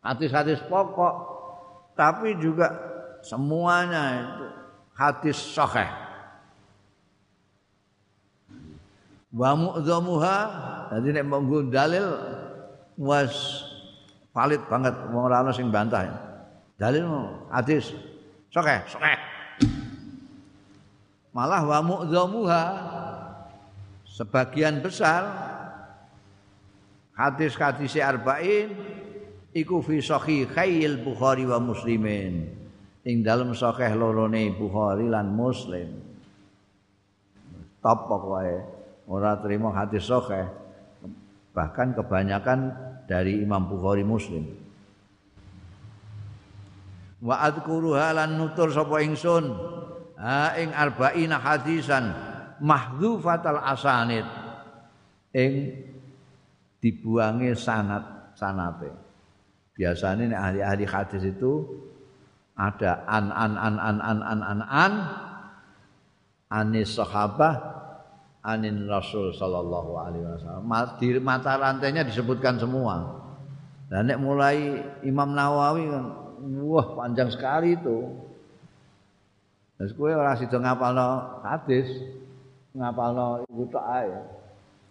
hadis-hadis 0.00 0.60
pokok 0.66 1.14
tapi 1.92 2.36
juga 2.40 2.72
semuanya 3.20 4.24
itu 4.24 4.46
hadis 4.96 5.36
sahih 5.36 6.09
wa 9.30 9.50
mu'dhamuha 9.54 10.38
jadi 10.90 11.22
nek 11.22 11.26
monggo 11.30 11.70
dalil 11.70 12.06
was 12.98 13.62
valid 14.34 14.62
banget 14.66 14.94
wong 15.14 15.30
ora 15.30 15.42
ana 15.42 15.54
sing 15.54 15.70
bantah. 15.70 16.06
Dalil 16.74 17.06
hadis. 17.52 17.94
Sahih 18.50 18.82
sahih 18.90 19.18
malah 21.30 21.62
wa 21.62 21.78
mu'dhamuha 21.78 22.62
sebagian 24.02 24.82
besar 24.82 25.22
hadis-hadis 27.14 27.94
arba'in 28.02 28.74
iku 29.54 29.78
fi 29.78 30.02
sahihail 30.02 30.98
Bukhari 31.06 31.46
wa 31.46 31.62
Muslimin. 31.62 32.58
Ing 33.06 33.22
dalem 33.22 33.54
sahih 33.54 33.94
lorone 33.94 34.50
Bukhari 34.58 35.06
lan 35.06 35.30
Muslim. 35.30 36.02
Top 37.78 38.10
pokoke 38.10 38.79
ora 39.10 39.34
terima 39.42 39.74
hadis 39.74 40.06
sahih 40.06 40.46
bahkan 41.50 41.90
kebanyakan 41.90 42.70
dari 43.10 43.42
Imam 43.42 43.66
Bukhari 43.66 44.06
Muslim. 44.06 44.46
Wa 47.18 47.42
adzkuruha 47.50 48.14
lan 48.14 48.38
nutur 48.38 48.70
sapa 48.70 49.02
ingsun? 49.02 49.50
Ha 50.14 50.54
ing 50.62 50.70
arba'ina 50.70 51.42
hadisan 51.42 52.14
mahdzufatal 52.62 53.58
asanid. 53.60 54.24
Ing 55.34 55.74
dibuangi 56.80 57.52
sanat 57.52 58.32
sanate 58.38 59.10
biasanya 59.76 60.24
nih 60.28 60.36
ahli-ahli 60.36 60.84
hadis 60.88 61.24
itu 61.24 61.64
ada 62.52 63.04
an 63.08 63.32
an 63.32 63.52
an 63.56 63.76
an 63.80 63.96
an 64.00 64.18
an 64.20 64.40
an 64.44 64.60
an 64.64 64.92
anis 66.52 66.96
sahabah 67.00 67.79
anin 68.40 68.88
rasul 68.88 69.32
sallallahu 69.36 69.92
alaihi 70.00 70.24
wasallam 70.24 70.64
di 70.96 71.06
mata 71.20 71.60
rantainya 71.60 72.06
disebutkan 72.06 72.56
semua 72.56 73.20
dan 73.92 74.08
nek 74.08 74.18
mulai 74.22 74.80
Imam 75.04 75.34
Nawawi 75.34 75.90
kan 75.92 76.04
wah 76.64 76.86
panjang 76.96 77.28
sekali 77.28 77.76
itu 77.76 78.30
Terus 79.80 79.96
kowe 79.96 80.12
ora 80.12 80.36
sida 80.36 80.60
ngapalno 80.60 81.40
hadis, 81.40 81.88
ngapalno 82.76 83.48
iku 83.48 83.64
tok 83.72 83.86
ae. 83.88 84.12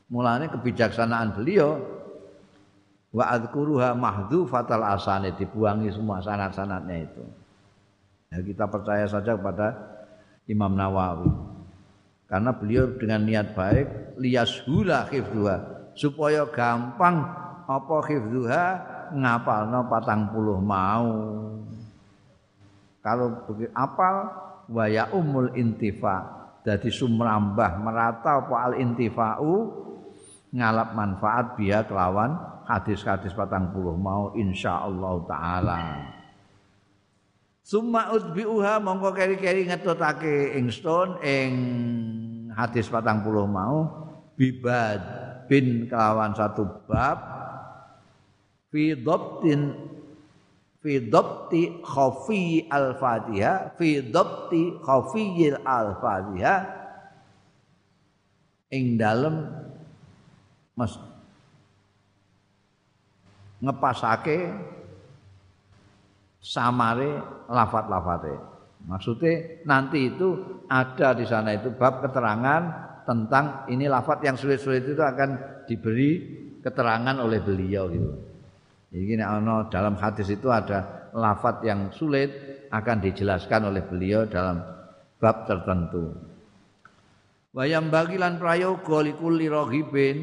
Mulane 0.10 0.50
kebijaksanaan 0.50 1.38
beliau 1.38 1.78
wa 3.14 3.30
adzkuruha 3.38 3.94
mahdzufatal 3.94 4.82
asani 4.82 5.30
dibuangi 5.38 5.94
semua 5.94 6.26
sanad-sanadnya 6.26 7.06
itu. 7.06 7.22
Ya, 8.34 8.42
kita 8.42 8.66
percaya 8.66 9.06
saja 9.06 9.38
kepada 9.38 9.78
Imam 10.50 10.74
Nawawi. 10.74 11.49
Karena 12.30 12.54
beliau 12.54 12.94
dengan 12.94 13.26
niat 13.26 13.58
baik 13.58 14.16
liyashula 14.22 15.10
khifdhuha 15.10 15.58
supaya 15.98 16.46
gampang 16.46 17.26
apa 17.66 17.96
khifdhuha 18.06 18.66
ngapalno 19.18 19.90
patang 19.90 20.30
puluh 20.30 20.62
mau. 20.62 21.10
Kalau 23.02 23.50
begitu 23.50 23.74
apal? 23.74 24.30
Wa 24.70 24.86
ya 24.86 25.10
umul 25.10 25.50
intifa. 25.58 26.38
Jadi 26.62 26.94
sumrambah 26.94 27.82
merata 27.82 28.46
apa 28.46 28.56
al 28.70 28.74
intifa'u? 28.78 29.54
Ngalap 30.54 30.94
manfaat 30.94 31.58
biya 31.58 31.90
kelawan 31.90 32.38
hadis-hadis 32.70 33.34
patang 33.34 33.74
puluh 33.74 33.98
mau 33.98 34.30
insyaallah 34.38 35.16
taala 35.26 35.78
Summa 37.70 38.10
utbi'uha 38.18 38.82
mongko 38.82 39.14
keri-keri 39.14 39.70
ngetutake 39.70 40.58
ing 40.58 40.74
stone 40.74 41.22
ing 41.22 41.54
hadis 42.58 42.90
patang 42.90 43.22
puluh 43.22 43.46
mau 43.46 43.86
bibad 44.34 44.98
bin 45.46 45.86
kelawan 45.86 46.34
satu 46.34 46.66
bab 46.90 47.22
fi 48.74 48.98
dhabtin 48.98 49.78
fi 50.82 50.98
dhabti 50.98 51.86
khafi 51.86 52.66
al-fatihah 52.74 53.78
fi 53.78 54.02
dhabti 54.02 54.82
khafiyil 54.82 55.62
al-fatihah 55.62 56.60
ing 58.74 58.98
dalem 58.98 59.46
mas 60.74 60.98
ngepasake 63.62 64.58
samare 66.40 67.44
lafat-lafate. 67.52 68.36
Maksudnya 68.88 69.64
nanti 69.68 70.08
itu 70.08 70.40
ada 70.72 71.12
di 71.12 71.28
sana 71.28 71.54
itu 71.54 71.76
bab 71.76 72.00
keterangan 72.00 72.62
tentang 73.04 73.68
ini 73.68 73.92
lafat 73.92 74.24
yang 74.24 74.40
sulit-sulit 74.40 74.88
itu 74.88 75.04
akan 75.04 75.64
diberi 75.68 76.12
keterangan 76.64 77.16
oleh 77.20 77.44
beliau 77.44 77.92
gitu. 77.92 78.12
Jadi 78.90 79.06
ini 79.06 79.24
dalam 79.70 79.96
hadis 80.00 80.32
itu 80.34 80.50
ada 80.50 81.12
lafat 81.14 81.62
yang 81.68 81.94
sulit 81.94 82.32
akan 82.74 82.98
dijelaskan 83.04 83.70
oleh 83.70 83.84
beliau 83.86 84.26
dalam 84.26 84.64
bab 85.20 85.46
tertentu. 85.46 86.16
Wayam 87.54 87.90
bagilan 87.90 88.38
prayoga 88.38 89.02
likulli 89.02 89.50
rohibin 89.50 90.18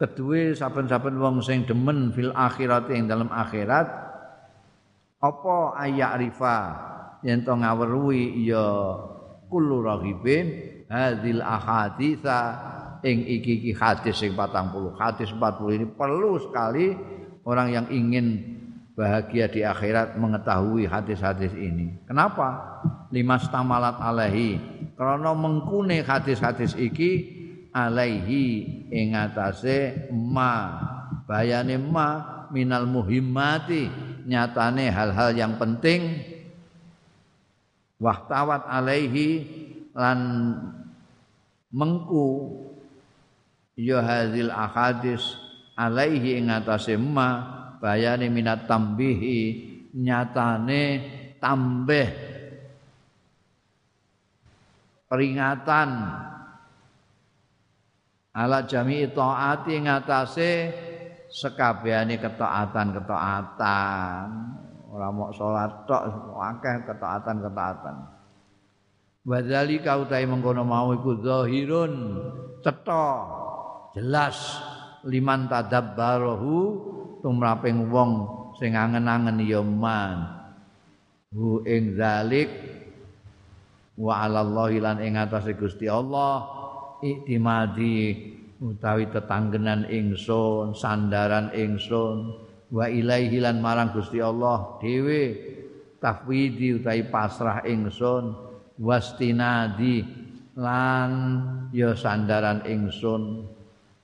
kedue 0.00 0.56
saben-saben 0.56 1.16
wong 1.20 1.44
sing 1.44 1.68
demen 1.68 2.10
fil 2.12 2.32
akhirat 2.32 2.88
ing 2.90 3.06
dalam 3.06 3.28
akhirat 3.28 3.86
apa 5.24 5.80
ayak 5.80 6.12
rifa 6.20 6.58
yen 7.24 7.40
to 7.40 7.56
ngaweruhi 7.56 8.44
ya 8.44 8.68
kullu 9.48 9.80
raghibin 9.80 10.52
hadil 10.92 11.40
ahaditsa 11.40 12.40
ing 13.00 13.24
iki 13.24 13.64
iki 13.64 13.72
hadis 13.72 14.20
sing 14.20 14.36
40 14.36 15.00
hadis 15.00 15.32
40 15.32 15.76
ini 15.80 15.86
perlu 15.88 16.36
sekali 16.44 16.92
orang 17.48 17.68
yang 17.72 17.86
ingin 17.88 18.54
bahagia 18.94 19.50
di 19.50 19.66
akhirat 19.66 20.14
mengetahui 20.14 20.86
hadis-hadis 20.86 21.50
ini. 21.58 21.98
Kenapa? 22.06 22.78
Lima 23.10 23.42
stamalat 23.42 23.98
alaihi. 23.98 24.58
Karena 24.94 25.34
mengkune 25.34 26.06
hadis-hadis 26.06 26.78
iki 26.78 27.42
alaihi 27.74 28.62
ing 28.94 29.18
atase 29.18 30.08
ma 30.14 30.78
bayane 31.26 31.74
ma 31.74 32.08
minal 32.54 32.86
muhimmati 32.86 33.90
nyatane 34.24 34.90
hal-hal 34.90 35.36
yang 35.36 35.56
penting. 35.60 36.20
Wahtawat 38.02 38.66
alaihi 38.66 39.46
lan 39.94 40.20
mengku 41.70 42.50
ya 43.78 44.02
hadil 44.02 44.50
ahadis 44.50 45.38
alaihi 45.78 46.42
ing 46.42 46.50
atase 46.50 46.98
ma 46.98 47.42
bayani 47.78 48.30
minat 48.30 48.66
tambihi 48.66 49.38
nyatane 49.94 50.82
tambah 51.38 52.10
peringatan 55.06 55.90
ala 58.34 58.66
jami 58.66 59.06
taati 59.06 59.74
ngatasé 59.86 60.52
sekabehane 61.34 62.22
ketaatan-ketaatan 62.22 64.26
ora 64.94 65.10
mok 65.10 65.34
salat 65.34 65.74
tok 65.90 66.06
akeh 66.38 66.86
ketaatan-ketaatan 66.86 67.96
wadzalika 69.26 69.98
utahe 69.98 70.22
mengkono 70.30 70.62
mau 70.62 70.94
iku 70.94 71.18
zahirun 71.18 72.22
cetha 72.62 73.26
jelas 73.98 74.62
liman 75.04 75.44
tadabbarahu 75.50 76.56
tumraping 77.20 77.88
wong 77.88 78.12
sing 78.60 78.76
angen-angen 78.76 79.40
ya 79.44 79.60
man. 79.64 80.44
Hu 81.34 81.66
ing 81.66 81.98
zalik 81.98 82.46
wa 83.98 84.22
'alallahi 84.22 84.78
lan 84.78 85.02
ing 85.02 85.18
atase 85.18 85.58
Gusti 85.58 85.90
Allah 85.90 86.46
iktimadi 87.02 88.33
utawi 88.64 89.12
tetanggenan 89.12 89.84
ingsun 89.92 90.72
sandaran 90.72 91.52
ingsun 91.52 92.32
wa 92.72 92.88
ilaihi 92.88 93.44
lan 93.44 93.60
marang 93.60 93.92
Gusti 93.92 94.24
Allah 94.24 94.80
dhewe 94.80 95.36
tafwidi 96.00 96.80
utawi 96.80 97.04
pasrah 97.12 97.60
ingsun 97.68 98.32
wastinadi 98.80 100.02
lan 100.56 101.10
ya 101.74 101.92
sandaran 101.92 102.64
ingsun. 102.64 103.52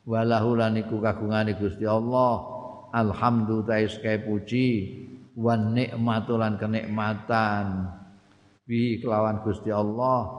Walahu 0.05 0.59
lan 0.59 0.75
iku 0.75 0.99
kagungane 0.99 1.55
Gusti 1.55 1.87
Allah 1.87 2.43
alhamdulillah 2.91 3.87
sekali 3.87 4.21
puji 4.27 4.69
wan 5.39 5.73
nikmatulan 5.77 6.59
kenikmatan. 6.59 7.87
Bi 8.67 8.99
kelawan 8.99 9.43
Gusti 9.43 9.71
Allah 9.71 10.31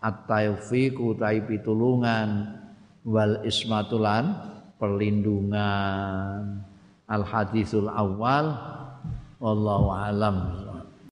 at-taufiq 0.00 0.96
utai 0.96 1.44
pitulungan 1.44 2.61
wal 3.06 3.42
ismatulan 3.46 4.34
perlindungan. 4.78 6.62
Al 7.06 7.22
hadisul 7.28 7.90
awal 7.92 8.56
wallahu 9.42 9.92
alam 9.92 10.36